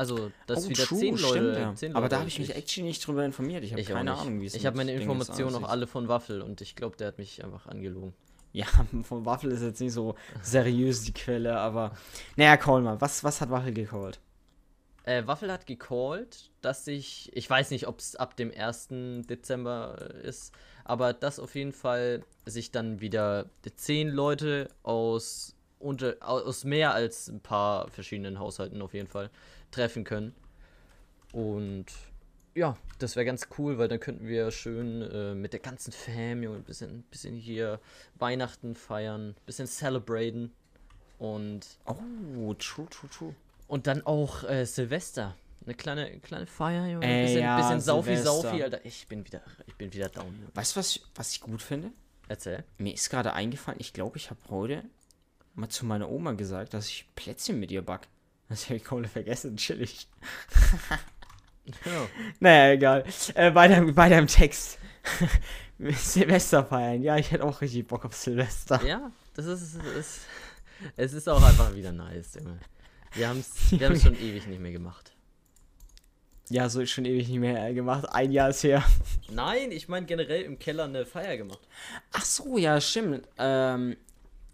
Also, 0.00 0.32
dass 0.46 0.66
wieder 0.68 0.84
zehn 0.84 1.16
Leute. 1.18 1.58
ja. 1.60 1.74
zehn 1.74 1.92
Aber 1.92 2.02
Leute 2.04 2.14
da 2.14 2.18
habe 2.20 2.28
ich 2.28 2.38
mich 2.38 2.56
actually 2.56 2.88
nicht 2.88 3.06
drüber 3.06 3.22
informiert. 3.22 3.62
Ich 3.64 3.72
habe 3.72 3.82
ich 3.82 3.88
keine. 3.88 4.14
Ahnung, 4.14 4.40
wie 4.40 4.46
es 4.46 4.54
Ich 4.54 4.64
habe 4.64 4.76
meine 4.78 4.92
Informationen 4.92 5.54
auch 5.56 5.68
alle 5.68 5.86
von 5.86 6.08
Waffel 6.08 6.40
und 6.40 6.62
ich 6.62 6.74
glaube, 6.74 6.96
der 6.96 7.08
hat 7.08 7.18
mich 7.18 7.44
einfach 7.44 7.66
angelogen. 7.66 8.14
Ja, 8.52 8.64
von 9.02 9.26
Waffel 9.26 9.52
ist 9.52 9.62
jetzt 9.62 9.80
nicht 9.80 9.92
so 9.92 10.14
seriös 10.42 11.02
die 11.02 11.12
Quelle, 11.12 11.58
aber. 11.58 11.92
Naja, 12.36 12.56
call 12.56 12.80
mal. 12.80 12.98
Was, 13.00 13.22
was 13.24 13.42
hat 13.42 13.50
Waffel 13.50 13.72
gecallt? 13.74 14.18
Äh, 15.04 15.26
Waffel 15.26 15.52
hat 15.52 15.66
gecallt, 15.66 16.50
dass 16.62 16.84
sich, 16.86 17.30
ich 17.34 17.48
weiß 17.48 17.70
nicht, 17.70 17.86
ob 17.86 17.98
es 17.98 18.16
ab 18.16 18.36
dem 18.36 18.50
1. 18.56 18.88
Dezember 19.28 20.10
ist, 20.22 20.52
aber 20.84 21.12
dass 21.12 21.38
auf 21.38 21.54
jeden 21.54 21.72
Fall 21.72 22.22
sich 22.46 22.70
dann 22.70 23.00
wieder 23.00 23.46
zehn 23.76 24.08
Leute 24.08 24.68
aus, 24.82 25.54
unter, 25.78 26.16
au- 26.20 26.40
aus 26.40 26.64
mehr 26.64 26.92
als 26.92 27.28
ein 27.28 27.40
paar 27.40 27.88
verschiedenen 27.88 28.38
Haushalten 28.38 28.82
auf 28.82 28.92
jeden 28.92 29.08
Fall 29.08 29.30
treffen 29.70 30.04
können. 30.04 30.34
Und 31.32 31.86
ja, 32.54 32.76
das 32.98 33.16
wäre 33.16 33.24
ganz 33.24 33.48
cool, 33.58 33.78
weil 33.78 33.88
dann 33.88 34.00
könnten 34.00 34.26
wir 34.26 34.50
schön 34.50 35.02
äh, 35.02 35.34
mit 35.34 35.52
der 35.52 35.60
ganzen 35.60 35.92
Fam, 35.92 36.42
Junge, 36.42 36.56
ein 36.58 36.64
bisschen, 36.64 37.02
bisschen 37.04 37.36
hier 37.36 37.80
Weihnachten 38.16 38.74
feiern, 38.74 39.36
bisschen 39.46 39.66
celebraten 39.68 40.52
und 41.18 41.66
Oh, 41.86 42.54
true, 42.54 42.86
true, 42.90 43.10
true. 43.10 43.34
und 43.68 43.86
dann 43.86 44.04
auch 44.06 44.42
äh, 44.44 44.64
Silvester. 44.66 45.36
Eine 45.64 45.74
kleine, 45.74 46.18
kleine 46.20 46.46
Feier, 46.46 46.86
Junge. 46.86 47.06
Ey, 47.06 47.24
bisschen, 47.26 47.40
ja, 47.42 47.56
bisschen 47.58 47.80
Saufi. 47.82 48.16
Saufi, 48.16 48.62
Alter. 48.62 48.84
Ich 48.84 49.06
bin 49.06 49.24
wieder, 49.26 49.42
ich 49.66 49.74
bin 49.76 49.92
wieder 49.92 50.08
down. 50.08 50.24
Junge. 50.26 50.48
Weißt 50.54 50.74
du, 50.74 50.80
was, 50.80 50.96
ich- 50.96 51.02
was 51.14 51.32
ich 51.32 51.40
gut 51.42 51.60
finde? 51.62 51.90
Erzähl. 52.28 52.64
Mir 52.78 52.94
ist 52.94 53.10
gerade 53.10 53.34
eingefallen, 53.34 53.78
ich 53.78 53.92
glaube, 53.92 54.16
ich 54.16 54.30
habe 54.30 54.40
heute 54.48 54.82
mal 55.54 55.68
zu 55.68 55.84
meiner 55.84 56.08
Oma 56.08 56.32
gesagt, 56.32 56.72
dass 56.74 56.88
ich 56.88 57.06
Plätzchen 57.14 57.60
mit 57.60 57.70
ihr 57.70 57.82
back. 57.82 58.08
Das 58.50 58.66
habe 58.66 58.76
ich 58.76 58.84
komplett 58.84 59.12
vergessen, 59.12 59.56
chillig. 59.56 60.06
Ja. 61.84 62.08
Naja, 62.40 62.72
egal. 62.72 63.04
Äh, 63.34 63.54
weiter, 63.54 63.94
weiter 63.94 64.18
im 64.18 64.26
Text. 64.26 64.78
Silvester 65.78 66.64
feiern. 66.64 67.02
Ja, 67.02 67.16
ich 67.16 67.30
hätte 67.30 67.44
auch 67.44 67.60
richtig 67.60 67.86
Bock 67.86 68.04
auf 68.04 68.14
Silvester. 68.16 68.84
ja, 68.84 69.12
das 69.34 69.46
ist, 69.46 69.76
es 69.76 69.96
ist, 69.96 70.20
es 70.96 71.12
ist 71.12 71.28
auch 71.28 71.40
einfach 71.40 71.72
wieder 71.76 71.92
nice, 71.92 72.34
Junge. 72.34 72.58
Wir 73.12 73.28
haben 73.28 73.38
es 73.38 73.70
wir 73.70 73.86
haben's 73.86 74.02
schon 74.02 74.16
ewig 74.16 74.48
nicht 74.48 74.60
mehr 74.60 74.72
gemacht. 74.72 75.12
Ja, 76.48 76.68
so 76.68 76.80
ist 76.80 76.90
schon 76.90 77.04
ewig 77.04 77.28
nicht 77.28 77.38
mehr 77.38 77.68
äh, 77.68 77.72
gemacht. 77.72 78.08
Ein 78.10 78.32
Jahr 78.32 78.50
ist 78.50 78.64
her. 78.64 78.82
Nein, 79.30 79.70
ich 79.70 79.86
meine 79.86 80.06
generell 80.06 80.42
im 80.42 80.58
Keller 80.58 80.84
eine 80.84 81.06
Feier 81.06 81.36
gemacht. 81.36 81.60
Ach 82.12 82.24
so, 82.24 82.58
ja, 82.58 82.80
stimmt. 82.80 83.28
Ähm, 83.38 83.96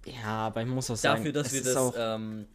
ja, 0.04 0.48
aber 0.48 0.60
ich 0.60 0.68
muss 0.68 0.90
auch 0.90 0.96
sagen, 0.96 1.24
Dafür, 1.24 1.32
dass 1.32 1.52
wir 1.54 1.62
das, 1.62 1.76
auch, 1.76 1.94
ähm, 1.96 2.46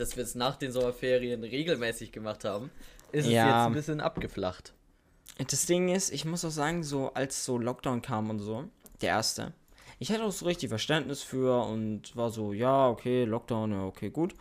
dass 0.00 0.16
wir 0.16 0.24
es 0.24 0.34
nach 0.34 0.56
den 0.56 0.72
Sommerferien 0.72 1.44
regelmäßig 1.44 2.12
gemacht 2.12 2.44
haben, 2.44 2.70
ist 3.12 3.26
es 3.26 3.32
Ja. 3.32 3.46
jetzt 3.46 3.66
ein 3.66 3.72
bisschen 3.74 4.00
abgeflacht. 4.00 4.72
Das 5.48 5.66
Ding 5.66 5.88
ist, 5.88 6.10
ich 6.12 6.24
muss 6.24 6.44
auch 6.44 6.50
sagen, 6.50 6.82
so 6.82 7.12
als 7.14 7.44
so 7.44 7.58
Lockdown 7.58 8.02
kam 8.02 8.30
und 8.30 8.38
so, 8.40 8.64
der 9.00 9.10
erste, 9.10 9.52
ich 9.98 10.10
hatte 10.10 10.24
auch 10.24 10.32
so 10.32 10.46
richtig 10.46 10.68
Verständnis 10.68 11.22
für 11.22 11.64
und 11.64 12.14
war 12.16 12.30
so, 12.30 12.52
ja, 12.52 12.88
okay, 12.88 13.24
Lockdown, 13.24 13.72
ja, 13.72 13.84
okay, 13.84 14.10
gut. 14.10 14.34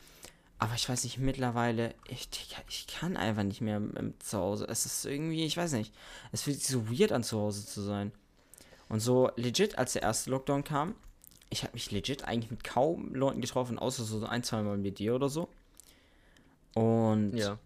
Aber 0.57 0.73
ich 0.75 0.89
weiß 0.89 1.05
nicht, 1.05 1.17
mittlerweile, 1.19 1.93
ich, 2.09 2.27
ich 2.67 2.87
kann 2.87 3.15
einfach 3.15 3.43
nicht 3.43 3.61
mehr 3.61 3.77
im, 3.77 4.13
zu 4.19 4.37
Hause. 4.37 4.65
Es 4.69 4.85
ist 4.85 5.05
irgendwie, 5.05 5.45
ich 5.45 5.55
weiß 5.55 5.71
nicht, 5.73 5.93
es 6.33 6.41
fühlt 6.41 6.57
sich 6.59 6.67
so 6.67 6.89
weird 6.89 7.13
an, 7.13 7.23
zu 7.23 7.39
Hause 7.39 7.65
zu 7.65 7.81
sein. 7.81 8.11
Und 8.89 8.99
so 8.99 9.31
legit, 9.37 9.77
als 9.77 9.93
der 9.93 10.01
erste 10.01 10.31
Lockdown 10.31 10.63
kam, 10.65 10.95
ich 11.49 11.63
habe 11.63 11.73
mich 11.73 11.91
legit 11.91 12.23
eigentlich 12.25 12.51
mit 12.51 12.63
kaum 12.63 13.13
Leuten 13.13 13.41
getroffen, 13.41 13.79
außer 13.79 14.03
so 14.03 14.25
ein, 14.25 14.43
zwei 14.43 14.61
Mal 14.61 14.77
mit 14.77 14.99
dir 14.99 15.15
oder 15.15 15.29
so. 15.29 15.49
Und 16.75 17.35
Ja. 17.35 17.57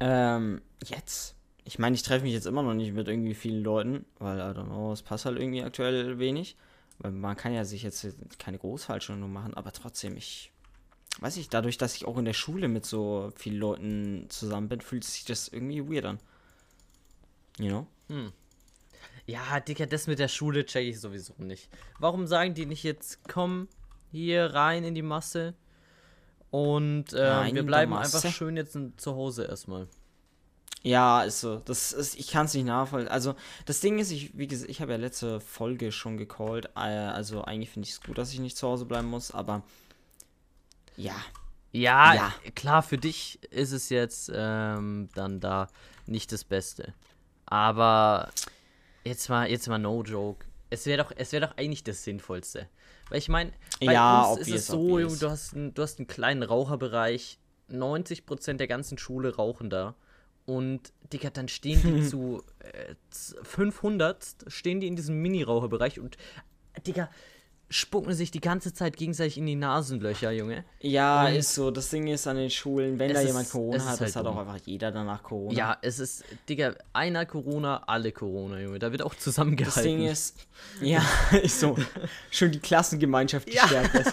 ähm, 0.00 0.60
jetzt. 0.84 1.34
Ich 1.64 1.78
meine, 1.78 1.94
ich 1.94 2.02
treffe 2.02 2.24
mich 2.24 2.32
jetzt 2.32 2.46
immer 2.46 2.62
noch 2.62 2.74
nicht 2.74 2.92
mit 2.92 3.06
irgendwie 3.06 3.34
vielen 3.34 3.62
Leuten, 3.62 4.04
weil, 4.18 4.38
I 4.38 4.56
don't 4.56 4.66
know, 4.66 4.92
es 4.92 5.02
passt 5.02 5.24
halt 5.24 5.38
irgendwie 5.38 5.62
aktuell 5.62 6.18
wenig. 6.18 6.56
Weil 6.98 7.12
man 7.12 7.36
kann 7.36 7.54
ja 7.54 7.64
sich 7.64 7.82
jetzt 7.82 8.06
keine 8.38 8.58
Großfallschulung 8.58 9.32
machen, 9.32 9.54
aber 9.54 9.72
trotzdem, 9.72 10.16
ich 10.16 10.52
weiß 11.20 11.36
nicht, 11.36 11.52
dadurch, 11.54 11.78
dass 11.78 11.94
ich 11.96 12.04
auch 12.04 12.18
in 12.18 12.26
der 12.26 12.34
Schule 12.34 12.68
mit 12.68 12.84
so 12.84 13.32
vielen 13.36 13.56
Leuten 13.56 14.26
zusammen 14.28 14.68
bin, 14.68 14.80
fühlt 14.82 15.04
sich 15.04 15.24
das 15.24 15.48
irgendwie 15.48 15.88
weird 15.88 16.04
an. 16.04 16.18
You 17.58 17.68
know? 17.68 17.86
Ja, 19.26 19.60
Dicker, 19.60 19.86
das 19.86 20.06
mit 20.06 20.18
der 20.18 20.28
Schule 20.28 20.64
check 20.64 20.86
ich 20.86 21.00
sowieso 21.00 21.34
nicht. 21.38 21.68
Warum 21.98 22.26
sagen 22.26 22.54
die 22.54 22.66
nicht 22.66 22.82
jetzt, 22.82 23.20
komm 23.28 23.68
hier 24.10 24.46
rein 24.54 24.84
in 24.84 24.94
die 24.94 25.02
Masse 25.02 25.54
und 26.50 27.12
äh, 27.12 27.24
Rein 27.26 27.54
wir 27.54 27.62
bleiben 27.62 27.92
einfach 27.94 28.24
schön 28.32 28.56
jetzt 28.56 28.76
zu 28.96 29.14
Hause 29.14 29.44
erstmal. 29.44 29.86
Ja, 30.82 31.22
ist 31.22 31.40
so. 31.40 31.58
Das 31.66 31.92
ist, 31.92 32.18
ich 32.18 32.28
kann 32.28 32.46
es 32.46 32.54
nicht 32.54 32.64
nachvollziehen. 32.64 33.10
Also, 33.12 33.34
das 33.66 33.80
Ding 33.80 33.98
ist, 33.98 34.10
ich, 34.10 34.36
wie 34.36 34.46
gesagt, 34.48 34.70
ich 34.70 34.80
habe 34.80 34.92
ja 34.92 34.98
letzte 34.98 35.38
Folge 35.40 35.92
schon 35.92 36.16
gecallt. 36.16 36.70
Äh, 36.74 36.78
also, 36.78 37.42
eigentlich 37.42 37.68
finde 37.70 37.86
ich 37.86 37.92
es 37.92 38.00
gut, 38.00 38.16
dass 38.16 38.32
ich 38.32 38.40
nicht 38.40 38.56
zu 38.56 38.66
Hause 38.66 38.86
bleiben 38.86 39.08
muss, 39.08 39.30
aber 39.30 39.62
ja. 40.96 41.14
Ja, 41.72 42.14
Ja. 42.14 42.34
klar, 42.54 42.82
für 42.82 42.98
dich 42.98 43.40
ist 43.52 43.72
es 43.72 43.90
jetzt 43.90 44.32
ähm, 44.34 45.08
dann 45.14 45.38
da 45.38 45.68
nicht 46.06 46.32
das 46.32 46.44
Beste. 46.44 46.94
Aber 47.46 48.30
jetzt 49.04 49.28
mal, 49.28 49.50
jetzt 49.50 49.68
mal 49.68 49.78
no 49.78 50.02
joke. 50.02 50.46
Es 50.70 50.86
wäre 50.86 51.02
doch, 51.02 51.12
es 51.16 51.32
wäre 51.32 51.46
doch 51.48 51.56
eigentlich 51.56 51.82
das 51.84 52.04
Sinnvollste. 52.04 52.68
Weil 53.08 53.18
ich 53.18 53.28
meine, 53.28 53.52
bei 53.84 53.92
Ja, 53.92 54.30
uns 54.30 54.40
ist 54.46 54.54
es 54.54 54.66
so, 54.68 54.80
obvious. 54.92 55.18
du 55.18 55.30
hast, 55.30 55.54
einen, 55.54 55.74
du 55.74 55.82
hast 55.82 55.98
einen 55.98 56.06
kleinen 56.06 56.42
Raucherbereich, 56.44 57.38
90% 57.70 58.54
der 58.54 58.68
ganzen 58.68 58.98
Schule 58.98 59.34
rauchen 59.34 59.68
da. 59.70 59.94
Und, 60.46 60.92
Digga, 61.12 61.30
dann 61.30 61.48
stehen 61.48 61.80
die 61.82 62.02
zu 62.08 62.42
äh, 62.60 62.94
500, 63.42 64.24
stehen 64.46 64.80
die 64.80 64.86
in 64.86 64.96
diesem 64.96 65.20
Mini-Raucherbereich 65.22 65.98
und, 66.00 66.16
Digga, 66.86 67.10
spucken 67.72 68.12
sich 68.14 68.30
die 68.32 68.40
ganze 68.40 68.74
Zeit 68.74 68.96
gegenseitig 68.96 69.38
in 69.38 69.46
die 69.46 69.54
Nasenlöcher, 69.54 70.32
Junge. 70.32 70.64
Ja, 70.80 71.26
Und- 71.26 71.34
ist 71.36 71.54
so. 71.54 71.70
Das 71.70 71.88
Ding 71.88 72.08
ist 72.08 72.26
an 72.26 72.36
den 72.36 72.50
Schulen, 72.50 72.98
wenn 72.98 73.12
da 73.14 73.20
ist- 73.20 73.28
jemand 73.28 73.48
Corona 73.48 73.84
hat, 73.84 73.92
das 74.00 74.00
halt 74.00 74.16
hat 74.16 74.26
auch 74.26 74.36
einfach 74.38 74.58
jeder 74.66 74.90
danach 74.90 75.22
Corona. 75.22 75.52
Ja, 75.56 75.78
es 75.80 76.00
ist, 76.00 76.24
Digga, 76.48 76.74
einer 76.92 77.26
Corona, 77.26 77.82
alle 77.86 78.10
Corona, 78.12 78.58
Junge. 78.60 78.78
Da 78.80 78.90
wird 78.90 79.02
auch 79.02 79.14
Das 79.14 79.22
zusammengehalten. 79.22 79.82
Ding 79.84 80.06
ist, 80.06 80.36
ja, 80.80 81.00
ist 81.42 81.60
so. 81.60 81.76
Schon 82.30 82.50
die 82.50 82.58
Klassengemeinschaft 82.60 83.52
Ja. 83.54 83.62
gestärkt. 83.62 83.94
du? 84.06 84.12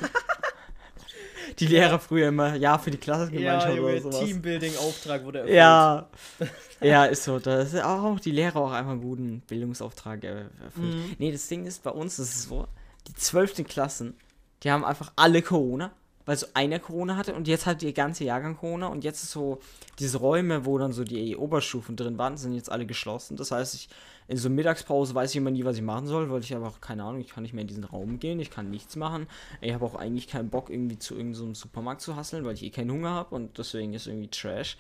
Die 1.60 1.66
Lehrer 1.68 1.98
früher 1.98 2.28
immer, 2.28 2.56
ja, 2.56 2.78
für 2.78 2.92
die 2.92 2.98
ja, 2.98 3.04
Klassengemeinschaft 3.04 3.80
oder 3.80 3.90
Junge, 3.96 4.02
sowas. 4.02 4.20
Teambuilding-Auftrag 4.20 5.24
wurde 5.26 5.40
erfüllt. 5.40 5.56
Ja. 5.58 6.08
ja, 6.82 7.06
ist 7.06 7.24
so. 7.24 7.40
Da 7.40 7.62
ist 7.62 7.76
auch 7.82 8.20
die 8.20 8.32
Lehrer 8.32 8.58
auch 8.58 8.72
einfach 8.72 8.92
einen 8.92 9.02
guten 9.02 9.40
Bildungsauftrag 9.48 10.24
erfüllt. 10.24 10.76
Mhm. 10.76 11.16
Nee, 11.18 11.32
das 11.32 11.48
Ding 11.48 11.66
ist, 11.66 11.82
bei 11.82 11.90
uns 11.90 12.20
ist 12.20 12.36
es 12.36 12.44
so, 12.44 12.68
die 13.08 13.14
12. 13.14 13.64
Klassen, 13.68 14.16
die 14.64 14.72
haben 14.72 14.86
einfach 14.86 15.12
alle 15.16 15.42
Corona, 15.42 15.92
weil 16.26 16.38
so 16.38 16.48
einer 16.54 16.80
Corona 16.80 17.16
hatte 17.16 17.36
und 17.36 17.48
jetzt 17.48 17.66
hat 17.66 17.82
der 17.82 17.94
ganze 17.94 18.24
Jahrgang 18.24 18.58
Corona 18.58 18.88
und 18.88 19.04
jetzt 19.04 19.24
ist 19.24 19.32
so, 19.32 19.60
diese 20.00 20.18
Räume, 20.18 20.66
wo 20.66 20.78
dann 20.78 20.92
so 20.92 21.04
die 21.04 21.38
Oberstufen 21.38 21.96
drin 21.96 22.18
waren, 22.18 22.38
sind 22.38 22.54
jetzt 22.54 22.72
alle 22.72 22.86
geschlossen. 22.86 23.38
Das 23.38 23.52
heißt, 23.52 23.76
ich 23.76 23.90
in 24.28 24.38
so 24.38 24.50
Mittagspause 24.50 25.16
weiß 25.16 25.32
ich 25.32 25.38
immer 25.38 25.52
nie, 25.52 25.64
was 25.64 25.78
ich 25.78 25.82
machen 25.82 26.08
soll, 26.08 26.30
weil 26.30 26.42
ich 26.42 26.54
einfach, 26.54 26.82
keine 26.82 27.04
Ahnung, 27.04 27.22
ich 27.22 27.30
kann 27.30 27.44
nicht 27.44 27.54
mehr 27.54 27.62
in 27.62 27.68
diesen 27.68 27.86
Raum 27.86 28.20
gehen, 28.20 28.40
ich 28.40 28.52
kann 28.52 28.70
nichts 28.70 28.98
machen. 28.98 29.28
Ich 29.62 29.74
habe 29.74 29.86
auch 29.86 29.96
eigentlich 29.96 30.28
keinen 30.28 30.50
Bock, 30.50 30.70
irgendwie 30.70 31.00
zu 31.00 31.16
irgendeinem 31.16 31.56
so 31.56 31.62
Supermarkt 31.62 32.02
zu 32.02 32.16
hasseln, 32.16 32.44
weil 32.44 32.54
ich 32.56 32.64
eh 32.64 32.70
keinen 32.70 32.92
Hunger 32.92 33.12
habe 33.12 33.34
und 33.34 33.58
deswegen 33.58 33.94
ist 33.94 34.06
irgendwie 34.06 34.28
Trash. 34.28 34.78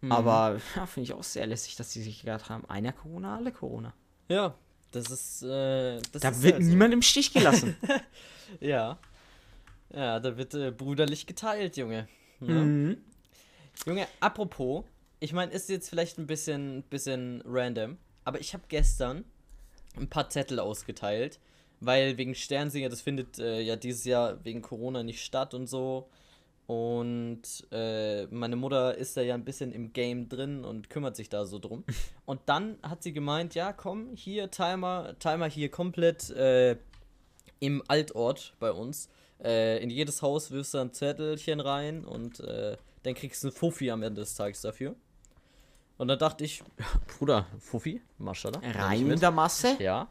Mhm. 0.00 0.12
Aber 0.12 0.60
ja, 0.76 0.86
finde 0.86 1.10
ich 1.10 1.14
auch 1.14 1.24
sehr 1.24 1.46
lässig, 1.46 1.74
dass 1.74 1.90
die 1.90 2.02
sich 2.02 2.20
gedacht 2.20 2.48
haben, 2.48 2.64
einer 2.70 2.92
Corona, 2.92 3.36
alle 3.36 3.50
Corona. 3.50 3.92
Ja, 4.28 4.54
das 4.92 5.10
ist, 5.10 5.42
äh, 5.42 6.00
das 6.12 6.22
Da 6.22 6.28
ist 6.30 6.42
wird 6.42 6.54
halt 6.54 6.64
so. 6.64 6.70
niemand 6.70 6.94
im 6.94 7.02
Stich 7.02 7.32
gelassen. 7.32 7.76
Ja. 8.60 8.98
Ja, 9.92 10.20
da 10.20 10.36
wird 10.36 10.54
äh, 10.54 10.70
brüderlich 10.70 11.26
geteilt, 11.26 11.76
Junge. 11.76 12.06
Ja. 12.40 12.46
mhm. 12.46 12.98
Junge, 13.84 14.06
apropos, 14.20 14.84
ich 15.18 15.32
meine, 15.32 15.50
ist 15.52 15.68
jetzt 15.68 15.88
vielleicht 15.88 16.18
ein 16.18 16.26
bisschen, 16.28 16.82
bisschen 16.84 17.42
random, 17.44 17.96
aber 18.24 18.40
ich 18.40 18.54
habe 18.54 18.62
gestern 18.68 19.24
ein 19.96 20.08
paar 20.08 20.30
Zettel 20.30 20.60
ausgeteilt, 20.60 21.40
weil 21.80 22.16
wegen 22.18 22.34
Sternsinger, 22.34 22.88
das 22.88 23.00
findet 23.00 23.38
äh, 23.38 23.60
ja 23.60 23.74
dieses 23.76 24.04
Jahr 24.04 24.44
wegen 24.44 24.62
Corona 24.62 25.02
nicht 25.02 25.22
statt 25.24 25.52
und 25.54 25.66
so. 25.66 26.08
Und 26.66 27.42
äh, 27.70 28.26
meine 28.26 28.56
Mutter 28.56 28.96
ist 28.96 29.16
da 29.16 29.20
ja 29.20 29.34
ein 29.34 29.44
bisschen 29.44 29.70
im 29.70 29.92
Game 29.92 30.28
drin 30.28 30.64
und 30.64 30.90
kümmert 30.90 31.14
sich 31.14 31.28
da 31.28 31.44
so 31.44 31.60
drum. 31.60 31.84
Und 32.26 32.40
dann 32.46 32.78
hat 32.82 33.04
sie 33.04 33.12
gemeint, 33.12 33.54
ja, 33.54 33.72
komm, 33.72 34.16
hier, 34.16 34.50
Timer, 34.50 35.16
Timer 35.20 35.46
hier 35.46 35.70
komplett 35.70 36.30
äh, 36.30 36.76
im 37.60 37.84
Altort 37.86 38.54
bei 38.58 38.72
uns. 38.72 39.08
Äh, 39.40 39.80
in 39.80 39.90
jedes 39.90 40.22
Haus 40.22 40.50
wirfst 40.50 40.74
du 40.74 40.78
ein 40.78 40.92
Zettelchen 40.92 41.60
rein 41.60 42.04
und 42.04 42.40
äh, 42.40 42.76
dann 43.04 43.14
kriegst 43.14 43.44
du 43.44 43.48
einen 43.48 43.56
Fuffi 43.56 43.92
am 43.92 44.02
Ende 44.02 44.22
des 44.22 44.34
Tages 44.34 44.62
dafür. 44.62 44.96
Und 45.98 46.08
dann 46.08 46.18
dachte 46.18 46.42
ich, 46.42 46.64
Bruder, 47.16 47.46
Fuffi, 47.60 48.02
Maschallah. 48.18 48.60
Rein 48.60 49.04
mit. 49.04 49.12
in 49.14 49.20
der 49.20 49.30
Masse. 49.30 49.76
Ja. 49.78 50.08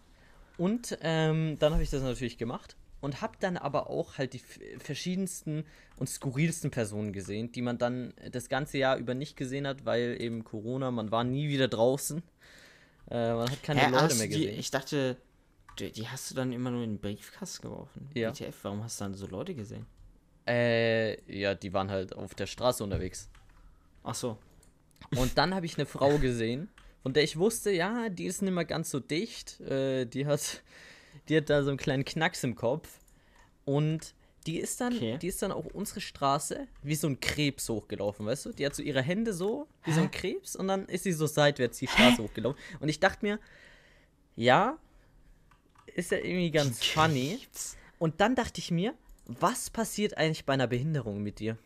Und 0.57 0.97
ähm, 1.01 1.57
dann 1.59 1.73
habe 1.73 1.83
ich 1.83 1.89
das 1.89 2.01
natürlich 2.01 2.37
gemacht 2.37 2.77
und 3.05 3.21
habe 3.21 3.37
dann 3.39 3.55
aber 3.55 3.87
auch 3.91 4.17
halt 4.17 4.33
die 4.33 4.41
verschiedensten 4.79 5.63
und 5.97 6.09
skurrilsten 6.09 6.71
Personen 6.71 7.13
gesehen, 7.13 7.51
die 7.51 7.61
man 7.61 7.77
dann 7.77 8.15
das 8.31 8.49
ganze 8.49 8.79
Jahr 8.79 8.97
über 8.97 9.13
nicht 9.13 9.37
gesehen 9.37 9.67
hat, 9.67 9.85
weil 9.85 10.19
eben 10.19 10.43
Corona, 10.43 10.89
man 10.89 11.11
war 11.11 11.23
nie 11.23 11.47
wieder 11.47 11.67
draußen. 11.67 12.23
Äh, 13.11 13.35
man 13.35 13.51
hat 13.51 13.61
keine 13.61 13.81
Hä, 13.81 13.91
Leute 13.91 14.15
mehr 14.15 14.25
du 14.25 14.33
die, 14.33 14.39
gesehen. 14.39 14.59
ich 14.59 14.71
dachte, 14.71 15.17
die, 15.77 15.91
die 15.91 16.07
hast 16.07 16.31
du 16.31 16.35
dann 16.35 16.51
immer 16.51 16.71
nur 16.71 16.83
in 16.83 16.95
den 16.95 16.99
Briefkasten 16.99 17.61
geworfen. 17.69 18.09
Ja. 18.15 18.31
WTF, 18.31 18.55
warum 18.63 18.83
hast 18.83 18.99
du 18.99 19.03
dann 19.03 19.13
so 19.13 19.27
Leute 19.27 19.53
gesehen? 19.53 19.85
Äh, 20.47 21.21
ja, 21.31 21.53
die 21.53 21.73
waren 21.73 21.91
halt 21.91 22.15
auf 22.15 22.33
der 22.33 22.47
Straße 22.47 22.83
unterwegs. 22.83 23.29
Ach 24.03 24.15
so. 24.15 24.39
Und 25.15 25.37
dann 25.37 25.53
habe 25.53 25.67
ich 25.67 25.77
eine 25.77 25.85
Frau 25.85 26.17
gesehen, 26.17 26.69
von 27.03 27.13
der 27.13 27.23
ich 27.23 27.37
wusste, 27.37 27.69
ja, 27.69 28.09
die 28.09 28.25
ist 28.25 28.41
nicht 28.41 28.51
mehr 28.51 28.65
ganz 28.65 28.89
so 28.89 28.99
dicht. 28.99 29.61
Äh, 29.61 30.05
die 30.05 30.25
hat, 30.25 30.63
die 31.29 31.37
hat 31.37 31.49
da 31.49 31.63
so 31.63 31.69
einen 31.69 31.77
kleinen 31.77 32.05
Knacks 32.05 32.43
im 32.43 32.55
Kopf. 32.55 32.99
Und 33.65 34.13
die 34.45 34.59
ist 34.59 34.79
dann, 34.79 34.95
Okay. 34.95 35.17
die 35.17 35.27
ist 35.27 35.41
dann 35.41 35.51
auch 35.51 35.65
unsere 35.73 36.01
Straße 36.01 36.67
wie 36.83 36.95
so 36.95 37.07
ein 37.07 37.19
Krebs 37.19 37.67
hochgelaufen, 37.67 38.25
weißt 38.25 38.45
du? 38.45 38.51
Die 38.51 38.65
hat 38.65 38.75
so 38.75 38.83
ihre 38.83 39.01
Hände 39.01 39.33
so 39.33 39.67
wie 39.85 39.91
so 39.91 40.01
ein 40.01 40.11
Krebs 40.11 40.55
und 40.55 40.67
dann 40.67 40.85
ist 40.85 41.03
sie 41.03 41.13
so 41.13 41.25
seitwärts 41.25 41.79
die 41.79 41.87
Straße 41.87 42.21
hochgelaufen. 42.21 42.59
Und 42.79 42.89
ich 42.89 42.99
dachte 42.99 43.25
mir, 43.25 43.39
ja, 44.35 44.77
ist 45.95 46.11
ja 46.11 46.17
irgendwie 46.19 46.51
ganz 46.51 46.83
funny. 46.83 47.39
Und 47.97 48.21
dann 48.21 48.35
dachte 48.35 48.59
ich 48.59 48.69
mir, 48.69 48.93
was 49.25 49.71
passiert 49.71 50.17
eigentlich 50.17 50.45
bei 50.45 50.53
einer 50.53 50.67
Behinderung 50.67 51.23
mit 51.23 51.39
dir? 51.39 51.57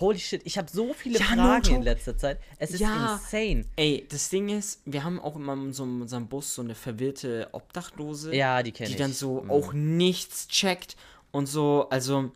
Holy 0.00 0.18
shit, 0.18 0.40
ich 0.44 0.56
habe 0.58 0.70
so 0.70 0.94
viele 0.94 1.18
Ja, 1.18 1.24
Fragen 1.26 1.42
Noto. 1.42 1.74
in 1.76 1.82
letzter 1.82 2.16
Zeit. 2.16 2.40
Es 2.58 2.70
ist 2.70 2.80
Ja. 2.80 3.14
insane. 3.14 3.66
Ey, 3.76 4.06
das 4.10 4.30
Ding 4.30 4.48
ist, 4.48 4.80
wir 4.86 5.04
haben 5.04 5.20
auch 5.20 5.36
immer 5.36 5.52
in 5.52 5.72
so 5.72 5.82
unserem 5.82 6.28
Bus 6.28 6.54
so 6.54 6.62
eine 6.62 6.74
verwirrte 6.74 7.48
Obdachlose. 7.52 8.34
Ja, 8.34 8.62
die 8.62 8.72
kenne 8.72 8.88
die 8.88 8.94
ich. 8.94 8.98
dann 8.98 9.12
so 9.12 9.42
Mhm. 9.42 9.50
auch 9.50 9.72
nichts 9.74 10.48
checkt 10.48 10.96
und 11.30 11.46
so, 11.46 11.88
also, 11.90 12.30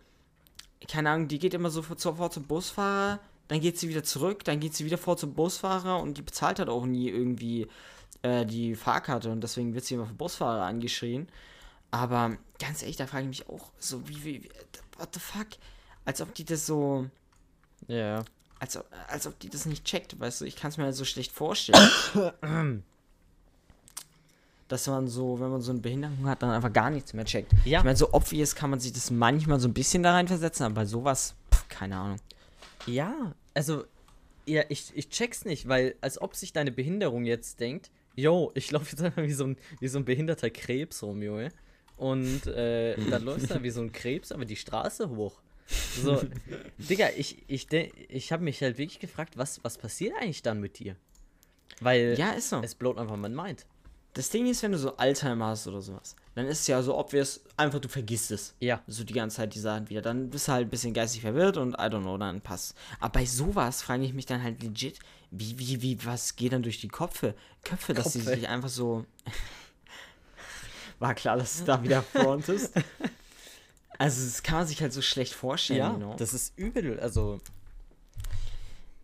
keine 0.88 1.10
Ahnung, 1.10 1.28
die 1.28 1.38
geht 1.38 1.54
immer 1.54 1.70
so 1.70 1.82
vor, 1.82 1.96
vor 1.98 2.30
zum 2.30 2.44
Busfahrer, 2.44 3.20
dann 3.48 3.60
geht 3.60 3.78
sie 3.78 3.88
wieder 3.88 4.04
zurück, 4.04 4.44
dann 4.44 4.60
geht 4.60 4.74
sie 4.74 4.84
wieder 4.84 4.98
vor 4.98 5.16
zum 5.16 5.32
Busfahrer 5.34 6.00
und 6.00 6.18
die 6.18 6.22
bezahlt 6.22 6.58
halt 6.58 6.68
auch 6.68 6.84
nie 6.84 7.08
irgendwie 7.08 7.66
äh, 8.22 8.44
die 8.44 8.74
Fahrkarte 8.74 9.30
und 9.30 9.40
deswegen 9.40 9.72
wird 9.74 9.84
sie 9.84 9.94
immer 9.94 10.06
vom 10.06 10.16
Busfahrer 10.16 10.64
angeschrien. 10.64 11.28
Aber 11.90 12.36
ganz 12.58 12.82
ehrlich, 12.82 12.96
da 12.96 13.06
frage 13.06 13.22
ich 13.22 13.28
mich 13.28 13.48
auch 13.48 13.70
so, 13.78 14.06
wie, 14.08 14.24
wie, 14.24 14.42
wie 14.44 14.50
what 14.98 15.08
the 15.14 15.20
fuck? 15.20 15.46
Als 16.04 16.20
ob 16.20 16.34
die 16.34 16.44
das 16.44 16.66
so, 16.66 17.06
Ja. 17.88 18.24
als 18.58 18.76
ob, 18.76 18.86
als 19.08 19.26
ob 19.26 19.38
die 19.38 19.48
das 19.48 19.66
nicht 19.66 19.84
checkt, 19.84 20.18
weißt 20.18 20.40
du, 20.40 20.44
ich 20.44 20.56
kann 20.56 20.70
es 20.70 20.76
mir 20.76 20.84
halt 20.84 20.94
so 20.94 21.04
schlecht 21.04 21.32
vorstellen. 21.32 21.78
Dass 24.68 24.88
man 24.88 25.06
so, 25.06 25.38
wenn 25.38 25.50
man 25.50 25.60
so 25.60 25.70
eine 25.70 25.80
Behinderung 25.80 26.26
hat, 26.26 26.42
dann 26.42 26.50
einfach 26.50 26.72
gar 26.72 26.90
nichts 26.90 27.12
mehr 27.12 27.24
checkt. 27.24 27.52
Ja. 27.64 27.78
Ich 27.78 27.84
meine, 27.84 27.96
so 27.96 28.12
obvious 28.12 28.56
kann 28.56 28.70
man 28.70 28.80
sich 28.80 28.92
das 28.92 29.12
manchmal 29.12 29.60
so 29.60 29.68
ein 29.68 29.74
bisschen 29.74 30.02
da 30.02 30.12
reinversetzen, 30.12 30.66
aber 30.66 30.74
bei 30.74 30.84
sowas, 30.86 31.36
pff, 31.54 31.68
keine 31.68 31.96
Ahnung. 31.96 32.18
Ja, 32.86 33.32
also, 33.54 33.84
ja, 34.44 34.64
ich, 34.68 34.90
ich 34.94 35.08
check's 35.08 35.44
nicht, 35.44 35.68
weil 35.68 35.94
als 36.00 36.20
ob 36.20 36.34
sich 36.34 36.52
deine 36.52 36.72
Behinderung 36.72 37.24
jetzt 37.24 37.60
denkt, 37.60 37.90
yo, 38.16 38.50
ich 38.54 38.70
laufe 38.72 38.90
jetzt 38.90 39.02
einfach 39.02 39.22
wie 39.22 39.32
so, 39.32 39.44
ein, 39.44 39.56
wie 39.78 39.88
so 39.88 39.98
ein 39.98 40.04
behinderter 40.04 40.50
Krebs 40.50 41.02
rum, 41.02 41.22
Junge. 41.22 41.50
Und 41.96 42.46
äh, 42.46 42.96
dann 43.10 43.24
läufst 43.24 43.48
du 43.48 43.48
dann 43.54 43.62
wie 43.62 43.70
so 43.70 43.80
ein 43.80 43.92
Krebs, 43.92 44.32
aber 44.32 44.44
die 44.44 44.56
Straße 44.56 45.08
hoch. 45.10 45.40
So, 46.02 46.22
Digga, 46.78 47.08
ich, 47.16 47.42
ich, 47.48 47.66
ich 47.72 48.32
habe 48.32 48.44
mich 48.44 48.60
halt 48.62 48.78
wirklich 48.78 49.00
gefragt, 49.00 49.36
was, 49.36 49.62
was 49.64 49.78
passiert 49.78 50.14
eigentlich 50.20 50.42
dann 50.42 50.60
mit 50.60 50.78
dir? 50.78 50.96
Weil 51.80 52.14
Ja, 52.18 52.30
ist 52.30 52.50
so. 52.50 52.60
es 52.62 52.74
blowt 52.74 52.98
einfach 52.98 53.16
mein 53.16 53.34
Mind. 53.34 53.66
Das 54.14 54.30
Ding 54.30 54.46
ist, 54.46 54.62
wenn 54.62 54.72
du 54.72 54.78
so 54.78 54.96
Alzheimer 54.96 55.48
hast 55.48 55.66
oder 55.66 55.82
sowas, 55.82 56.16
dann 56.34 56.46
ist 56.46 56.60
es 56.60 56.66
ja 56.68 56.80
so 56.82 56.96
obvious, 56.96 57.42
einfach 57.58 57.80
du 57.80 57.88
vergisst 57.88 58.30
es. 58.30 58.54
Ja. 58.60 58.82
So 58.86 59.04
die 59.04 59.12
ganze 59.12 59.36
Zeit 59.36 59.54
die 59.54 59.58
Sachen 59.60 59.90
wieder. 59.90 60.00
Dann 60.00 60.30
bist 60.30 60.48
du 60.48 60.52
halt 60.52 60.66
ein 60.68 60.70
bisschen 60.70 60.94
geistig 60.94 61.20
verwirrt 61.20 61.58
und 61.58 61.74
I 61.74 61.82
don't 61.82 62.00
know, 62.00 62.16
dann 62.16 62.40
passt. 62.40 62.74
Aber 62.98 63.12
bei 63.12 63.26
sowas 63.26 63.82
frage 63.82 64.04
ich 64.04 64.14
mich 64.14 64.24
dann 64.24 64.42
halt 64.42 64.62
legit, 64.62 64.98
wie, 65.30 65.58
wie, 65.58 65.82
wie, 65.82 66.06
was 66.06 66.34
geht 66.36 66.54
dann 66.54 66.62
durch 66.62 66.80
die 66.80 66.88
Köpfe? 66.88 67.34
Köpfe, 67.62 67.92
dass 67.92 68.14
sie 68.14 68.20
Kopfe. 68.20 68.36
sich 68.36 68.48
einfach 68.48 68.70
so. 68.70 69.04
War 70.98 71.14
klar, 71.14 71.36
dass 71.36 71.58
du 71.58 71.64
da 71.64 71.82
wieder 71.82 72.02
frontest. 72.02 72.72
Also, 73.98 74.24
das 74.24 74.42
kann 74.42 74.58
man 74.58 74.66
sich 74.66 74.82
halt 74.82 74.92
so 74.92 75.00
schlecht 75.02 75.32
vorstellen, 75.32 75.78
Ja, 75.78 75.90
you 75.92 75.96
know? 75.98 76.14
das 76.18 76.34
ist 76.34 76.52
übel. 76.58 76.98
Also, 77.00 77.40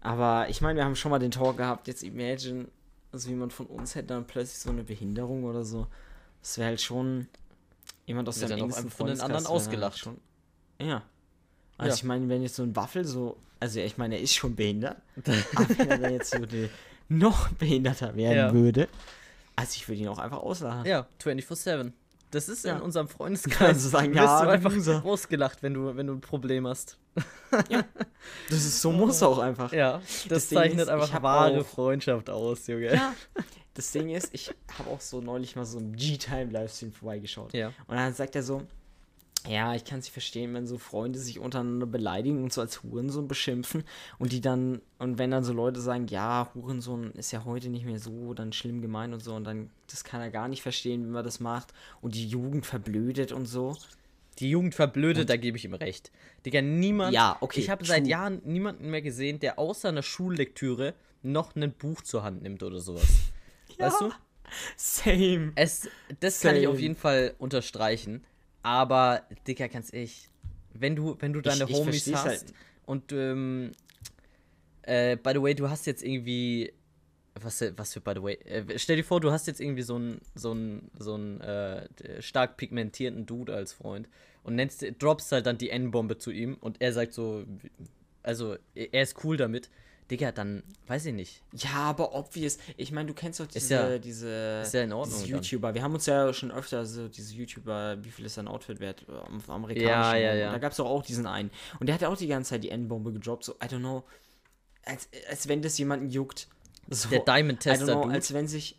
Aber 0.01 0.49
ich 0.49 0.61
meine, 0.61 0.79
wir 0.79 0.85
haben 0.85 0.97
schon 0.97 1.11
mal 1.11 1.19
den 1.19 1.31
Talk 1.31 1.57
gehabt, 1.57 1.87
jetzt 1.89 2.03
imagine, 2.03 2.67
also 3.13 3.29
jemand 3.29 3.53
von 3.53 3.67
uns 3.67 3.95
hätte 3.95 4.09
dann 4.09 4.27
plötzlich 4.27 4.59
so 4.59 4.71
eine 4.71 4.83
Behinderung 4.83 5.45
oder 5.45 5.65
so. 5.65 5.87
Das 6.41 6.59
wäre 6.59 6.69
halt 6.69 6.81
schon 6.81 7.29
jemand 8.07 8.29
aus 8.29 8.41
seinem 8.41 8.59
engsten 8.59 8.91
von 8.91 9.07
den 9.07 9.21
anderen 9.21 9.45
halt 9.45 9.55
ausgelacht. 9.55 9.99
Schon, 9.99 10.19
ja. 10.81 11.03
Also 11.79 11.89
Ja. 11.91 11.95
ich 11.95 12.05
meine, 12.05 12.29
wenn 12.29 12.43
jetzt 12.43 12.57
so 12.57 12.63
ein 12.65 12.75
Waffel 12.75 13.05
so, 13.05 13.37
also 13.61 13.79
ich 13.81 13.97
meine, 13.97 14.17
er 14.17 14.23
ist 14.23 14.35
schon 14.35 14.57
behindert, 14.57 14.97
aber 15.55 15.69
wenn 15.79 15.89
er 15.89 15.99
dann 15.99 16.11
jetzt 16.13 16.31
so 16.31 16.39
noch 17.09 17.49
behinderter 17.51 18.17
werden 18.17 18.37
Ja. 18.37 18.53
würde, 18.53 18.89
also 19.55 19.73
ich 19.77 19.89
würde 19.89 20.01
ihn 20.03 20.09
auch 20.09 20.19
einfach 20.19 20.39
auslachen. 20.39 20.85
ja, 20.85 21.07
24-7. 21.23 21.93
Das 22.33 22.49
ist 22.49 22.65
Ja. 22.65 22.77
in 22.77 22.83
unserem 22.83 23.07
Freundeskreis. 23.17 23.83
Sagen, 23.85 24.09
wirst 24.15 24.17
ja, 24.25 24.39
du 24.41 24.47
du 24.47 24.51
einfach 24.53 24.73
Loser. 24.75 25.05
ausgelacht, 25.05 25.63
wenn 25.63 25.75
du, 25.75 25.95
wenn 25.97 26.09
du 26.09 26.15
ein 26.15 26.21
Problem 26.21 26.67
hast. 26.67 26.99
Das 28.49 28.59
ist, 28.65 28.81
so 28.83 28.91
muss 28.93 29.21
er 29.23 29.29
auch 29.29 29.39
einfach. 29.39 29.73
Ja, 29.73 29.99
das, 29.99 30.27
Das 30.29 30.49
zeichnet 30.49 30.83
ist, 30.83 30.89
einfach 30.89 31.23
wahre 31.23 31.61
auch- 31.61 31.67
Freundschaft 31.67 32.29
aus, 32.31 32.67
Junge. 32.67 32.95
Ja. 32.95 33.15
Das 33.75 33.91
Ding 33.91 34.11
ist, 34.11 34.29
ich 34.35 34.53
habe 34.79 34.91
auch 34.91 35.01
so 35.01 35.23
neulich 35.23 35.57
mal 35.57 35.65
so 35.65 35.79
einen 35.79 35.97
G-Time-Livestream 35.97 36.93
vorbeigeschaut. 36.93 37.55
Ja. 37.55 37.69
Und 37.87 37.97
dann 37.97 38.13
sagt 38.13 38.37
er 38.37 38.43
so, 38.43 38.61
Ja, 39.49 39.75
ich 39.75 39.85
kann 39.85 39.99
es 39.99 40.05
nicht 40.05 40.13
verstehen, 40.13 40.55
wenn 40.55 40.67
so 40.67 40.79
Freunde 40.79 41.19
sich 41.19 41.41
untereinander 41.41 41.87
beleidigen 41.87 42.45
und 42.45 42.53
so 42.53 42.61
als 42.61 42.83
Hurensohn 42.83 43.27
beschimpfen 43.27 43.83
und 44.19 44.33
die 44.33 44.41
dann, 44.41 44.81
und 44.99 45.19
wenn 45.19 45.33
dann 45.33 45.43
so 45.43 45.53
Leute 45.53 45.81
sagen, 45.81 46.07
ja, 46.07 46.51
Hurensohn 46.55 47.11
ist 47.13 47.33
ja 47.33 47.45
heute 47.45 47.69
nicht 47.69 47.85
mehr 47.85 47.99
so, 47.99 48.35
dann 48.35 48.53
schlimm 48.53 48.83
gemeint 48.83 49.13
und 49.13 49.21
so, 49.21 49.35
und 49.35 49.45
dann, 49.45 49.71
das 49.91 50.05
kann 50.05 50.21
er 50.21 50.31
gar 50.31 50.47
nicht 50.47 50.63
verstehen, 50.63 51.05
wie 51.05 51.11
man 51.11 51.25
das 51.25 51.41
macht 51.41 51.73
und 52.01 52.15
die 52.15 52.29
Jugend 52.29 52.67
verblödet 52.67 53.33
und 53.33 53.47
so. 53.47 53.77
Die 54.39 54.49
Jugend 54.49 54.75
verblödet, 54.75 55.29
da 55.29 55.37
gebe 55.37 55.57
ich 55.57 55.65
ihm 55.65 55.75
recht. 55.75 56.11
Digga, 56.47 56.63
niemand. 56.63 57.13
Ja, 57.13 57.37
okay, 57.41 57.61
Ich 57.61 57.69
habe 57.69 57.85
seit. 57.85 58.07
Jahren 58.07 58.41
niemanden 58.45 58.91
mehr 58.91 59.03
gesehen, 59.03 59.41
der 59.41 59.59
außer 59.59 59.89
einer 59.89 60.03
Schullektüre 60.03 60.95
noch 61.23 61.55
ein 61.55 61.73
Buch 61.73 62.01
zur 62.03 62.23
Hand 62.23 62.43
nimmt 62.43 62.63
oder 62.63 62.81
sowas. 62.81 63.07
Weißt 63.79 64.01
du? 64.01 64.11
Same. 64.77 65.53
Es, 65.55 65.89
das 66.21 66.41
kann 66.41 66.57
ich 66.57 66.67
auf 66.67 66.75
Same. 66.75 66.83
jeden 66.83 66.97
Fall 66.97 67.35
unterstreichen. 67.39 68.25
Aber, 68.63 69.23
Digga, 69.47 69.67
ganz 69.67 69.93
ehrlich, 69.93 70.29
wenn 70.73 70.97
du, 70.97 71.17
wenn 71.21 71.33
du 71.33 71.41
deine 71.41 71.65
ich 71.65 71.77
Homies 71.77 72.05
versteh's 72.05 72.15
hast 72.15 72.27
halt. 72.27 72.55
und 72.87 73.13
ähm, 73.13 73.73
äh, 74.83 75.17
by 75.17 75.33
the 75.35 75.43
way, 75.43 75.55
du 75.55 75.69
hast 75.69 75.87
jetzt 75.87 76.03
irgendwie. 76.03 76.73
Was, 77.41 77.65
was 77.77 77.95
für 77.95 78.01
by 78.01 78.13
the 78.15 78.23
way? 78.23 78.35
Äh, 78.45 78.79
stell 78.79 78.97
dir 78.97 79.05
vor, 79.05 79.21
du 79.21 79.33
hast 79.33 79.47
jetzt 79.47 79.61
irgendwie 79.61 79.83
so 79.83 79.97
einen 79.97 80.21
so 80.35 80.51
einen 80.51 80.91
so 80.99 81.15
einen 81.15 81.41
äh, 81.41 81.89
stark 82.21 82.59
pigmentierten 82.59 83.25
Dude 83.25 83.55
als 83.55 83.73
Freund 83.73 84.07
und 84.43 84.55
nennst 84.55 84.85
droppst 84.99 85.33
halt 85.33 85.47
dann 85.47 85.57
die 85.57 85.71
N-Bombe 85.71 86.19
zu 86.19 86.31
ihm 86.31 86.57
und 86.61 86.83
er 86.83 86.93
sagt 86.93 87.15
so, 87.15 87.45
also 88.23 88.57
er 88.75 89.03
ist 89.03 89.25
cool 89.25 89.39
damit. 89.39 89.71
Digga, 90.13 90.31
dann 90.31 90.63
weiß 90.87 91.07
ich 91.07 91.15
nicht. 91.15 91.43
Ja, 91.55 91.71
aber 91.75 92.15
obvious. 92.15 92.59
Ich 92.77 92.93
meine, 92.93 93.09
du 93.09 93.15
kennst 93.15 93.41
doch 93.41 93.47
diese, 93.47 93.75
ja- 93.75 93.99
diese, 93.99 94.63
ja 94.73 94.83
in 94.83 94.93
Ordnung 94.93 95.19
diese 95.21 95.33
dann. 95.33 95.43
YouTuber. 95.43 95.75
Wir 95.75 95.83
haben 95.83 95.95
uns 95.95 96.07
ja 96.07 96.33
schon 96.33 96.53
öfter 96.53 96.85
so 96.87 97.09
diese 97.09 97.35
YouTuber, 97.35 97.97
wie 98.05 98.11
viel 98.11 98.27
ist 98.27 98.39
ein 98.39 98.47
Outfit 98.47 98.79
wert, 98.79 99.05
am 99.09 99.41
amerikanischen. 99.49 99.89
Ja, 99.89 100.17
ja, 100.17 100.35
ja. 100.35 100.53
Da 100.53 100.59
gab 100.59 100.73
es 100.73 100.77
doch 100.77 100.87
auch 100.87 101.03
diesen 101.03 101.27
einen. 101.27 101.51
Und 101.81 101.87
der 101.87 101.95
hat 101.95 102.03
ja 102.03 102.09
auch 102.09 102.17
die 102.17 102.27
ganze 102.29 102.51
Zeit 102.51 102.63
die 102.63 102.69
N-Bombe 102.71 103.13
gedroppt. 103.13 103.45
So, 103.45 103.53
I 103.55 103.67
don't 103.67 103.79
know. 103.79 104.05
Als, 104.85 105.09
als 105.31 105.49
wenn 105.49 105.63
das 105.63 105.79
jemanden 105.79 106.09
juckt. 106.11 106.49
So, 106.91 107.09
Der 107.09 107.21
Diamond 107.21 107.65
I 107.65 107.71
don't 107.71 107.73
Tester 107.73 107.93
know, 107.95 108.03
Dude. 108.03 108.15
als 108.15 108.33
wenn 108.35 108.47
sich. 108.49 108.79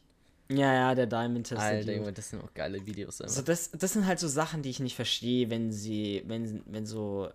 Ja, 0.50 0.74
ja, 0.74 0.94
der 0.96 1.08
Diamond 1.08 1.48
Tester. 1.48 1.64
Alter. 1.64 1.94
Junge, 1.94 2.14
das 2.14 2.30
sind 2.30 2.44
auch 2.44 2.54
geile 2.54 2.86
Videos. 2.86 3.22
Einfach. 3.22 3.34
So, 3.34 3.42
das, 3.42 3.72
das 3.72 3.94
sind 3.94 4.06
halt 4.06 4.20
so 4.20 4.28
Sachen, 4.28 4.62
die 4.62 4.70
ich 4.70 4.80
nicht 4.80 4.96
verstehe, 4.96 5.50
wenn 5.50 5.72
sie, 5.72 6.22
wenn, 6.28 6.62
wenn 6.68 6.86
so, 6.86 7.30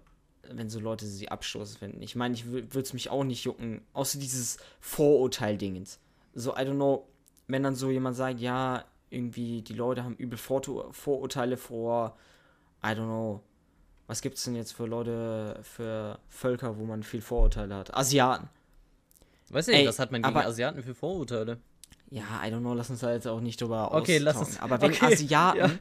wenn 0.53 0.69
so 0.71 0.81
Leute 0.81 1.07
sie 1.07 1.29
abstoßen 1.31 1.79
finden. 1.79 2.03
Ich 2.03 2.17
meine, 2.17 2.35
ich 2.35 2.47
würde 2.47 2.81
es 2.81 2.93
mich 2.93 3.11
auch 3.11 3.25
nicht 3.25 3.45
jucken, 3.45 3.83
außer 3.93 4.19
dieses 4.19 4.59
Vorurteil-Dingens. 4.81 5.99
So, 6.35 6.53
I 6.55 6.61
don't 6.61 6.75
know, 6.75 7.07
wenn 7.47 7.63
dann 7.63 7.75
so 7.75 7.91
jemand 7.91 8.17
sagt, 8.17 8.41
ja, 8.41 8.85
irgendwie 9.11 9.63
die 9.63 9.75
Leute 9.75 10.05
haben 10.05 10.15
übel 10.17 10.39
Vortu- 10.39 10.93
Vorurteile 10.93 11.57
vor, 11.57 12.17
I 12.85 12.89
don't 12.89 13.07
know, 13.07 13.43
was 14.07 14.21
gibt's 14.23 14.45
denn 14.45 14.55
jetzt 14.55 14.73
für 14.73 14.87
Leute, 14.87 15.59
für 15.63 16.19
Völker, 16.29 16.79
wo 16.79 16.85
man 16.85 17.03
viel 17.03 17.21
Vorurteile 17.23 17.75
hat? 17.75 17.95
Asiaten. 17.95 18.49
Weißt 19.51 19.69
du, 19.69 19.73
Ey, 19.73 19.87
was 19.87 19.99
hat 19.99 20.13
man 20.13 20.23
gegen 20.23 20.37
aber- 20.37 20.47
Asiaten 20.47 20.83
für 20.83 20.95
Vorurteile? 20.95 21.59
Ja, 22.11 22.23
I 22.43 22.51
don't 22.51 22.61
know, 22.61 22.73
lass 22.75 22.89
uns 22.89 23.01
da 23.01 23.13
jetzt 23.13 23.27
auch 23.29 23.41
nicht 23.41 23.61
drüber 23.61 23.95
Okay, 23.95 24.17
lass 24.19 24.37
uns- 24.37 24.59
Aber 24.61 24.81
wenn 24.81 24.93
okay, 24.93 25.13
Asiaten, 25.13 25.79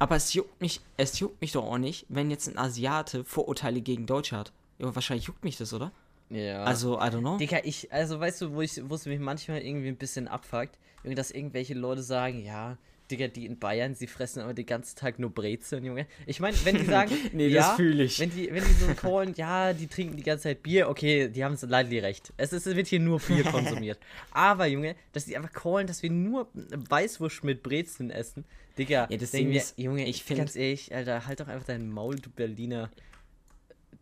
aber 0.00 0.16
es 0.16 0.34
juckt 0.34 0.60
mich, 0.60 0.80
es 0.96 1.18
juckt 1.20 1.40
mich 1.40 1.52
doch 1.52 1.64
auch 1.64 1.78
nicht, 1.78 2.04
wenn 2.08 2.30
jetzt 2.30 2.48
ein 2.48 2.58
Asiate 2.58 3.24
Vorurteile 3.24 3.80
gegen 3.80 4.06
Deutsche 4.06 4.36
hat. 4.36 4.52
Ja, 4.78 4.92
wahrscheinlich 4.94 5.26
juckt 5.26 5.44
mich 5.44 5.56
das, 5.56 5.72
oder? 5.72 5.92
Ja. 6.30 6.64
Also, 6.64 6.98
I 6.98 7.02
don't 7.04 7.20
know. 7.20 7.36
Digga, 7.38 7.58
ich, 7.62 7.92
also 7.92 8.18
weißt 8.20 8.40
du, 8.42 8.52
wo 8.54 8.60
ich, 8.60 8.80
wo 8.88 8.94
es 8.96 9.06
mich 9.06 9.18
manchmal 9.20 9.60
irgendwie 9.60 9.88
ein 9.88 9.96
bisschen 9.96 10.26
abfuckt, 10.28 10.78
dass 11.04 11.30
irgendwelche 11.30 11.74
Leute 11.74 12.02
sagen, 12.02 12.44
ja, 12.44 12.76
Digga, 13.10 13.28
die 13.28 13.46
in 13.46 13.58
Bayern, 13.58 13.94
sie 13.94 14.06
fressen 14.06 14.40
aber 14.42 14.52
den 14.54 14.66
ganzen 14.66 14.96
Tag 14.96 15.18
nur 15.18 15.30
Brezeln, 15.30 15.84
Junge. 15.84 16.06
Ich 16.26 16.40
meine, 16.40 16.56
wenn 16.64 16.76
die 16.76 16.84
sagen, 16.86 17.10
Nee, 17.32 17.48
ja, 17.48 17.68
das 17.68 17.76
fühl 17.76 18.00
ich. 18.00 18.18
Wenn 18.20 18.30
die, 18.30 18.52
wenn 18.52 18.62
die 18.64 18.72
so 18.72 18.86
callen, 18.94 19.32
ja, 19.36 19.72
die 19.72 19.86
trinken 19.86 20.16
die 20.16 20.22
ganze 20.22 20.44
Zeit 20.44 20.62
Bier, 20.62 20.88
okay, 20.88 21.28
die 21.28 21.42
haben 21.44 21.54
es 21.54 21.62
leider 21.62 21.90
recht. 22.02 22.32
Es, 22.36 22.52
ist, 22.52 22.66
es 22.66 22.76
wird 22.76 22.86
hier 22.86 23.00
nur 23.00 23.18
Bier 23.20 23.44
konsumiert. 23.44 23.98
Aber, 24.30 24.66
Junge, 24.66 24.94
dass 25.12 25.24
die 25.24 25.36
einfach 25.36 25.52
callen, 25.52 25.86
dass 25.86 26.02
wir 26.02 26.10
nur 26.10 26.48
Weißwurst 26.54 27.44
mit 27.44 27.62
Brezeln 27.62 28.10
essen, 28.10 28.44
Digga, 28.76 29.08
Ja, 29.10 29.16
das 29.16 29.30
Ding 29.32 29.52
ist, 29.52 29.78
Junge, 29.78 30.02
ich 30.04 30.10
ich 30.10 30.24
find- 30.24 30.38
ganz 30.38 30.54
ehrlich, 30.54 30.94
Alter, 30.94 31.26
halt 31.26 31.40
doch 31.40 31.48
einfach 31.48 31.66
deinen 31.66 31.90
Maul, 31.90 32.16
du 32.16 32.30
Berliner. 32.30 32.90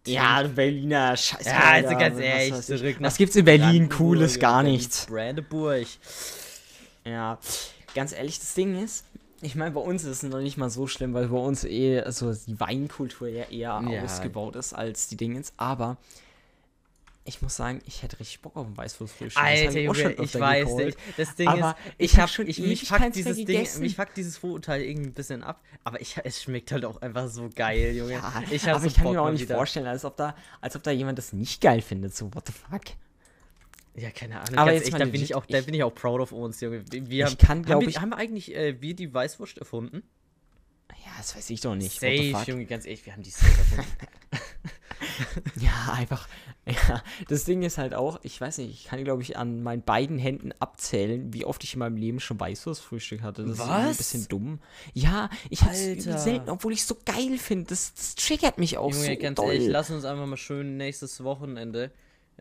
ja, 0.06 0.42
du 0.42 0.48
Berliner 0.50 1.16
Scheiße. 1.16 1.48
Ja, 1.48 1.60
also 1.70 1.90
ganz 1.96 2.18
ehrlich, 2.18 2.52
was, 2.52 2.68
nach 2.68 3.00
was 3.00 3.16
gibt's 3.16 3.36
in 3.36 3.44
Berlin? 3.44 3.88
Cooles, 3.88 4.38
gar 4.38 4.62
nichts. 4.62 5.06
Brandenburg. 5.06 5.86
Ja, 7.04 7.38
ganz 7.96 8.12
ehrlich, 8.12 8.38
das 8.38 8.54
Ding 8.54 8.80
ist, 8.82 9.04
ich 9.42 9.54
meine, 9.56 9.72
bei 9.72 9.80
uns 9.80 10.04
ist 10.04 10.22
es 10.22 10.30
noch 10.30 10.38
nicht 10.40 10.56
mal 10.56 10.70
so 10.70 10.86
schlimm, 10.86 11.12
weil 11.14 11.28
bei 11.28 11.36
uns 11.36 11.64
eh, 11.64 12.00
also 12.00 12.32
die 12.32 12.58
Weinkultur 12.60 13.26
ja 13.28 13.44
eher 13.44 13.82
Ja. 13.90 14.02
ausgebaut 14.04 14.54
ist 14.56 14.72
als 14.72 15.08
die 15.08 15.16
Dingens, 15.16 15.52
aber 15.56 15.96
ich 17.28 17.42
muss 17.42 17.56
sagen, 17.56 17.80
ich 17.86 18.04
hätte 18.04 18.20
richtig 18.20 18.40
Bock 18.40 18.56
auf 18.56 18.66
ein 18.68 18.76
Weißwurstfrühstück. 18.76 19.42
Alter, 19.42 19.80
Junge, 19.80 20.12
ich 20.12 20.18
öfter 20.20 20.40
weiß 20.40 20.74
nicht. 20.74 20.96
Das 21.16 21.34
Ding 21.34 21.48
Aber 21.48 21.70
ist, 21.70 21.94
ich 21.98 22.12
ich 22.14 22.20
hab 22.20 22.30
schon 22.30 22.46
ich, 22.46 22.60
mich 22.60 22.86
fuckt 22.88 23.16
dieses 23.16 23.44
Ding, 23.44 23.66
mich 23.80 23.96
fuckt 23.96 24.16
dieses 24.16 24.38
Vorurteil 24.38 24.82
irgendwie 24.82 25.08
ein 25.08 25.12
bisschen 25.12 25.42
ab, 25.42 25.60
aber 25.82 26.00
ich, 26.00 26.16
es 26.22 26.40
schmeckt 26.42 26.70
halt 26.70 26.84
auch 26.84 27.02
einfach 27.02 27.28
so 27.28 27.50
geil, 27.52 27.96
Junge. 27.96 28.12
Ja, 28.12 28.42
ich 28.48 28.68
aber 28.68 28.78
so 28.80 28.86
ich 28.86 28.94
kann 28.94 29.04
Bock 29.04 29.12
mir 29.14 29.22
auch 29.22 29.30
nicht 29.32 29.40
wieder. 29.42 29.56
vorstellen, 29.56 29.86
als 29.88 30.04
ob, 30.04 30.16
da, 30.16 30.36
als 30.60 30.76
ob 30.76 30.84
da 30.84 30.92
jemand 30.92 31.18
das 31.18 31.32
nicht 31.32 31.60
geil 31.60 31.82
findet. 31.82 32.14
So, 32.14 32.32
what 32.32 32.46
the 32.46 32.52
fuck? 32.52 32.82
Ja, 33.96 34.10
keine 34.10 34.40
Ahnung. 34.40 34.58
Aber 34.58 34.72
jetzt 34.72 34.88
echt, 34.88 35.00
da 35.00 35.04
bin 35.06 35.22
ich 35.22 35.34
auch, 35.34 35.46
da 35.46 35.60
bin 35.60 35.74
ich 35.74 35.82
auch 35.82 35.94
proud 35.94 36.20
of 36.20 36.32
uns, 36.32 36.60
Junge. 36.60 36.84
Wir 36.90 37.08
wir 37.08 37.24
Ich 37.26 37.30
haben, 37.32 37.38
kann, 37.38 37.48
haben, 37.58 37.62
glaub 37.64 37.80
wir, 37.82 37.88
ich- 37.88 38.00
haben 38.00 38.10
wir 38.10 38.16
eigentlich 38.18 38.54
äh, 38.54 38.80
wir 38.80 38.94
die 38.94 39.12
Weißwurst 39.12 39.58
erfunden? 39.58 40.02
Ja, 41.04 41.12
das 41.18 41.34
weiß 41.36 41.50
ich 41.50 41.60
doch 41.60 41.74
nicht. 41.74 41.98
Safe? 42.00 42.44
Junge, 42.46 42.64
ganz 42.66 42.84
ehrlich, 42.84 43.04
wir 43.06 43.12
haben 43.12 43.22
die 43.22 43.30
safe 43.30 43.46
erfunden. 43.58 43.90
Ja, 45.60 45.92
einfach. 45.92 46.26
Ja, 46.66 47.02
das 47.28 47.44
Ding 47.44 47.62
ist 47.62 47.78
halt 47.78 47.94
auch, 47.94 48.18
ich 48.22 48.40
weiß 48.40 48.58
nicht, 48.58 48.70
ich 48.70 48.84
kann, 48.86 49.04
glaube 49.04 49.22
ich, 49.22 49.36
an 49.36 49.62
meinen 49.62 49.82
beiden 49.82 50.18
Händen 50.18 50.52
abzählen, 50.58 51.32
wie 51.32 51.44
oft 51.44 51.62
ich 51.64 51.74
in 51.74 51.78
meinem 51.80 51.96
Leben 51.96 52.18
schon 52.18 52.40
Weißwurstfrühstück 52.40 53.22
hatte. 53.22 53.42
Das 53.42 53.52
ist 53.52 53.58
irgendwie 53.60 53.74
ein 53.82 53.90
Was? 53.90 53.96
bisschen 53.98 54.28
dumm. 54.28 54.58
Ja, 54.94 55.28
ich 55.50 55.62
hab's 55.62 55.82
selten, 55.82 56.48
obwohl 56.50 56.72
ich 56.72 56.80
es 56.80 56.88
so 56.88 56.96
geil 57.04 57.38
finde. 57.38 57.66
Das, 57.68 57.94
das 57.94 58.14
triggert 58.16 58.58
mich 58.58 58.78
auch 58.78 58.92
Junge, 58.92 59.04
so 59.14 59.16
ganz 59.16 59.36
doll. 59.36 59.52
ehrlich, 59.52 59.68
lass 59.68 59.90
uns 59.90 60.04
einfach 60.04 60.26
mal 60.26 60.36
schön 60.36 60.76
nächstes 60.76 61.22
Wochenende 61.22 61.92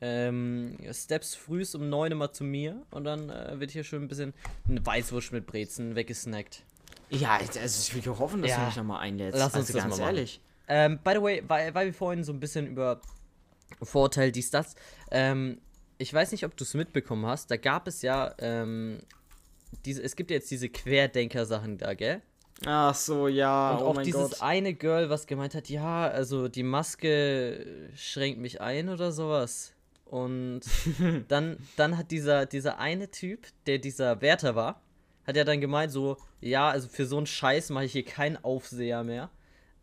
ähm, 0.02 0.78
Steps 0.92 1.36
frühst 1.36 1.76
um 1.76 1.90
9 1.90 2.12
Uhr 2.12 2.18
mal 2.18 2.32
zu 2.32 2.44
mir 2.44 2.82
und 2.92 3.04
dann 3.06 3.30
äh, 3.30 3.60
wird 3.60 3.72
hier 3.72 3.84
schön 3.84 4.04
ein 4.04 4.08
bisschen 4.08 4.34
eine 4.68 4.86
Weißwurst 4.86 5.32
mit 5.32 5.46
Brezen 5.46 5.96
weggesnackt. 5.96 6.64
ja, 7.10 7.38
also 7.38 7.60
ich 7.60 7.96
will 7.96 8.02
ja 8.04 8.18
hoffen, 8.20 8.42
dass 8.42 8.52
Ja. 8.52 8.60
du 8.60 8.66
mich 8.66 8.76
nochmal 8.76 9.02
einlädst. 9.02 9.38
Lass 9.40 9.54
uns 9.54 9.68
also 9.68 9.74
das 9.74 9.82
ganz 9.84 9.98
mal 9.98 10.06
ehrlich. 10.08 10.42
Ähm, 10.68 11.00
by 11.04 11.12
the 11.14 11.22
way, 11.22 11.44
weil, 11.48 11.74
weil 11.76 11.86
wir 11.88 11.94
vorhin 11.94 12.24
so 12.24 12.34
ein 12.34 12.40
bisschen 12.40 12.68
über 12.68 13.00
Vorteil 13.82 14.32
dies, 14.32 14.50
das, 14.52 14.76
ähm, 15.12 15.60
ich 15.98 16.14
weiß 16.14 16.32
nicht, 16.32 16.44
ob 16.46 16.58
du 16.58 16.64
es 16.64 16.74
mitbekommen 16.74 17.26
hast, 17.26 17.50
da 17.52 17.58
gab 17.58 17.88
es 17.88 18.02
ja, 18.02 18.34
ähm, 18.40 19.00
diese, 19.86 20.02
es 20.04 20.16
gibt 20.16 20.30
ja 20.32 20.36
jetzt 20.38 20.50
diese 20.52 20.70
Querdenker-Sachen 20.70 21.78
da, 21.78 21.94
gell? 21.94 22.22
Ach 22.66 22.96
so, 22.96 23.28
ja, 23.28 23.76
Und 23.76 23.84
oh 23.84 23.88
auch 23.90 24.02
dieses 24.02 24.32
Gott. 24.32 24.42
eine 24.42 24.74
Girl, 24.74 25.10
was 25.10 25.28
gemeint 25.28 25.56
hat, 25.56 25.70
ja, 25.70 26.08
also 26.08 26.48
die 26.48 26.64
Maske 26.64 27.90
schränkt 27.96 28.40
mich 28.40 28.60
ein 28.62 28.90
oder 28.90 29.12
sowas. 29.12 29.74
Und 30.06 30.62
dann, 31.28 31.58
dann 31.76 31.98
hat 31.98 32.12
dieser, 32.12 32.46
dieser 32.46 32.80
eine 32.80 33.12
Typ, 33.12 33.48
der 33.66 33.80
dieser 33.80 34.22
Wärter 34.22 34.56
war, 34.56 34.82
hat 35.26 35.36
ja 35.36 35.44
dann 35.44 35.60
gemeint, 35.60 35.92
so, 35.92 36.18
ja, 36.40 36.70
also 36.70 36.88
für 36.88 37.06
so 37.06 37.18
einen 37.18 37.26
Scheiß 37.26 37.72
mache 37.72 37.86
ich 37.86 37.92
hier 37.92 38.06
keinen 38.06 38.38
Aufseher 38.44 39.04
mehr. 39.04 39.30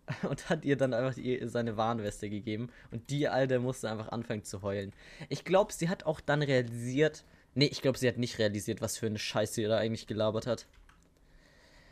Und 0.29 0.51
hat 0.51 0.65
ihr 0.65 0.77
dann 0.77 0.95
einfach 0.95 1.15
die, 1.15 1.41
seine 1.45 1.77
Warnweste 1.77 2.29
gegeben. 2.29 2.71
Und 2.91 3.11
die 3.11 3.29
Alte 3.29 3.59
musste 3.61 3.91
einfach 3.91 4.09
anfangen 4.09 4.45
zu 4.45 4.63
heulen. 4.63 4.93
Ich 5.29 5.45
glaube, 5.45 5.73
sie 5.73 5.89
hat 5.89 6.05
auch 6.07 6.21
dann 6.21 6.43
realisiert. 6.43 7.25
Nee, 7.55 7.67
ich 7.67 7.83
glaube, 7.83 7.99
sie 7.99 8.09
hat 8.09 8.19
nicht 8.19 8.39
realisiert, 8.39 8.81
was 8.81 8.97
für 8.97 9.07
eine 9.07 9.19
Scheiße 9.19 9.55
sie 9.55 9.65
da 9.65 9.79
eigentlich 9.79 10.07
gelabert 10.07 10.47
hat. 10.47 10.67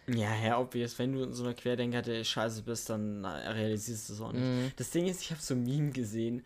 Ja, 0.08 0.34
ja, 0.44 0.58
obvious. 0.58 0.98
Wenn 0.98 1.12
du 1.12 1.22
in 1.22 1.32
so 1.32 1.44
einer 1.44 1.54
Querdenker 1.54 2.02
der 2.02 2.24
Scheiße 2.24 2.62
bist, 2.62 2.90
dann 2.90 3.24
realisierst 3.24 4.08
du 4.08 4.12
es 4.14 4.20
auch 4.20 4.32
nicht. 4.32 4.42
Mhm. 4.42 4.72
Das 4.76 4.90
Ding 4.90 5.06
ist, 5.06 5.22
ich 5.22 5.30
habe 5.30 5.40
so 5.40 5.54
ein 5.54 5.62
Meme 5.62 5.90
gesehen. 5.90 6.42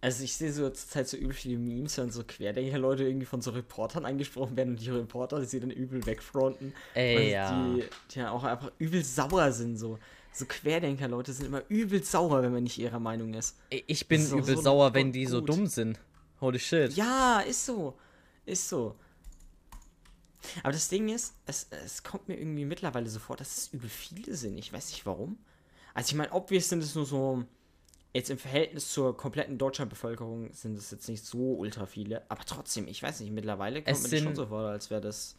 Also 0.00 0.24
ich 0.24 0.36
sehe 0.36 0.52
so 0.52 0.68
zur 0.68 0.88
Zeit 0.88 1.08
so 1.08 1.16
übel 1.16 1.32
viele 1.32 1.58
Memes, 1.58 1.96
wenn 1.98 2.10
so 2.10 2.22
Querdenker-Leute 2.22 3.04
irgendwie 3.04 3.26
von 3.26 3.40
so 3.40 3.50
Reportern 3.50 4.04
angesprochen 4.04 4.56
werden 4.56 4.70
und 4.70 4.80
die 4.80 4.90
Reporter 4.90 5.44
sie 5.44 5.58
dann 5.58 5.70
übel 5.70 6.04
wegfronten. 6.04 6.74
Ey, 6.94 7.32
ja. 7.32 7.64
Die, 7.64 7.84
die 8.10 8.18
ja 8.18 8.30
auch 8.30 8.44
einfach 8.44 8.70
übel 8.78 9.02
sauer 9.02 9.52
sind. 9.52 9.78
So, 9.78 9.98
so 10.32 10.44
Querdenker-Leute 10.44 11.32
sind 11.32 11.46
immer 11.46 11.62
übel 11.68 12.04
sauer, 12.04 12.42
wenn 12.42 12.52
man 12.52 12.62
nicht 12.62 12.78
ihrer 12.78 13.00
Meinung 13.00 13.34
ist. 13.34 13.56
Ich 13.70 14.06
bin 14.06 14.20
ist 14.20 14.32
übel 14.32 14.56
so 14.56 14.62
sauer, 14.62 14.88
gut. 14.88 14.94
wenn 14.94 15.12
die 15.12 15.26
so 15.26 15.40
dumm 15.40 15.66
sind. 15.66 15.98
Holy 16.40 16.58
shit. 16.58 16.92
Ja, 16.92 17.40
ist 17.40 17.64
so. 17.64 17.98
Ist 18.44 18.68
so. 18.68 18.96
Aber 20.62 20.72
das 20.72 20.88
Ding 20.88 21.08
ist, 21.08 21.34
es, 21.46 21.66
es 21.84 22.02
kommt 22.02 22.28
mir 22.28 22.38
irgendwie 22.38 22.64
mittlerweile 22.64 23.08
so 23.08 23.18
vor, 23.18 23.36
dass 23.36 23.56
es 23.56 23.68
übel 23.72 23.88
viele 23.88 24.36
sind. 24.36 24.58
Ich 24.58 24.72
weiß 24.72 24.90
nicht 24.90 25.06
warum. 25.06 25.38
Also 25.94 26.10
ich 26.10 26.14
meine, 26.14 26.32
obvious 26.32 26.68
sind 26.68 26.82
es 26.82 26.94
nur 26.94 27.06
so, 27.06 27.44
jetzt 28.16 28.30
im 28.30 28.38
Verhältnis 28.38 28.92
zur 28.92 29.16
kompletten 29.16 29.58
Deutschlandbevölkerung 29.58 30.52
sind 30.52 30.76
es 30.76 30.90
jetzt 30.90 31.08
nicht 31.08 31.24
so 31.24 31.54
ultra 31.54 31.86
viele. 31.86 32.22
Aber 32.30 32.44
trotzdem, 32.44 32.88
ich 32.88 33.02
weiß 33.02 33.20
nicht, 33.20 33.32
mittlerweile 33.32 33.82
kommt 33.82 33.96
Es 33.96 34.02
mir 34.02 34.08
das 34.10 34.18
schon 34.18 34.26
sind- 34.28 34.36
so 34.36 34.46
vor, 34.46 34.60
als 34.68 34.90
wäre 34.90 35.00
das 35.00 35.36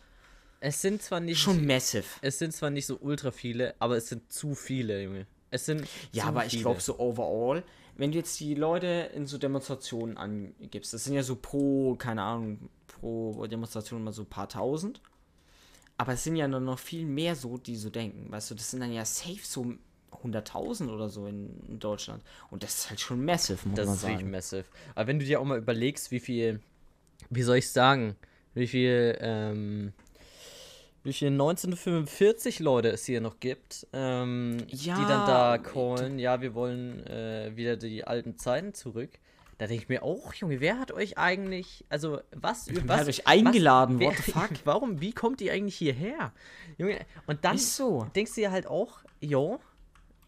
Es 0.59 0.81
sind 0.81 1.01
zwar 1.01 1.19
nicht 1.19 1.39
schon 1.39 1.65
massive. 1.65 2.05
es 2.21 2.39
sind 2.39 2.53
zwar 2.53 2.69
nicht 2.69 2.85
so 2.85 2.97
ultra 2.99 3.31
viele, 3.31 3.75
aber 3.79 3.97
es 3.97 4.07
sind 4.09 4.31
zu 4.31 4.55
viele, 4.55 5.03
Junge. 5.03 5.27
Es 5.51 5.65
sind 5.65 5.87
Ja, 6.11 6.25
aber 6.25 6.45
ich 6.45 6.51
viele. 6.51 6.63
glaube 6.63 6.81
so 6.81 6.99
overall, 6.99 7.63
wenn 7.95 8.11
du 8.11 8.17
jetzt 8.17 8.39
die 8.39 8.53
Leute 8.55 9.09
in 9.15 9.25
so 9.27 9.37
Demonstrationen 9.37 10.17
angibst, 10.17 10.93
das 10.93 11.03
sind 11.03 11.13
ja 11.13 11.23
so 11.23 11.35
pro, 11.35 11.95
keine 11.95 12.21
Ahnung, 12.21 12.69
pro 12.87 13.45
Demonstration 13.47 14.03
mal 14.03 14.11
so 14.13 14.23
ein 14.23 14.27
paar 14.29 14.49
tausend. 14.49 15.01
Aber 15.99 16.13
es 16.13 16.23
sind 16.23 16.35
ja 16.35 16.47
dann 16.47 16.63
noch 16.65 16.77
viel 16.77 17.05
mehr 17.05 17.35
so, 17.35 17.57
die 17.57 17.75
so 17.75 17.89
denken. 17.89 18.31
Weißt 18.31 18.51
du, 18.51 18.55
das 18.55 18.69
sind 18.69 18.81
dann 18.81 18.91
ja 18.93 19.03
safe 19.03 19.39
so 19.41 19.73
100.000 20.11 20.89
oder 20.89 21.09
so 21.09 21.27
in, 21.27 21.59
in 21.67 21.79
Deutschland. 21.79 22.23
Und 22.49 22.63
das 22.63 22.77
ist 22.79 22.89
halt 22.89 22.99
schon 22.99 23.23
massive, 23.23 23.67
muss 23.67 23.77
Das 23.77 23.85
man 23.87 23.95
ist 23.95 24.01
wirklich 24.03 24.17
sagen. 24.19 24.31
massive. 24.31 24.65
Aber 24.95 25.07
wenn 25.07 25.19
du 25.19 25.25
dir 25.25 25.39
auch 25.39 25.45
mal 25.45 25.57
überlegst, 25.57 26.11
wie 26.11 26.19
viel, 26.19 26.59
wie 27.29 27.43
soll 27.43 27.57
ich 27.57 27.69
sagen, 27.71 28.15
wie 28.53 28.67
viel, 28.67 29.17
ähm, 29.21 29.93
wie 31.03 31.13
viel 31.13 31.27
1945 31.29 32.59
Leute 32.59 32.89
es 32.89 33.05
hier 33.05 33.21
noch 33.21 33.39
gibt, 33.39 33.87
ähm, 33.93 34.57
die 34.71 34.87
Ja, 34.87 34.95
dann 35.07 35.27
da 35.27 35.57
callen, 35.57 36.19
ja, 36.19 36.41
wir 36.41 36.53
wollen 36.53 37.05
äh, 37.07 37.51
wieder 37.55 37.77
die 37.77 38.03
alten 38.05 38.37
Zeiten 38.37 38.73
zurück. 38.73 39.11
Da 39.57 39.65
denke 39.65 39.83
ich 39.83 39.89
mir 39.89 40.03
auch, 40.03 40.33
Junge, 40.35 40.59
wer 40.59 40.79
hat 40.79 40.91
euch 40.91 41.17
eigentlich, 41.17 41.83
also 41.89 42.19
was, 42.31 42.67
was 42.85 42.99
hat 43.01 43.07
euch 43.07 43.25
eingeladen? 43.25 43.99
wer, 43.99 44.09
What 44.09 44.17
the 44.17 44.31
fuck? 44.31 44.49
Warum, 44.65 45.01
wie 45.01 45.13
kommt 45.13 45.39
die 45.39 45.49
eigentlich 45.49 45.75
hierher? 45.75 46.31
Junge, 46.77 46.99
und 47.25 47.43
dann 47.43 47.57
so. 47.57 48.05
denkst 48.15 48.35
du 48.35 48.41
dir 48.41 48.51
halt 48.51 48.67
auch, 48.67 48.99
jo, 49.19 49.59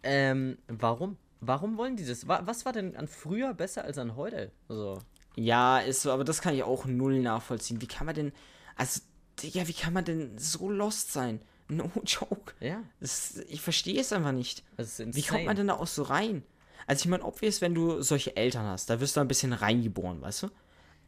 ähm, 0.03 0.57
warum? 0.67 1.17
Warum 1.41 1.77
wollen 1.77 1.95
die 1.95 2.05
das? 2.05 2.27
Wa- 2.27 2.41
Was 2.45 2.65
war 2.65 2.73
denn 2.73 2.95
an 2.95 3.07
früher 3.07 3.53
besser 3.53 3.83
als 3.85 3.97
an 3.97 4.15
heute? 4.15 4.51
Also, 4.67 4.99
Ja, 5.35 5.79
ist 5.79 6.01
so, 6.01 6.11
aber 6.11 6.23
das 6.23 6.41
kann 6.41 6.53
ich 6.53 6.63
auch 6.63 6.85
null 6.85 7.19
nachvollziehen. 7.21 7.81
Wie 7.81 7.87
kann 7.87 8.05
man 8.05 8.15
denn, 8.15 8.31
also, 8.75 9.01
Digga, 9.41 9.67
wie 9.67 9.73
kann 9.73 9.93
man 9.93 10.03
denn 10.03 10.37
so 10.37 10.69
lost 10.69 11.13
sein? 11.13 11.41
No 11.69 11.89
joke. 12.05 12.53
ja, 12.59 12.83
Das, 12.99 13.37
ich 13.47 13.61
verstehe 13.61 14.01
es 14.01 14.11
einfach 14.11 14.31
nicht. 14.33 14.63
Wie 14.77 15.21
kommt 15.23 15.45
man 15.45 15.55
denn 15.55 15.67
da 15.67 15.75
auch 15.75 15.87
so 15.87 16.03
rein? 16.03 16.43
Also 16.87 17.03
ich 17.03 17.07
meine, 17.09 17.23
obvious, 17.23 17.61
wenn 17.61 17.75
du 17.75 18.01
solche 18.01 18.35
Eltern 18.35 18.65
hast, 18.65 18.89
da 18.89 18.99
wirst 18.99 19.15
du 19.15 19.21
ein 19.21 19.27
bisschen 19.27 19.53
reingeboren, 19.53 20.21
weißt 20.21 20.43
du? 20.43 20.47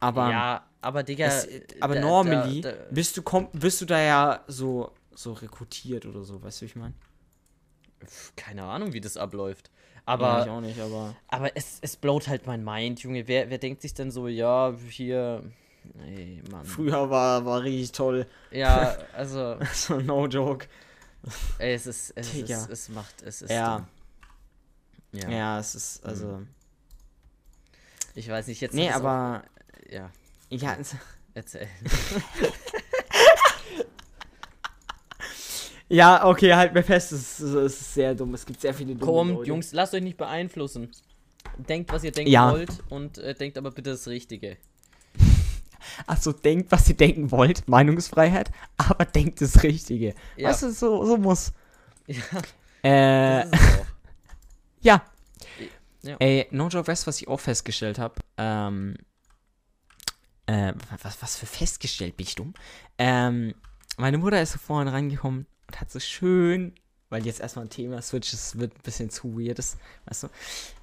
Aber, 0.00 0.30
Ja, 0.30 0.66
aber 0.80 1.02
Digga. 1.02 1.26
es, 1.26 1.44
äh, 1.46 1.62
aber 1.80 1.94
da- 1.94 2.00
normally 2.00 2.60
da- 2.60 2.72
da- 2.72 2.78
bist 2.90 3.16
du 3.16 3.22
komm, 3.22 3.48
wirst 3.52 3.80
du 3.80 3.84
da 3.86 4.00
ja 4.00 4.44
so 4.46 4.92
so 5.14 5.32
rekrutiert 5.34 6.06
oder 6.06 6.22
so, 6.24 6.42
weißt 6.42 6.60
du, 6.60 6.62
wie 6.62 6.66
ich 6.70 6.76
meine? 6.76 6.94
Keine 8.36 8.64
Ahnung, 8.64 8.92
wie 8.92 9.00
das 9.00 9.16
abläuft. 9.16 9.70
Aber 10.04 10.50
auch 10.50 10.60
nicht, 10.60 10.80
aber 10.80 11.14
aber 11.28 11.56
es, 11.56 11.78
es 11.80 11.96
blowt 11.96 12.26
halt 12.26 12.46
mein 12.46 12.64
Mind, 12.64 13.00
Junge. 13.00 13.28
Wer, 13.28 13.50
wer 13.50 13.58
denkt 13.58 13.82
sich 13.82 13.94
denn 13.94 14.10
so, 14.10 14.26
ja, 14.26 14.74
hier. 14.88 15.44
Ey, 16.06 16.42
Mann. 16.50 16.64
früher 16.64 17.10
war 17.10 17.44
war 17.44 17.62
richtig 17.62 17.92
toll. 17.92 18.26
Ja, 18.50 18.96
also, 19.16 19.58
so 19.72 19.98
no 20.00 20.26
joke. 20.26 20.66
ey, 21.58 21.74
es 21.74 21.86
ist. 21.86 22.12
Es, 22.16 22.32
Digga. 22.32 22.56
ist, 22.62 22.70
es 22.70 22.88
macht. 22.88 23.22
Es 23.22 23.42
ist. 23.42 23.50
Ja. 23.50 23.86
Ja. 25.12 25.28
Ja, 25.28 25.58
es 25.58 25.74
ist 25.74 26.04
also 26.04 26.42
Ich 28.14 28.28
weiß 28.28 28.46
nicht, 28.48 28.60
jetzt. 28.60 28.74
Nee, 28.74 28.90
aber 28.90 29.44
Auch, 29.44 29.92
ja, 29.92 30.10
ja, 30.48 30.76
erzähl. 31.34 31.68
ja, 35.92 36.24
okay, 36.24 36.54
halt 36.54 36.72
mir 36.72 36.82
fest, 36.82 37.12
es 37.12 37.38
ist, 37.38 37.52
es 37.52 37.80
ist 37.80 37.94
sehr 37.94 38.14
dumm. 38.14 38.32
Es 38.32 38.46
gibt 38.46 38.60
sehr 38.62 38.72
viele 38.72 38.94
dumme 38.94 39.12
Kommt, 39.12 39.30
Leute. 39.34 39.48
Jungs, 39.48 39.72
lasst 39.72 39.92
euch 39.94 40.02
nicht 40.02 40.16
beeinflussen. 40.16 40.90
Denkt, 41.68 41.92
was 41.92 42.02
ihr 42.02 42.12
denken 42.12 42.30
Ja. 42.32 42.50
wollt 42.50 42.70
und 42.88 43.18
äh, 43.18 43.34
denkt 43.34 43.58
aber 43.58 43.70
bitte 43.70 43.90
das 43.90 44.08
Richtige. 44.08 44.56
Also 46.06 46.32
denkt, 46.32 46.70
was 46.70 46.88
ihr 46.88 46.96
denken 46.96 47.30
wollt, 47.32 47.68
Meinungsfreiheit, 47.68 48.50
aber 48.76 49.04
denkt 49.04 49.40
das 49.40 49.62
Richtige. 49.64 50.14
Ja. 50.36 50.48
Weißt 50.48 50.62
du, 50.62 50.70
so, 50.72 51.04
so 51.04 51.16
muss. 51.16 51.52
Ja, 52.06 53.40
Äh, 53.42 53.46
ja. 54.80 55.02
Ja. 56.02 56.16
Ey, 56.18 56.46
no 56.50 56.68
joke, 56.68 56.88
weißt 56.88 57.04
du, 57.04 57.06
was 57.08 57.20
ich 57.20 57.28
auch 57.28 57.38
festgestellt 57.38 57.98
habe? 57.98 58.14
Ähm, 58.38 58.96
äh, 60.46 60.72
was, 61.02 61.20
was 61.20 61.36
für 61.36 61.46
festgestellt, 61.46 62.16
bin 62.16 62.26
ich 62.26 62.34
dumm? 62.34 62.54
Ähm, 62.98 63.54
meine 63.98 64.18
Mutter 64.18 64.40
ist 64.40 64.52
so 64.52 64.58
vorhin 64.58 64.88
reingekommen 64.88 65.46
und 65.72 65.80
hat 65.80 65.90
so 65.90 66.00
schön, 66.00 66.74
weil 67.08 67.24
jetzt 67.24 67.40
erstmal 67.40 67.66
ein 67.66 67.70
Thema 67.70 68.00
switcht, 68.02 68.34
es 68.34 68.58
wird 68.58 68.74
ein 68.74 68.82
bisschen 68.82 69.10
zu 69.10 69.38
weird, 69.38 69.58
ist, 69.58 69.78
weißt 70.06 70.24
du? 70.24 70.28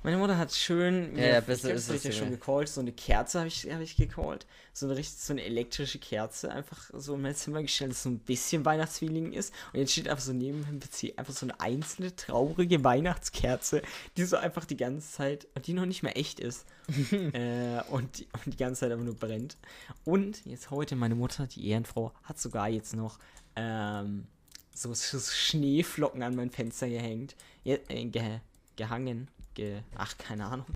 Meine 0.02 0.18
Mutter 0.18 0.38
hat 0.38 0.52
schön, 0.52 1.16
Ja, 1.16 1.26
ja, 1.26 1.40
ich 1.40 1.46
das 1.46 1.64
hab 1.64 1.72
es, 1.74 1.90
ich 1.90 2.04
ja 2.04 2.12
schon 2.12 2.32
gecallt, 2.32 2.70
so 2.70 2.82
eine 2.82 2.92
Kerze 2.92 3.40
habe 3.40 3.48
ich, 3.48 3.70
hab 3.72 3.82
ich 3.82 3.96
gecallt. 3.96 4.48
So 4.74 4.88
eine 4.88 4.96
richtig, 4.96 5.20
so 5.20 5.34
eine 5.34 5.44
elektrische 5.44 6.00
Kerze, 6.00 6.52
einfach 6.52 6.90
so 6.94 7.16
in 7.16 7.22
mein 7.22 7.36
Zimmer 7.36 7.62
gestellt, 7.62 7.92
dass 7.92 8.04
so 8.04 8.10
ein 8.10 8.20
bisschen 8.20 8.66
Weihnachtsfeeling 8.66 9.34
ist. 9.34 9.54
Und 9.74 9.80
jetzt 9.80 9.92
steht 9.92 10.08
einfach 10.08 10.24
so 10.24 10.34
neben 10.34 10.66
dem 10.66 10.80
PC 10.80 11.18
einfach 11.18 11.34
so 11.34 11.46
eine 11.46 11.60
einzelne 11.60 12.16
traurige 12.16 12.84
Weihnachtskerze, 12.84 13.84
die 14.18 14.24
so 14.24 14.38
einfach 14.38 14.66
die 14.66 14.78
ganze 14.78 15.12
Zeit, 15.12 15.48
und 15.56 15.68
die 15.68 15.74
noch 15.74 15.86
nicht 15.86 16.02
mehr 16.02 16.18
echt 16.18 16.40
ist. 16.40 16.66
äh, 17.12 17.82
und, 17.90 18.20
die, 18.20 18.28
und 18.46 18.54
die 18.54 18.58
ganze 18.58 18.82
Zeit 18.82 18.92
einfach 18.92 19.06
nur 19.06 19.16
brennt. 19.16 19.58
Und 20.06 20.46
jetzt 20.46 20.72
heute 20.72 20.96
meine 20.96 21.16
Mutter, 21.16 21.46
die 21.46 21.68
Ehrenfrau, 21.68 22.12
hat 22.24 22.40
sogar 22.40 22.70
jetzt 22.70 22.96
noch 22.96 23.20
ähm, 23.56 24.28
so, 24.74 24.94
so 24.94 25.20
Schneeflocken 25.20 26.24
an 26.24 26.36
mein 26.36 26.52
Fenster 26.52 26.90
gehängt. 26.90 27.36
Je, 27.64 27.80
äh, 27.90 28.06
ge, 28.06 28.40
gehangen. 28.76 29.30
Ge, 29.54 29.82
ach, 29.96 30.18
keine 30.18 30.46
Ahnung. 30.46 30.68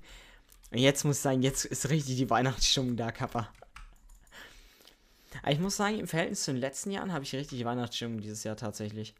Und 0.72 0.80
jetzt 0.80 1.04
muss 1.04 1.18
ich 1.18 1.22
sagen, 1.22 1.41
jetzt 1.41 1.66
ist 1.66 1.89
richtig 1.89 2.18
die 2.18 2.30
Weihnachtsstimmung 2.30 2.98
da, 2.98 3.12
Kappa. 3.12 3.52
Aber 5.41 5.52
ich 5.52 5.60
muss 5.60 5.78
sagen, 5.78 6.00
im 6.00 6.08
Verhältnis 6.08 6.44
zu 6.44 6.52
den 6.52 6.60
letzten 6.60 6.91
Jahren 6.91 7.14
habe 7.14 7.24
ich 7.24 7.34
richtig 7.34 7.64
Weihnachtsstimmung 7.66 8.22
dieses 8.22 8.44
Jahr 8.44 8.56
tatsächlich. 8.56 9.16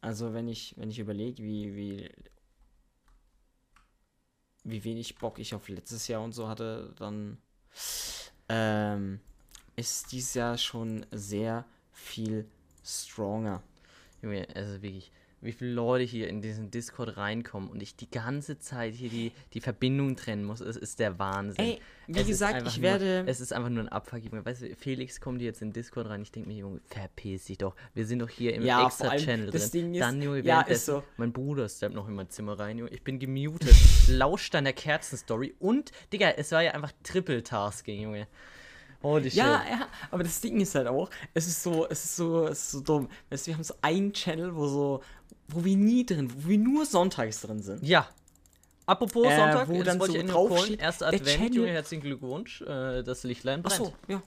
Also 0.00 0.32
wenn 0.32 0.48
ich, 0.48 0.74
wenn 0.76 0.90
ich 0.90 0.98
überlege, 0.98 1.42
wie, 1.42 1.74
wie, 1.76 2.10
wie 4.64 4.84
wenig 4.84 5.16
Bock 5.16 5.38
ich 5.38 5.54
auf 5.54 5.68
letztes 5.68 6.08
Jahr 6.08 6.22
und 6.22 6.32
so 6.32 6.48
hatte, 6.48 6.94
dann 6.96 7.38
ähm, 8.48 9.20
ist 9.76 10.12
dieses 10.12 10.34
Jahr 10.34 10.58
schon 10.58 11.04
sehr 11.10 11.64
viel 11.92 12.48
stronger. 12.84 13.62
Junge, 14.22 14.46
also 14.54 14.82
wirklich, 14.82 15.10
wie 15.40 15.52
viele 15.52 15.70
Leute 15.70 16.02
hier 16.02 16.28
in 16.28 16.42
diesen 16.42 16.72
Discord 16.72 17.16
reinkommen 17.16 17.70
und 17.70 17.80
ich 17.80 17.94
die 17.94 18.10
ganze 18.10 18.58
Zeit 18.58 18.94
hier 18.94 19.08
die, 19.08 19.30
die 19.54 19.60
Verbindung 19.60 20.16
trennen 20.16 20.44
muss, 20.44 20.60
es 20.60 20.76
ist 20.76 20.98
der 20.98 21.16
Wahnsinn. 21.20 21.64
Ey, 21.64 21.80
wie 22.08 22.18
Es 22.20 22.26
gesagt, 22.26 22.66
ich 22.66 22.78
nur, 22.78 22.82
werde. 22.82 23.22
Es 23.28 23.40
ist 23.40 23.52
einfach 23.52 23.68
nur 23.70 23.84
ein 23.84 23.88
Abfuck. 23.88 24.20
Weißt 24.32 24.62
du, 24.62 24.74
Felix 24.74 25.20
kommt 25.20 25.40
jetzt 25.40 25.62
in 25.62 25.72
Discord 25.72 26.08
rein. 26.08 26.22
Ich 26.22 26.32
denke 26.32 26.48
mir, 26.48 26.56
Junge, 26.56 26.80
verpiss 26.88 27.44
dich 27.44 27.58
doch. 27.58 27.76
Wir 27.94 28.04
sind 28.06 28.18
doch 28.18 28.28
hier 28.30 28.54
im 28.54 28.64
Ja, 28.64 28.86
extra 28.86 29.14
Channel 29.16 29.50
das 29.52 29.70
drin. 29.70 29.82
Ding 29.82 29.94
ist- 29.94 30.00
Dann, 30.00 30.20
Junge, 30.22 30.40
ja, 30.44 30.62
ist 30.62 30.86
so. 30.86 31.04
mein 31.18 31.32
Bruder 31.32 31.68
steppt 31.68 31.94
noch 31.94 32.08
in 32.08 32.14
mein 32.14 32.28
Zimmer 32.30 32.58
rein. 32.58 32.78
Junge. 32.78 32.90
Ich 32.90 33.04
bin 33.04 33.20
gemutet. 33.20 33.76
Lausch 34.08 34.50
deiner 34.50 34.72
Kerzenstory. 34.72 35.54
Und, 35.60 35.92
Digga, 36.12 36.30
es 36.30 36.50
war 36.50 36.62
ja 36.64 36.72
einfach 36.72 36.90
Triple-Tasking, 37.04 38.00
Junge. 38.02 38.26
Holy 39.02 39.30
shit. 39.30 39.34
Ja, 39.38 39.62
ja, 39.70 39.88
aber 40.10 40.24
das 40.24 40.40
Ding 40.40 40.60
ist 40.60 40.74
halt 40.74 40.88
auch, 40.88 41.08
es 41.34 41.46
ist 41.46 41.62
so, 41.62 41.86
es 41.88 42.04
ist 42.04 42.16
so, 42.16 42.46
es 42.46 42.58
ist 42.58 42.70
so 42.72 42.80
dumm. 42.80 43.08
Weißt 43.30 43.46
wir 43.46 43.54
haben 43.54 43.62
so 43.64 43.74
einen 43.80 44.12
Channel, 44.12 44.54
wo 44.56 44.66
so, 44.66 45.02
wo 45.48 45.64
wir 45.64 45.76
nie 45.76 46.04
drin, 46.04 46.32
wo 46.36 46.48
wir 46.48 46.58
nur 46.58 46.84
sonntags 46.84 47.40
drin 47.42 47.62
sind. 47.62 47.82
Ja. 47.84 48.08
Apropos 48.86 49.26
Äh, 49.26 49.36
Sonntag, 49.36 49.68
wo 49.68 49.82
das 49.82 49.98
dann 49.98 50.00
so 50.10 50.22
drauf 50.32 50.64
steht, 50.64 50.80
Erster 50.80 51.08
Advent, 51.08 51.26
Channel- 51.28 51.54
Junge, 51.54 51.68
herzlichen 51.70 52.02
Glückwunsch. 52.02 52.62
Äh, 52.62 53.02
das 53.02 53.22
Lichtlein 53.22 53.60
Ach 53.64 53.68
brennt. 53.68 53.84
so, 53.86 53.94
ja. 54.08 54.22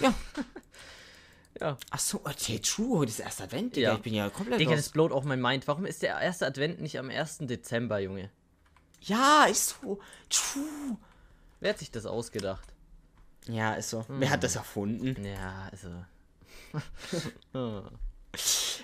Ja. 0.00 0.14
Ja. 1.58 1.78
Ach 1.90 1.98
so, 1.98 2.18
okay, 2.24 2.58
true, 2.58 2.98
heute 2.98 3.10
ist 3.10 3.18
erster 3.20 3.44
Advent, 3.44 3.76
Digga. 3.76 3.88
Ja. 3.88 3.94
Ich 3.94 4.02
bin 4.02 4.12
ja 4.12 4.28
komplett 4.28 4.60
Digga, 4.60 4.76
das 4.76 4.90
blowt 4.90 5.10
auch 5.10 5.24
mein 5.24 5.40
Mind. 5.40 5.66
Warum 5.66 5.86
ist 5.86 6.02
der 6.02 6.20
erste 6.20 6.44
Advent 6.46 6.82
nicht 6.82 6.98
am 6.98 7.08
1. 7.08 7.38
Dezember, 7.46 7.98
Junge? 7.98 8.28
Ja, 9.00 9.46
ist 9.46 9.76
so. 9.80 9.98
True. 10.28 10.98
Wer 11.60 11.70
hat 11.70 11.78
sich 11.78 11.90
das 11.90 12.04
ausgedacht? 12.04 12.74
Ja, 13.48 13.74
ist 13.74 13.90
so. 13.90 14.04
Wer 14.08 14.30
hat 14.30 14.42
das 14.42 14.56
erfunden? 14.56 15.24
Ja, 15.24 15.68
also. 15.70 15.88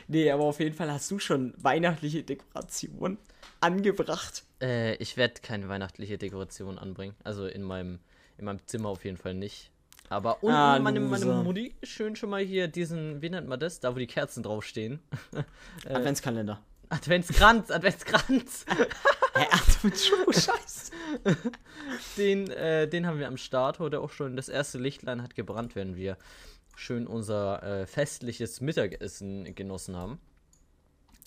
Nee, 0.08 0.30
aber 0.30 0.44
auf 0.44 0.60
jeden 0.60 0.74
Fall 0.74 0.90
hast 0.90 1.10
du 1.10 1.18
schon 1.18 1.52
weihnachtliche 1.58 2.22
Dekoration 2.22 3.18
angebracht. 3.60 4.44
äh, 4.62 4.94
ich 4.96 5.16
werde 5.16 5.34
keine 5.42 5.68
weihnachtliche 5.68 6.16
Dekoration 6.16 6.78
anbringen. 6.78 7.14
Also 7.22 7.46
in 7.46 7.62
meinem, 7.62 7.98
in 8.38 8.46
meinem 8.46 8.60
Zimmer 8.66 8.88
auf 8.88 9.04
jeden 9.04 9.18
Fall 9.18 9.34
nicht. 9.34 9.70
Aber 10.08 10.42
unten 10.42 10.56
Ah, 10.56 10.78
meine, 10.78 11.00
meine. 11.00 11.26
Mutti 11.26 11.74
schön 11.82 12.16
schon 12.16 12.30
mal 12.30 12.42
hier 12.42 12.68
diesen, 12.68 13.20
wie 13.22 13.30
nennt 13.30 13.46
man 13.48 13.60
das? 13.60 13.80
Da, 13.80 13.94
wo 13.94 13.98
die 13.98 14.06
Kerzen 14.06 14.42
draufstehen. 14.42 15.00
Äh. 15.86 15.94
Adventskalender. 15.94 16.60
Adventskranz, 16.92 17.70
Adventskranz. 17.70 18.66
Hä, 19.34 19.46
Advent, 19.50 19.96
true, 19.96 20.32
scheiße. 20.32 20.92
Den, 22.18 22.50
äh, 22.50 22.86
den 22.86 23.06
haben 23.06 23.18
wir 23.18 23.28
am 23.28 23.38
Start 23.38 23.78
heute 23.78 24.00
auch 24.00 24.10
schon. 24.10 24.36
Das 24.36 24.48
erste 24.50 24.78
Lichtlein 24.78 25.22
hat 25.22 25.34
gebrannt, 25.34 25.74
während 25.74 25.96
wir 25.96 26.18
schön 26.76 27.06
unser 27.06 27.62
äh, 27.62 27.86
festliches 27.86 28.60
Mittagessen 28.60 29.54
genossen 29.54 29.96
haben. 29.96 30.20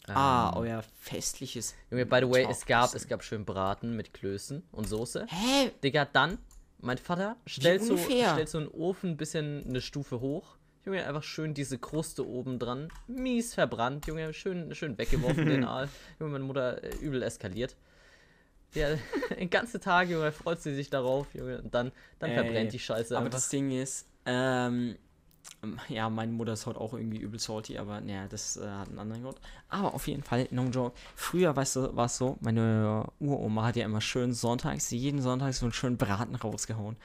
Ah, 0.07 0.51
Ähm, 0.53 0.57
euer 0.61 0.84
festliches. 1.01 1.74
Junge, 1.89 2.05
by 2.05 2.20
the 2.22 2.30
way, 2.30 2.45
es 2.49 2.66
gab, 2.68 2.93
es 2.93 3.07
gab 3.07 3.24
schön 3.24 3.43
Braten 3.43 3.95
mit 3.95 4.13
Klößen 4.13 4.61
und 4.72 4.88
Soße. 4.88 5.26
Hä? 5.28 5.72
Digga, 5.84 6.05
dann, 6.05 6.38
mein 6.78 6.99
Vater 6.99 7.38
stellt 7.47 7.84
so, 7.84 7.97
stellt 7.97 8.49
so 8.49 8.59
einen 8.59 8.68
Ofen 8.68 9.11
ein 9.11 9.18
bisschen 9.18 9.66
eine 9.68 9.82
Stufe 9.82 10.20
hoch. 10.20 10.57
Junge, 10.86 11.05
einfach 11.05 11.23
schön 11.23 11.53
diese 11.53 11.79
Kruste 11.79 12.27
oben 12.27 12.59
dran. 12.59 12.89
Mies 13.07 13.55
verbrannt, 13.55 14.05
Junge, 14.05 14.33
schön, 14.33 14.73
schön 14.75 14.97
weggeworfen, 14.97 15.45
den 15.45 15.63
Aal. 15.65 15.89
Junge, 16.19 16.33
meine 16.33 16.43
Mutter 16.43 16.83
äh, 16.83 16.95
übel 16.97 17.23
eskaliert. 17.23 17.75
Ja, 18.75 18.89
den 19.39 19.49
ganzen 19.49 19.81
Tag, 19.81 20.09
Junge, 20.09 20.31
freut 20.31 20.61
sie 20.61 20.75
sich 20.75 20.89
darauf, 20.89 21.33
Junge. 21.33 21.61
Und 21.61 21.73
dann, 21.73 21.91
dann 22.19 22.29
Ey, 22.29 22.36
verbrennt 22.36 22.73
die 22.73 22.79
Scheiße 22.79 23.15
Aber 23.15 23.25
einfach. 23.25 23.38
das 23.38 23.49
Ding 23.49 23.71
ist, 23.71 24.07
ähm, 24.27 24.95
ja, 25.89 26.09
meine 26.09 26.31
Mutter 26.31 26.53
ist 26.53 26.65
heute 26.67 26.79
auch 26.79 26.93
irgendwie 26.93 27.17
übel 27.17 27.39
salty, 27.39 27.77
aber 27.77 28.01
naja, 28.01 28.27
das 28.27 28.57
äh, 28.57 28.67
hat 28.67 28.89
einen 28.89 28.99
anderen 28.99 29.23
Grund. 29.23 29.39
Aber 29.69 29.93
auf 29.93 30.07
jeden 30.07 30.23
Fall, 30.23 30.47
no 30.51 30.65
joke. 30.65 30.95
Früher, 31.15 31.55
weißt 31.55 31.77
du, 31.77 31.95
war 31.95 32.05
es 32.05 32.17
so, 32.17 32.38
meine 32.41 33.07
Uroma 33.19 33.65
hat 33.65 33.75
ja 33.75 33.86
immer 33.86 34.01
schön 34.01 34.33
sonntags, 34.33 34.91
jeden 34.91 35.21
Sonntag 35.21 35.53
so 35.53 35.65
einen 35.65 35.73
schönen 35.73 35.97
Braten 35.97 36.36
rausgehauen. 36.36 36.95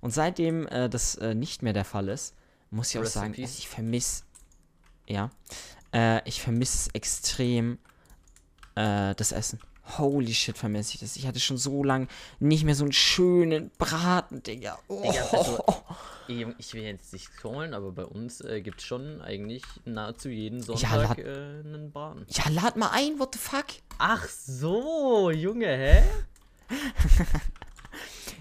Und 0.00 0.12
seitdem 0.12 0.66
äh, 0.68 0.88
das 0.88 1.14
äh, 1.16 1.34
nicht 1.34 1.62
mehr 1.62 1.72
der 1.72 1.84
Fall 1.84 2.08
ist, 2.08 2.34
muss 2.70 2.94
ich 2.94 3.00
auch 3.00 3.04
sagen, 3.06 3.34
also 3.38 3.42
ich 3.42 3.68
vermisse, 3.68 4.24
ja, 5.06 5.30
äh, 5.94 6.26
ich 6.28 6.42
vermisse 6.42 6.90
extrem 6.94 7.78
äh, 8.74 9.14
das 9.14 9.32
Essen. 9.32 9.58
Holy 9.96 10.34
shit, 10.34 10.58
vermisse 10.58 10.94
ich 10.94 11.00
das. 11.00 11.16
Ich 11.16 11.26
hatte 11.26 11.40
schon 11.40 11.56
so 11.56 11.82
lange 11.82 12.08
nicht 12.40 12.64
mehr 12.64 12.74
so 12.74 12.84
einen 12.84 12.92
schönen 12.92 13.70
Braten, 13.78 14.42
Digga. 14.42 14.78
Oh. 14.88 15.00
Digga, 15.00 15.24
also, 15.32 15.64
ich 16.58 16.74
will 16.74 16.82
jetzt 16.82 17.14
nicht 17.14 17.30
trollen, 17.40 17.72
aber 17.72 17.90
bei 17.92 18.04
uns 18.04 18.42
äh, 18.42 18.60
gibt 18.60 18.80
es 18.80 18.86
schon 18.86 19.22
eigentlich 19.22 19.62
nahezu 19.86 20.28
jeden 20.28 20.62
Sonntag 20.62 21.16
lad- 21.16 21.18
äh, 21.18 21.60
einen 21.64 21.90
Braten. 21.90 22.26
Ja, 22.28 22.50
lad 22.50 22.76
mal 22.76 22.90
ein, 22.90 23.18
what 23.18 23.32
the 23.34 23.38
fuck? 23.40 23.64
Ach 23.96 24.28
so, 24.28 25.30
Junge, 25.30 25.66
hä? 25.68 26.02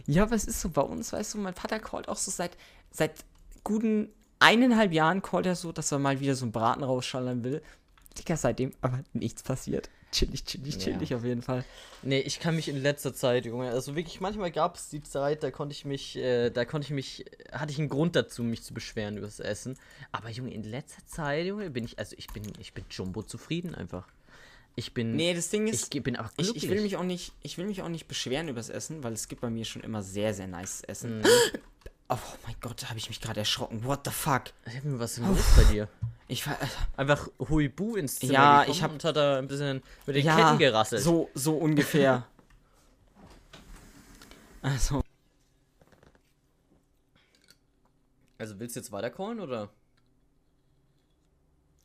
Ja, 0.06 0.24
aber 0.24 0.36
es 0.36 0.46
ist 0.46 0.62
so 0.62 0.70
bei 0.70 0.82
uns, 0.82 1.12
weißt 1.12 1.34
du, 1.34 1.38
mein 1.40 1.54
Vater 1.54 1.80
callt 1.80 2.08
auch 2.08 2.16
so 2.18 2.32
seit, 2.32 2.58
seit 2.92 3.14
guten 3.68 4.10
eineinhalb 4.40 4.94
Jahren 4.94 5.22
callt 5.22 5.46
er 5.46 5.56
so, 5.56 5.72
dass 5.72 5.92
er 5.92 6.00
mal 6.00 6.20
wieder 6.20 6.36
so 6.36 6.46
einen 6.46 6.52
Braten 6.52 6.84
rausschallern 6.84 7.44
will. 7.44 7.62
Digga, 8.18 8.38
seitdem 8.38 8.72
aber 8.82 9.00
nichts 9.14 9.44
passiert. 9.44 9.90
Chillig, 10.12 10.46
chillig, 10.46 10.76
Ja. 10.76 10.80
chillig 10.94 11.14
auf 11.16 11.26
jeden 11.26 11.42
Fall. 11.42 11.66
Nee, 12.02 12.20
ich 12.22 12.40
kann 12.40 12.56
mich 12.56 12.70
in 12.70 12.78
letzter 12.78 13.14
Zeit, 13.14 13.46
Junge, 13.46 13.70
also 13.70 13.96
wirklich, 13.96 14.22
manchmal 14.22 14.52
gab 14.52 14.76
es 14.78 14.88
die 14.90 15.04
Zeit, 15.04 15.44
da 15.44 15.52
konnte 15.52 15.74
ich 15.74 15.84
mich, 15.84 16.16
äh, 16.16 16.50
da 16.50 16.64
konnte 16.64 16.86
ich 16.86 16.92
mich, 16.92 17.26
hatte 17.52 17.74
ich 17.74 17.78
einen 17.80 17.90
Grund 17.90 18.16
dazu, 18.16 18.42
mich 18.44 18.64
zu 18.64 18.74
beschweren 18.74 19.18
über 19.18 19.26
das 19.28 19.42
Essen. 19.42 19.78
Aber 20.14 20.30
Junge, 20.30 20.54
in 20.54 20.64
letzter 20.64 21.06
Zeit, 21.06 21.46
Junge, 21.46 21.70
bin 21.72 21.84
ich, 21.84 22.00
also 22.00 22.16
ich 22.18 22.28
bin, 22.28 22.44
ich 22.60 22.74
bin 22.74 22.86
Jumbo 22.90 23.22
zufrieden 23.22 23.76
einfach. 23.76 24.08
Ich 24.76 24.94
bin, 24.94 25.16
Nee, 25.16 25.34
das 25.34 25.50
Ding 25.50 25.68
ich 25.68 25.74
ist, 25.74 25.92
ge- 25.92 26.02
bin 26.02 26.14
ich, 26.16 26.20
glücklich. 26.38 26.64
ich, 26.64 26.70
will 26.70 26.82
mich 26.82 26.96
auch 26.98 27.04
nicht, 27.04 27.34
ich 27.44 27.58
will 27.58 27.66
mich 27.66 27.82
auch 27.82 27.90
nicht 27.90 28.08
beschweren 28.08 28.48
über 28.48 28.60
das 28.60 28.70
Essen, 28.70 29.04
weil 29.04 29.12
es 29.14 29.28
gibt 29.28 29.42
bei 29.42 29.50
mir 29.50 29.66
schon 29.66 29.82
immer 29.82 30.04
sehr, 30.04 30.34
sehr 30.34 30.48
nice 30.48 30.84
Essen. 30.84 31.20
Mhm. 31.20 31.24
Oh 32.10 32.18
mein 32.46 32.56
Gott, 32.62 32.82
da 32.82 32.90
habe 32.90 32.98
ich 33.00 33.10
mich 33.10 33.20
gerade 33.20 33.42
erschrocken. 33.42 33.84
What 33.84 34.02
the 34.06 34.12
fuck? 34.12 34.44
Ich 34.66 34.78
hab 34.78 34.84
mir 34.86 35.00
was 35.00 35.18
los 35.18 35.46
bei 35.58 35.64
dir. 35.66 35.90
Ich 36.30 36.46
war, 36.48 36.62
äh, 36.62 36.68
Einfach 36.96 37.28
Huibu 37.40 37.96
ins 37.96 38.20
Zimmer 38.20 38.34
Ja, 38.34 38.66
ich 38.66 38.82
hab- 38.82 38.92
und 38.92 39.04
hat 39.04 39.16
da 39.16 39.38
ein 39.38 39.48
bisschen 39.48 39.82
mit 40.06 40.16
den 40.16 40.26
ja, 40.26 40.36
Ketten 40.36 40.58
gerasselt. 40.58 41.02
so, 41.02 41.30
so 41.34 41.58
ungefähr. 41.58 42.26
also, 44.62 45.04
Also 48.38 48.60
willst 48.60 48.76
du 48.76 48.80
jetzt 48.80 48.92
weiter 48.92 49.10
callen 49.10 49.40
oder? 49.40 49.70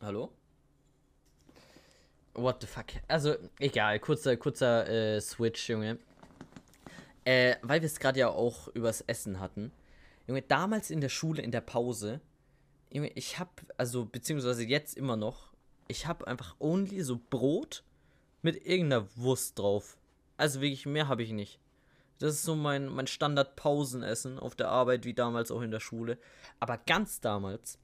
Hallo? 0.00 0.32
What 2.34 2.60
the 2.60 2.66
fuck? 2.66 2.86
Also, 3.08 3.36
egal, 3.58 3.98
kurzer, 4.00 4.36
kurzer 4.36 4.88
äh, 4.88 5.20
Switch, 5.20 5.68
Junge. 5.68 5.98
Äh, 7.24 7.56
weil 7.62 7.80
wir 7.80 7.86
es 7.86 7.98
gerade 7.98 8.18
ja 8.20 8.28
auch 8.28 8.68
übers 8.68 9.02
Essen 9.02 9.38
hatten. 9.38 9.70
Junge, 10.32 10.40
damals 10.40 10.90
in 10.90 11.02
der 11.02 11.10
Schule, 11.10 11.42
in 11.42 11.50
der 11.50 11.60
Pause, 11.60 12.22
Junge, 12.90 13.10
ich 13.14 13.38
hab, 13.38 13.62
also, 13.76 14.06
beziehungsweise 14.06 14.64
jetzt 14.64 14.96
immer 14.96 15.14
noch, 15.14 15.52
ich 15.88 16.06
hab 16.06 16.24
einfach 16.24 16.56
only 16.58 17.02
so 17.02 17.20
Brot 17.28 17.84
mit 18.40 18.66
irgendeiner 18.66 19.06
Wurst 19.16 19.58
drauf. 19.58 19.98
Also 20.38 20.62
wirklich, 20.62 20.86
mehr 20.86 21.06
habe 21.08 21.22
ich 21.22 21.32
nicht. 21.32 21.60
Das 22.18 22.32
ist 22.32 22.44
so 22.44 22.56
mein, 22.56 22.86
mein 22.86 23.06
Standard-Pausenessen 23.06 24.38
auf 24.38 24.54
der 24.54 24.68
Arbeit, 24.68 25.04
wie 25.04 25.12
damals 25.12 25.50
auch 25.50 25.60
in 25.60 25.70
der 25.70 25.80
Schule. 25.80 26.16
Aber 26.60 26.78
ganz 26.78 27.20
damals 27.20 27.78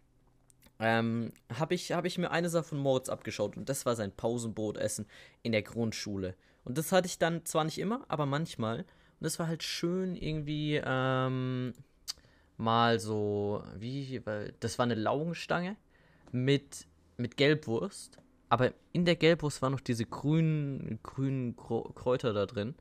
ähm, 0.80 1.34
habe 1.52 1.74
ich, 1.74 1.92
hab 1.92 2.06
ich 2.06 2.16
mir 2.16 2.30
eine 2.30 2.48
Sache 2.48 2.64
von 2.64 2.78
Moritz 2.78 3.10
abgeschaut 3.10 3.58
und 3.58 3.68
das 3.68 3.84
war 3.84 3.94
sein 3.94 4.12
Pausenbrotessen 4.12 5.06
in 5.42 5.52
der 5.52 5.62
Grundschule. 5.62 6.34
Und 6.64 6.78
das 6.78 6.92
hatte 6.92 7.08
ich 7.08 7.18
dann 7.18 7.44
zwar 7.44 7.64
nicht 7.64 7.78
immer, 7.78 8.06
aber 8.08 8.24
manchmal. 8.24 8.78
Und 8.78 9.24
das 9.24 9.38
war 9.38 9.48
halt 9.48 9.62
schön 9.62 10.16
irgendwie 10.16 10.80
ähm, 10.82 11.74
mal 12.58 13.00
so, 13.00 13.62
wie, 13.76 14.20
das 14.60 14.78
war 14.78 14.84
eine 14.84 14.94
Laugenstange 14.94 15.76
mit, 16.32 16.86
mit 17.16 17.36
Gelbwurst. 17.36 18.18
Aber 18.50 18.72
in 18.92 19.04
der 19.04 19.16
Gelbwurst 19.16 19.62
waren 19.62 19.72
noch 19.72 19.80
diese 19.80 20.04
grünen, 20.04 20.98
grünen 21.02 21.56
Kräuter 21.56 22.32
da 22.32 22.46
drin. 22.46 22.74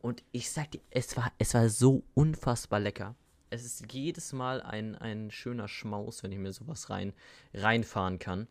Und 0.00 0.22
ich 0.32 0.50
sag 0.50 0.70
dir, 0.70 0.80
es 0.90 1.16
war, 1.16 1.32
es 1.38 1.54
war 1.54 1.68
so 1.68 2.02
unfassbar 2.14 2.80
lecker. 2.80 3.14
Es 3.50 3.64
ist 3.64 3.92
jedes 3.92 4.32
Mal 4.32 4.62
ein, 4.62 4.94
ein 4.94 5.30
schöner 5.30 5.68
Schmaus, 5.68 6.22
wenn 6.22 6.32
ich 6.32 6.38
mir 6.38 6.52
sowas 6.52 6.88
rein, 6.88 7.12
reinfahren 7.52 8.18
kann. 8.18 8.46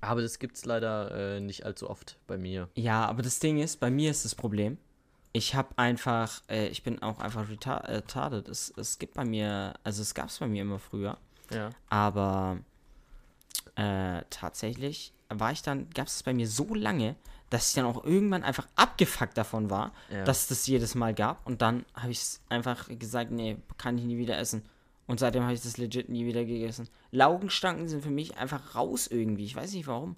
Aber 0.00 0.22
das 0.22 0.38
gibt's 0.38 0.64
leider 0.64 1.36
äh, 1.36 1.40
nicht 1.40 1.66
allzu 1.66 1.90
oft 1.90 2.18
bei 2.28 2.38
mir. 2.38 2.68
Ja, 2.76 3.04
aber 3.06 3.22
das 3.22 3.40
Ding 3.40 3.58
ist, 3.58 3.80
bei 3.80 3.90
mir 3.90 4.12
ist 4.12 4.24
das 4.24 4.36
Problem. 4.36 4.78
Ich 5.32 5.54
habe 5.54 5.76
einfach, 5.76 6.42
äh, 6.48 6.68
ich 6.68 6.82
bin 6.82 7.02
auch 7.02 7.18
einfach 7.20 7.46
äh, 7.48 7.92
retarded. 7.92 8.48
Es, 8.48 8.72
es 8.76 8.98
gibt 8.98 9.14
bei 9.14 9.24
mir, 9.24 9.74
also 9.84 10.02
es 10.02 10.14
gab 10.14 10.28
es 10.28 10.38
bei 10.38 10.46
mir 10.48 10.62
immer 10.62 10.78
früher, 10.78 11.18
Ja. 11.50 11.70
aber 11.90 12.58
äh, 13.76 14.22
tatsächlich 14.30 15.12
war 15.28 15.52
ich 15.52 15.62
dann, 15.62 15.90
gab 15.90 16.06
es 16.06 16.22
bei 16.22 16.32
mir 16.32 16.48
so 16.48 16.74
lange, 16.74 17.14
dass 17.50 17.68
ich 17.68 17.74
dann 17.74 17.84
auch 17.86 18.04
irgendwann 18.04 18.42
einfach 18.42 18.66
abgefuckt 18.76 19.36
davon 19.36 19.70
war, 19.70 19.92
Ja. 20.10 20.24
dass 20.24 20.42
es 20.42 20.46
das 20.48 20.66
jedes 20.66 20.94
Mal 20.94 21.14
gab. 21.14 21.46
Und 21.46 21.62
dann 21.62 21.84
habe 21.94 22.10
ich 22.10 22.18
es 22.18 22.40
einfach 22.48 22.88
gesagt, 22.98 23.30
nee, 23.30 23.56
kann 23.76 23.96
ich 23.98 24.04
nie 24.04 24.18
wieder 24.18 24.38
essen. 24.38 24.62
Und 25.06 25.20
seitdem 25.20 25.42
habe 25.44 25.54
ich 25.54 25.62
das 25.62 25.78
legit 25.78 26.10
nie 26.10 26.26
wieder 26.26 26.44
gegessen. 26.44 26.88
Laugenstangen 27.12 27.88
sind 27.88 28.02
für 28.02 28.10
mich 28.10 28.36
einfach 28.36 28.74
raus 28.74 29.06
irgendwie. 29.06 29.44
Ich 29.44 29.56
weiß 29.56 29.72
nicht 29.72 29.86
warum. 29.86 30.16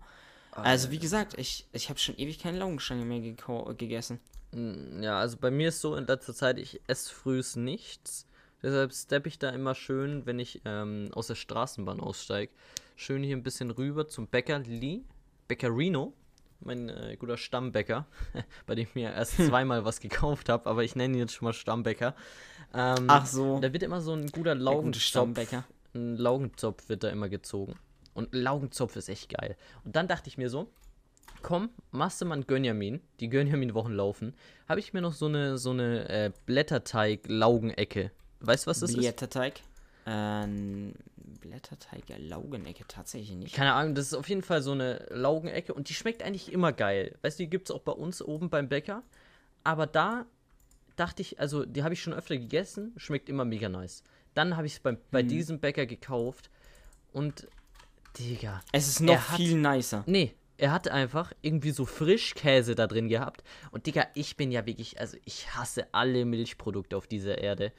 Also 0.52 0.90
wie 0.90 0.98
gesagt, 0.98 1.38
ich, 1.38 1.64
ich 1.72 1.88
habe 1.90 2.00
schon 2.00 2.16
ewig 2.18 2.40
keine 2.40 2.58
Laugenstange 2.58 3.04
mehr 3.04 3.20
gegessen. 3.20 4.18
Mm, 4.52 5.02
Ja, 5.02 5.18
also 5.18 5.36
bei 5.36 5.50
mir 5.50 5.68
ist 5.68 5.80
so 5.80 5.96
in 5.96 6.06
letzter 6.06 6.34
Zeit, 6.34 6.58
ich 6.58 6.80
esse 6.86 7.12
frühs 7.14 7.56
nichts. 7.56 8.26
Deshalb 8.62 8.92
steppe 8.92 9.28
ich 9.28 9.38
da 9.38 9.50
immer 9.50 9.74
schön, 9.74 10.26
wenn 10.26 10.38
ich 10.38 10.60
ähm, 10.64 11.08
aus 11.14 11.28
der 11.28 11.34
Straßenbahn 11.34 11.98
aussteige, 12.00 12.52
schön 12.94 13.22
hier 13.22 13.36
ein 13.36 13.42
bisschen 13.42 13.70
rüber 13.70 14.06
zum 14.06 14.26
Bäckerli, 14.26 15.04
Bäckerino, 15.48 16.12
mein 16.60 16.90
äh, 16.90 17.16
guter 17.18 17.38
Stammbäcker, 17.38 18.06
bei 18.66 18.74
dem 18.74 18.86
ich 18.86 18.94
mir 18.94 19.12
erst 19.12 19.36
zweimal 19.36 19.86
was 19.86 20.00
gekauft 20.00 20.50
habe, 20.50 20.68
aber 20.68 20.84
ich 20.84 20.94
nenne 20.94 21.14
ihn 21.14 21.20
jetzt 21.20 21.32
schon 21.32 21.46
mal 21.46 21.54
Stammbäcker. 21.54 22.14
Ähm, 22.74 23.06
Ach 23.08 23.24
so. 23.24 23.58
Da 23.60 23.72
wird 23.72 23.82
immer 23.82 24.02
so 24.02 24.12
ein 24.12 24.26
guter 24.26 24.54
gute 24.54 24.62
Laugenzopf, 24.62 25.38
ein 25.94 26.16
Laugenzopf 26.16 26.88
wird 26.88 27.02
da 27.02 27.08
immer 27.08 27.30
gezogen. 27.30 27.76
Und 28.12 28.34
Laugenzopf 28.34 28.96
ist 28.96 29.08
echt 29.08 29.30
geil. 29.30 29.56
Und 29.84 29.96
dann 29.96 30.06
dachte 30.06 30.28
ich 30.28 30.36
mir 30.36 30.50
so, 30.50 30.70
komm, 31.42 31.70
machst 31.90 32.20
du 32.20 32.26
mal 32.26 32.34
einen 32.34 32.46
Gönjamin, 32.46 33.00
die 33.20 33.28
Gönjamin-Wochen 33.28 33.92
laufen, 33.92 34.34
habe 34.68 34.80
ich 34.80 34.92
mir 34.92 35.00
noch 35.00 35.14
so 35.14 35.26
eine, 35.26 35.58
so 35.58 35.70
eine 35.70 36.08
äh, 36.08 36.32
Blätterteig-Laugenecke. 36.46 38.10
Weißt 38.40 38.66
du, 38.66 38.70
was 38.70 38.80
das 38.80 38.90
ist? 38.90 38.96
Blätterteig. 38.96 39.60
Ähm, 40.06 40.94
Blätterteig, 41.40 42.04
Laugenecke, 42.18 42.84
tatsächlich 42.86 43.36
nicht. 43.36 43.54
Keine 43.54 43.72
Ahnung, 43.72 43.94
das 43.94 44.06
ist 44.06 44.14
auf 44.14 44.28
jeden 44.28 44.42
Fall 44.42 44.62
so 44.62 44.72
eine 44.72 45.06
Laugenecke 45.10 45.74
und 45.74 45.88
die 45.88 45.94
schmeckt 45.94 46.22
eigentlich 46.22 46.52
immer 46.52 46.72
geil. 46.72 47.16
Weißt 47.22 47.38
du, 47.38 47.44
die 47.44 47.50
gibt 47.50 47.70
es 47.70 47.74
auch 47.74 47.80
bei 47.80 47.92
uns 47.92 48.22
oben 48.22 48.50
beim 48.50 48.68
Bäcker. 48.68 49.02
Aber 49.64 49.86
da 49.86 50.26
dachte 50.96 51.22
ich, 51.22 51.40
also 51.40 51.64
die 51.64 51.82
habe 51.82 51.94
ich 51.94 52.02
schon 52.02 52.12
öfter 52.12 52.36
gegessen, 52.36 52.92
schmeckt 52.96 53.28
immer 53.28 53.44
mega 53.44 53.68
nice. 53.68 54.02
Dann 54.34 54.56
habe 54.56 54.66
ich 54.66 54.74
es 54.74 54.80
bei, 54.80 54.96
bei 55.10 55.22
diesem 55.22 55.58
Bäcker 55.58 55.86
gekauft 55.86 56.50
und, 57.12 57.48
Digga, 58.18 58.60
Es 58.72 58.88
ist 58.88 59.00
noch 59.00 59.20
viel 59.36 59.56
nicer. 59.56 60.02
Nee, 60.06 60.34
er 60.60 60.72
hat 60.72 60.88
einfach 60.88 61.32
irgendwie 61.42 61.70
so 61.70 61.84
Frischkäse 61.86 62.74
da 62.74 62.86
drin 62.86 63.08
gehabt. 63.08 63.42
Und 63.70 63.86
Digga, 63.86 64.06
ich 64.14 64.36
bin 64.36 64.52
ja 64.52 64.66
wirklich, 64.66 65.00
also 65.00 65.16
ich 65.24 65.54
hasse 65.56 65.86
alle 65.92 66.24
Milchprodukte 66.24 66.96
auf 66.96 67.06
dieser 67.06 67.38
Erde. 67.38 67.72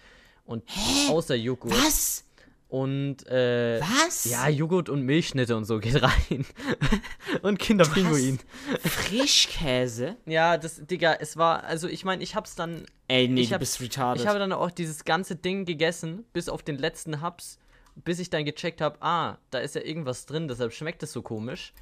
Und 0.46 0.64
außer 1.10 1.36
Joghurt. 1.36 1.74
Was? 1.74 2.26
Und 2.68 3.28
äh, 3.28 3.82
Was? 3.82 4.26
ja, 4.26 4.48
Joghurt 4.48 4.88
und 4.90 5.02
Milchschnitte 5.04 5.56
und 5.58 5.66
so 5.66 5.80
geht 5.80 6.02
rein. 6.02 6.46
und 7.42 7.60
Kinderpinguin. 7.60 8.40
Frischkäse? 8.84 10.16
Ja, 10.26 10.58
das, 10.58 10.86
Digga, 10.86 11.16
es 11.20 11.36
war, 11.38 11.64
also 11.66 11.88
ich 11.88 12.06
meine, 12.06 12.24
ich 12.24 12.36
hab's 12.36 12.56
dann, 12.56 12.86
Ey, 13.08 13.28
nee, 13.28 13.42
Ich 13.42 13.50
du 13.50 13.56
hab- 13.56 13.60
bist 13.60 13.82
retarded. 13.82 14.22
ich 14.22 14.28
habe 14.28 14.40
dann 14.40 14.54
auch 14.54 14.72
dieses 14.72 15.04
ganze 15.04 15.36
Ding 15.36 15.66
gegessen, 15.66 16.24
bis 16.34 16.48
auf 16.50 16.64
den 16.64 16.78
letzten 16.78 17.20
Haps, 17.22 17.60
bis 17.96 18.20
ich 18.20 18.30
dann 18.30 18.46
gecheckt 18.46 18.80
habe, 18.82 19.02
ah, 19.02 19.38
da 19.50 19.60
ist 19.60 19.76
ja 19.76 19.82
irgendwas 19.82 20.26
drin, 20.26 20.48
deshalb 20.48 20.72
schmeckt 20.74 21.04
es 21.04 21.12
so 21.12 21.22
komisch. 21.22 21.74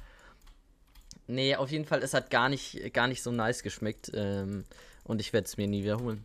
Nee, 1.30 1.54
auf 1.54 1.70
jeden 1.70 1.84
Fall, 1.84 2.02
es 2.02 2.12
hat 2.12 2.28
gar 2.30 2.48
nicht, 2.48 2.92
gar 2.92 3.06
nicht 3.06 3.22
so 3.22 3.30
nice 3.30 3.62
geschmeckt. 3.62 4.10
Ähm, 4.14 4.64
und 5.04 5.20
ich 5.20 5.32
werde 5.32 5.46
es 5.46 5.56
mir 5.56 5.68
nie 5.68 5.84
wiederholen. 5.84 6.24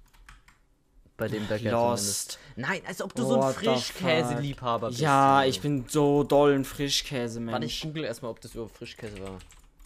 Bei 1.16 1.28
dem 1.28 1.48
Bäcker 1.48 1.72
Lost. 1.72 2.32
zumindest. 2.32 2.40
Nein, 2.56 2.82
als 2.88 3.02
ob 3.02 3.14
du 3.14 3.24
so 3.24 3.36
ein 3.36 3.42
What 3.42 3.56
Frischkäse-Liebhaber 3.56 4.90
bist. 4.90 5.00
Ja, 5.00 5.42
Junge. 5.42 5.50
ich 5.50 5.62
bin 5.62 5.86
so 5.88 6.24
doll 6.24 6.54
ein 6.54 6.66
Frischkäse-Mensch. 6.66 7.54
Warte, 7.54 7.66
ich 7.68 7.82
google 7.82 8.04
erstmal, 8.04 8.32
ob 8.32 8.42
das 8.42 8.54
überhaupt 8.54 8.76
Frischkäse 8.76 9.18
war. 9.20 9.40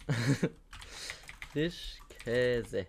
Frischkäse. 1.52 2.88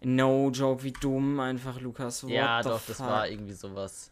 No 0.00 0.50
joke, 0.50 0.82
wie 0.82 0.92
dumm 0.92 1.38
einfach, 1.38 1.80
Lukas. 1.80 2.24
What 2.24 2.30
ja, 2.30 2.62
doch, 2.62 2.80
das 2.86 2.96
fuck? 2.96 3.06
war 3.06 3.28
irgendwie 3.28 3.52
sowas. 3.52 4.10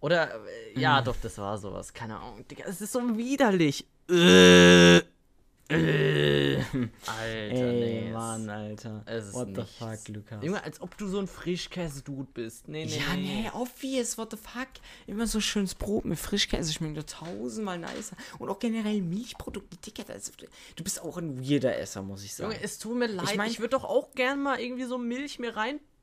Oder, 0.00 0.34
äh, 0.44 0.78
ja, 0.78 1.00
doch, 1.00 1.16
das 1.22 1.38
war 1.38 1.56
sowas. 1.56 1.94
Keine 1.94 2.18
Ahnung. 2.18 2.46
Digga, 2.48 2.64
es 2.66 2.80
ist 2.80 2.92
so 2.92 3.16
widerlich. 3.16 3.86
Äh, 4.10 5.00
äh. 5.68 6.56
Alter, 6.56 7.26
Ey, 7.26 8.02
nee. 8.04 8.10
Mann, 8.12 8.48
Alter. 8.48 9.02
es 9.06 9.26
ist 9.28 9.34
What 9.34 9.48
the 9.48 9.60
nichts. 9.62 9.72
fuck, 9.78 10.08
Lukas? 10.14 10.44
Junge, 10.44 10.62
als 10.62 10.80
ob 10.80 10.96
du 10.96 11.06
so 11.08 11.18
ein 11.18 11.26
Frischkäse-Dude 11.26 12.28
bist. 12.32 12.68
Nee, 12.68 12.86
nee, 12.86 12.96
ja, 12.98 13.14
nee. 13.16 13.50
obvious, 13.52 14.16
what 14.18 14.30
the 14.30 14.36
fuck. 14.36 14.68
Immer 15.06 15.26
so 15.26 15.40
schönes 15.40 15.74
Brot 15.74 16.04
mit 16.04 16.18
Frischkäse 16.18 16.72
schmeckt 16.72 16.96
doch 16.98 17.02
tausendmal 17.04 17.78
nicer. 17.78 18.16
Und 18.38 18.48
auch 18.48 18.58
generell 18.58 19.02
Milchprodukte, 19.02 19.76
Dicker. 19.78 20.04
Das, 20.04 20.30
du 20.76 20.84
bist 20.84 21.02
auch 21.02 21.16
ein 21.18 21.40
weirder 21.48 21.76
Esser, 21.78 22.02
muss 22.02 22.24
ich 22.24 22.34
sagen. 22.34 22.52
Junge, 22.52 22.62
es 22.64 22.78
tut 22.78 22.96
mir 22.96 23.06
leid. 23.08 23.26
Ich, 23.30 23.36
mein- 23.36 23.56
würde 23.58 23.70
doch 23.70 23.84
auch 23.84 24.12
gern 24.14 24.42
mal 24.42 24.60
irgendwie 24.60 24.84
so 24.84 24.98
Milch 24.98 25.38
mir 25.38 25.56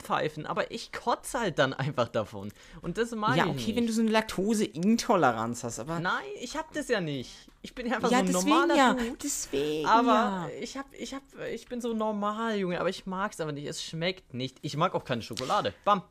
reinpfeifen, 0.04 0.46
aber 0.46 0.72
ich 0.72 0.92
kotze 0.92 1.40
halt 1.40 1.60
dann 1.60 1.74
einfach 1.74 2.08
davon. 2.10 2.52
Und 2.82 2.98
das 2.98 3.12
mag 3.12 3.38
ja, 3.38 3.46
ich 3.46 3.50
okay, 3.52 3.58
nicht. 3.58 3.76
wenn 3.76 3.88
du 3.88 3.94
so 3.94 4.02
eine 4.02 4.12
Laktoseintoleranz 4.12 5.64
hast, 5.64 5.80
aber. 5.80 6.00
Nein, 6.00 6.24
ich 6.42 6.56
hab 6.56 6.72
das 6.74 6.88
ja 6.88 7.02
nicht. 7.02 7.32
Ich 7.62 7.74
bin 7.74 7.88
ja 7.88 7.96
einfach 7.96 8.12
ja, 8.12 8.20
so 8.20 8.24
ein 8.24 8.28
deswegen 8.28 8.50
normaler 8.50 8.76
ja. 8.76 8.94
Dude. 8.94 9.18
Deswegen. 9.24 9.88
Aber 9.88 10.14
ja. 10.14 10.50
ich 10.60 10.78
hab, 10.78 10.86
ich 10.94 11.14
hab, 11.14 11.22
ich 11.52 11.68
bin 11.68 11.82
so 11.82 11.94
normal, 11.94 12.58
Junge, 12.58 12.80
aber 12.80 12.90
ich 12.90 13.06
mag's 13.06 13.40
aber 13.40 13.52
nicht. 13.52 13.68
Es 13.68 13.84
schmeckt 13.84 14.34
nicht. 14.34 14.58
Ich 14.62 14.76
mag 14.76 14.94
auch 14.96 15.06
keine 15.06 15.22
Schokolade. 15.22 15.74
Bam. 15.86 16.04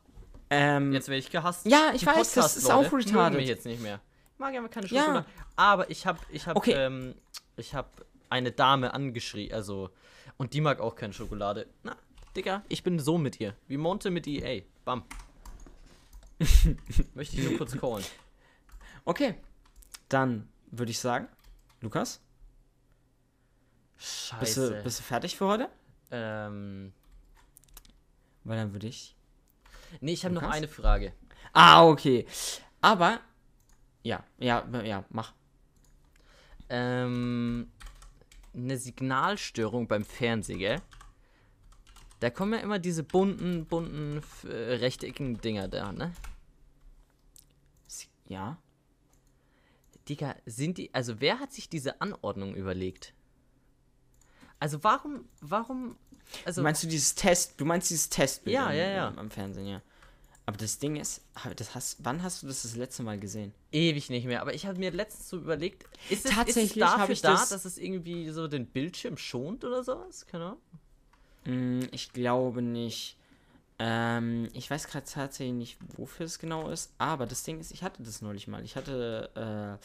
Ähm, 0.51 0.93
Jetzt 0.93 1.09
werde 1.09 1.19
ich 1.19 1.31
gehasst. 1.31 1.67
Ja, 1.67 1.93
ich 1.95 2.05
weiß, 2.05 2.35
das 2.35 2.57
ist 2.57 2.71
auch 2.71 2.83
Podcast-Leute 2.83 3.09
retarded. 3.09 3.39
mich 3.39 3.49
jetzt 3.49 3.65
nicht 3.67 3.83
mehr. 3.83 4.01
Ich 4.35 4.39
mag 4.39 4.55
einfach 4.55 4.71
keine 4.71 4.87
Ja. 4.89 5.01
Schokolade. 5.03 5.27
Aber 5.57 5.91
ich 5.91 6.07
hab, 6.07 6.19
ich 6.31 6.47
hab, 6.47 6.57
Okay. 6.57 6.73
ähm, 6.73 7.15
ich 7.57 7.75
hab 7.75 8.05
eine 8.29 8.51
Dame 8.53 8.93
angeschrien, 8.93 9.53
also, 9.53 9.91
und 10.37 10.53
die 10.55 10.61
mag 10.61 10.81
auch 10.81 10.95
keine 10.95 11.13
Schokolade. 11.13 11.67
Na, 11.83 11.97
Digga, 12.37 12.65
ich 12.69 12.83
bin 12.83 12.99
so 12.99 13.19
mit 13.19 13.41
ihr. 13.41 13.55
Wie 13.67 13.77
Monte 13.77 14.11
mit 14.11 14.27
EA. 14.27 14.63
Bam. 14.85 15.05
Möchte 17.15 17.37
ich 17.37 17.49
nur 17.49 17.59
kurz 17.59 17.77
callen. 17.79 18.05
okay. 19.05 19.35
Dann 20.09 20.49
würde 20.71 20.91
ich 20.91 20.99
sagen, 20.99 21.29
Lukas, 21.81 22.21
bist 23.97 24.29
Scheiße. 24.29 24.71
du, 24.77 24.83
bist 24.83 24.99
du 24.99 25.03
fertig 25.05 25.37
für 25.37 25.47
heute? 25.47 25.69
ähm, 26.11 26.93
Weil 28.45 28.57
dann 28.59 28.73
würde 28.73 28.89
ich. 28.89 29.17
nee, 30.01 30.13
ich 30.13 30.25
habe 30.25 30.35
noch 30.35 30.43
eine 30.43 30.69
Frage. 30.69 31.13
Ah, 31.53 31.87
okay. 31.87 32.27
Aber. 32.81 33.21
Ja, 34.03 34.25
ja, 34.39 34.67
ja, 34.83 35.05
mach. 35.11 35.33
ähm, 36.69 37.71
eine 38.55 38.77
Signalstörung 38.77 39.87
beim 39.87 40.05
Fernsehen, 40.05 40.59
gell? 40.59 40.81
Da 42.23 42.31
kommen 42.31 42.53
ja 42.53 42.61
immer 42.61 42.79
diese 42.79 43.03
bunten, 43.03 43.67
bunten, 43.67 44.23
äh, 44.45 44.75
rechteckigen 44.75 45.41
Dinger 45.41 45.67
da, 45.67 45.91
ne? 45.91 46.13
Ja. 48.29 48.59
Digga, 50.09 50.37
sind 50.47 50.79
die, 50.79 50.95
also 50.95 51.21
wer 51.21 51.41
hat 51.41 51.53
sich 51.53 51.69
diese 51.69 52.01
Anordnung 52.01 52.55
überlegt? 52.55 53.13
Also 54.61 54.85
warum, 54.85 55.25
warum, 55.41 55.97
also, 56.45 56.63
meinst 56.63 56.85
du 56.85 56.87
dieses 56.87 57.17
Test? 57.17 57.61
Du 57.61 57.65
meinst 57.65 57.91
dieses 57.91 58.09
Testbild 58.09 58.55
Ja, 58.55 58.69
am, 58.69 58.77
ja, 58.77 58.89
ja. 58.89 59.09
Am, 59.17 59.29
Fernsehen, 59.29 59.67
ja. 59.67 59.83
Aber 60.47 60.57
das 60.57 60.79
Ding 60.79 60.95
ist, 60.95 61.23
das 61.57 61.75
hast, 61.75 62.05
wann 62.05 62.23
hast 62.23 62.45
du 62.45 62.47
das 62.47 62.63
das 62.63 62.77
letzte 62.77 63.03
Mal 63.03 63.19
gesehen? 63.19 63.53
ewig 63.73 64.11
nicht 64.11 64.27
mehr, 64.27 64.43
aber 64.43 64.55
ich 64.55 64.65
habe 64.67 64.79
mir 64.79 64.93
letztens 64.93 65.29
so 65.29 65.39
überlegt, 65.39 65.87
ist 66.09 66.25
es, 66.25 66.31
Tatsächlich 66.31 66.77
ist 66.77 66.85
es 66.85 66.93
dafür 66.95 67.11
ich 67.15 67.21
da, 67.23 67.33
das- 67.33 67.49
dass 67.49 67.65
es 67.65 67.79
irgendwie 67.79 68.31
so 68.31 68.47
den 68.47 68.67
Bildschirm 68.67 69.17
schont 69.17 69.65
oder 69.65 69.83
sowas? 69.83 70.25
Keine 70.27 70.45
Ahnung. 70.45 70.61
Hm, 71.45 71.89
ich 71.91 72.13
glaube 72.13 72.63
nicht. 72.63 73.17
Ähm, 73.79 74.49
ich 74.53 74.71
weiß 74.71 74.87
gerade 74.87 75.07
tatsächlich 75.07 75.55
nicht, 75.55 75.79
wofür 75.97 76.27
es 76.27 76.39
genau 76.39 76.69
ist, 76.69 76.93
aber 76.99 77.27
das 77.27 77.43
Ding 77.43 77.59
ist, 77.59 77.73
ich 77.73 77.83
hatte 77.83 78.03
das 78.03 78.23
neulich 78.23 78.47
mal. 78.47 78.63
Ich 78.63 78.77
hatte, 78.77 79.31
äh, 79.35 79.85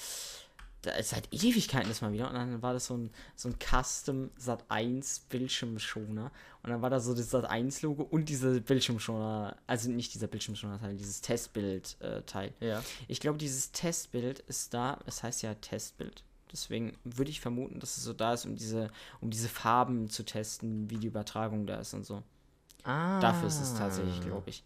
da 0.83 0.91
ist 0.91 1.09
seit 1.09 1.33
Ewigkeiten 1.33 1.89
das 1.89 2.01
mal 2.01 2.13
wieder 2.13 2.29
und 2.29 2.35
dann 2.35 2.61
war 2.61 2.73
das 2.73 2.85
so 2.85 2.95
ein, 2.95 3.09
so 3.35 3.49
ein 3.49 3.55
Custom 3.57 4.29
Sat 4.37 4.63
1 4.69 5.21
Bildschirmschoner 5.29 6.31
und 6.61 6.69
dann 6.69 6.81
war 6.83 6.91
da 6.91 6.99
so 6.99 7.15
das 7.15 7.31
Sat 7.31 7.45
1 7.45 7.81
Logo 7.81 8.03
und 8.03 8.29
dieser 8.29 8.59
Bildschirmschoner, 8.59 9.57
also 9.65 9.89
nicht 9.89 10.13
dieser 10.13 10.27
Bildschirmschoner 10.27 10.79
Teil, 10.79 10.95
dieses 10.95 11.21
Testbild 11.21 11.99
äh, 12.01 12.21
Teil. 12.21 12.53
Ja. 12.59 12.83
Ich 13.07 13.19
glaube, 13.19 13.39
dieses 13.39 13.71
Testbild 13.71 14.39
ist 14.41 14.75
da, 14.75 14.99
es 15.07 15.23
heißt 15.23 15.41
ja 15.41 15.55
Testbild. 15.55 16.23
Deswegen 16.51 16.97
würde 17.03 17.29
ich 17.29 17.41
vermuten, 17.41 17.79
dass 17.79 17.97
es 17.97 18.03
so 18.03 18.13
da 18.13 18.33
ist, 18.33 18.45
um 18.45 18.55
diese, 18.55 18.89
um 19.21 19.29
diese 19.29 19.49
Farben 19.49 20.09
zu 20.09 20.23
testen, 20.23 20.89
wie 20.89 20.97
die 20.97 21.07
Übertragung 21.07 21.65
da 21.67 21.79
ist 21.79 21.93
und 21.93 22.05
so. 22.05 22.23
Ah. 22.83 23.19
Dafür 23.19 23.47
ist 23.47 23.59
es 23.61 23.73
tatsächlich, 23.75 24.21
glaube 24.21 24.49
ich. 24.49 24.63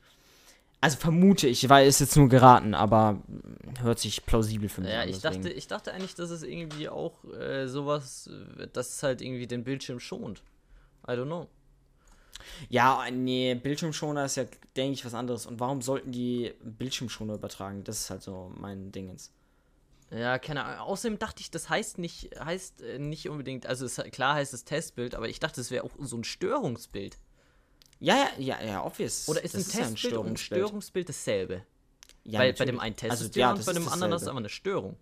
Also 0.80 0.98
vermute 0.98 1.48
ich, 1.48 1.70
weil 1.70 1.88
es 1.88 2.00
jetzt 2.00 2.16
nur 2.18 2.28
geraten, 2.28 2.74
aber 2.74 3.22
hört 3.82 4.00
sich 4.00 4.26
plausibel 4.26 4.68
für 4.68 4.82
mich 4.82 4.92
Ja, 4.92 5.02
an. 5.02 5.10
ich 5.10 5.20
deswegen. 5.22 5.44
dachte, 5.44 5.56
ich 5.56 5.68
dachte 5.68 5.94
eigentlich, 5.94 6.16
dass 6.16 6.32
es 6.32 6.42
irgendwie 6.42 6.90
auch 6.90 7.24
äh, 7.34 7.68
sowas, 7.68 8.30
äh, 8.60 8.68
dass 8.68 8.90
es 8.96 9.04
halt 9.04 9.22
irgendwie 9.22 9.46
den 9.48 9.64
Bildschirm 9.64 10.00
schont. 10.00 10.42
I 11.08 11.12
don't 11.12 11.26
know. 11.26 11.48
Ja, 12.70 13.04
nee, 13.12 13.54
Bildschirmschoner 13.56 14.26
ist 14.26 14.38
ja, 14.38 14.46
denke 14.76 14.94
ich, 14.94 15.06
was 15.06 15.14
anderes. 15.14 15.46
Und 15.46 15.60
warum 15.60 15.82
sollten 15.84 16.12
die 16.12 16.54
Bildschirmschoner 16.64 17.36
übertragen? 17.36 17.84
Das 17.84 18.00
ist 18.00 18.10
halt 18.10 18.24
so 18.24 18.52
mein 18.58 18.92
Ding 18.92 19.10
jetzt. 19.10 19.32
Ja, 20.14 20.38
keine 20.40 20.66
Ahnung. 20.66 20.80
Außerdem 20.88 21.20
dachte 21.20 21.42
ich, 21.42 21.52
das 21.52 21.70
heißt 21.70 21.98
nicht, 21.98 22.32
heißt 22.38 22.82
äh, 22.82 23.00
nicht 23.00 23.30
unbedingt, 23.30 23.66
also 23.66 23.86
es, 23.86 23.96
klar 24.12 24.36
heißt 24.36 24.54
es 24.54 24.66
Testbild, 24.66 25.16
aber 25.16 25.30
ich 25.30 25.40
dachte, 25.40 25.62
es 25.62 25.72
wäre 25.72 25.86
auch 25.86 25.92
so 26.00 26.18
ein 26.18 26.24
Störungsbild. 26.26 27.18
Ja, 28.00 28.16
ja, 28.16 28.60
ja, 28.60 28.64
ja, 28.66 28.86
obvious. 28.86 29.30
Oder 29.30 29.44
ist 29.44 29.54
Das 29.54 29.70
ein 29.74 29.80
ja 29.80 29.86
Testbild 29.88 30.14
und 30.18 30.28
ein 30.28 30.38
Störungsbild. 30.38 30.68
Störungsbild 30.68 31.10
dasselbe? 31.10 31.62
Ja, 32.24 32.40
Weil 32.40 32.54
bei 32.54 32.66
dem 32.66 32.76
natürlich. 32.76 32.82
einen 32.82 32.96
Test 32.98 33.12
Also, 33.12 33.26
ist 33.26 33.36
ja, 33.36 33.52
und 33.52 33.60
das 33.60 33.66
bei 33.66 33.74
dem 33.74 33.84
ist 33.84 33.92
anderen 33.92 34.12
ist 34.14 34.22
dasselbe. 34.22 34.32
aber 34.32 34.40
eine 34.40 34.50
Störung. 34.50 34.98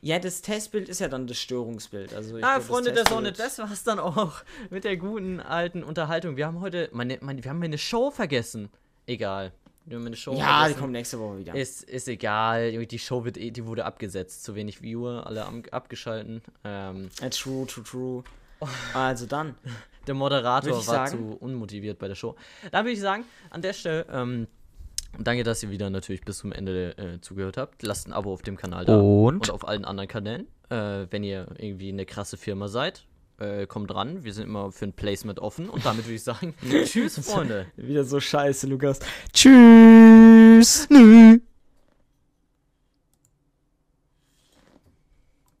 Ja, 0.00 0.18
das 0.18 0.42
Testbild 0.42 0.88
ist 0.88 1.00
ja 1.00 1.08
dann 1.08 1.26
das 1.26 1.38
Störungsbild. 1.38 2.14
Also 2.14 2.36
ich 2.36 2.44
ah, 2.44 2.56
glaub, 2.56 2.66
Freunde 2.66 2.92
der 2.92 3.06
Sonne, 3.08 3.32
das 3.32 3.58
war's 3.58 3.82
dann 3.84 3.98
auch 3.98 4.42
mit 4.70 4.84
der 4.84 4.96
guten 4.96 5.40
alten 5.40 5.82
Unterhaltung. 5.82 6.36
Wir 6.36 6.46
haben 6.46 6.60
heute, 6.60 6.88
meine, 6.92 7.18
meine, 7.20 7.42
wir 7.44 7.50
haben 7.50 7.62
eine 7.62 7.78
Show 7.78 8.10
vergessen. 8.10 8.70
Egal. 9.06 9.52
Wir 9.86 9.96
haben 9.96 10.06
eine 10.06 10.16
Show 10.16 10.34
Ja, 10.34 10.68
die 10.68 10.74
kommt 10.74 10.92
nächste 10.92 11.18
Woche 11.18 11.38
wieder. 11.38 11.54
Ist, 11.54 11.82
ist 11.84 12.06
egal, 12.08 12.84
die 12.86 12.98
Show 12.98 13.24
wird 13.24 13.36
eh, 13.38 13.50
die 13.50 13.64
wurde 13.66 13.84
abgesetzt, 13.84 14.44
zu 14.44 14.54
wenig 14.54 14.82
Viewer, 14.82 15.26
alle 15.26 15.44
am, 15.46 15.62
abgeschalten. 15.70 16.42
Ähm, 16.64 17.08
Äh, 17.20 17.30
true, 17.30 17.66
true, 17.66 17.84
true. 17.84 18.24
Also 18.94 19.26
dann. 19.26 19.54
der 20.06 20.14
Moderator 20.14 20.72
war 20.72 20.80
sagen- 20.82 21.18
zu 21.30 21.36
unmotiviert 21.40 21.98
bei 21.98 22.08
der 22.08 22.14
Show. 22.14 22.36
Da 22.70 22.80
würde 22.80 22.92
ich 22.92 23.00
sagen, 23.00 23.24
an 23.48 23.62
der 23.62 23.72
Stelle, 23.72 24.06
ähm, 24.12 24.46
danke, 25.18 25.42
dass 25.44 25.62
ihr 25.62 25.70
wieder 25.70 25.88
natürlich 25.90 26.20
bis 26.20 26.38
zum 26.38 26.52
Ende 26.52 26.96
äh, 26.98 27.20
zugehört 27.20 27.56
habt. 27.56 27.82
Lasst 27.82 28.06
ein 28.06 28.12
Abo 28.12 28.32
auf 28.32 28.42
dem 28.42 28.56
Kanal 28.56 28.84
da. 28.84 28.96
Und? 28.98 29.50
auf 29.50 29.66
allen 29.66 29.84
anderen 29.84 30.08
Kanälen. 30.08 30.46
Äh, 30.68 31.06
wenn 31.10 31.24
ihr 31.24 31.48
irgendwie 31.58 31.88
eine 31.88 32.04
krasse 32.06 32.36
Firma 32.36 32.68
seid, 32.68 33.06
äh, 33.40 33.66
kommt 33.66 33.94
ran. 33.94 34.24
Wir 34.24 34.32
sind 34.32 34.44
immer 34.44 34.70
für 34.72 34.86
ein 34.86 34.92
Placement 34.92 35.40
offen. 35.40 35.68
Und 35.68 35.84
damit 35.84 36.04
würde 36.04 36.14
ich 36.14 36.22
sagen, 36.22 36.54
tschüss, 36.84 37.18
Freunde. 37.18 37.66
Wieder 37.76 38.04
so 38.04 38.20
scheiße, 38.20 38.66
Lukas. 38.66 39.00
Tschüss. 39.32 40.86
Nö. 40.90 41.40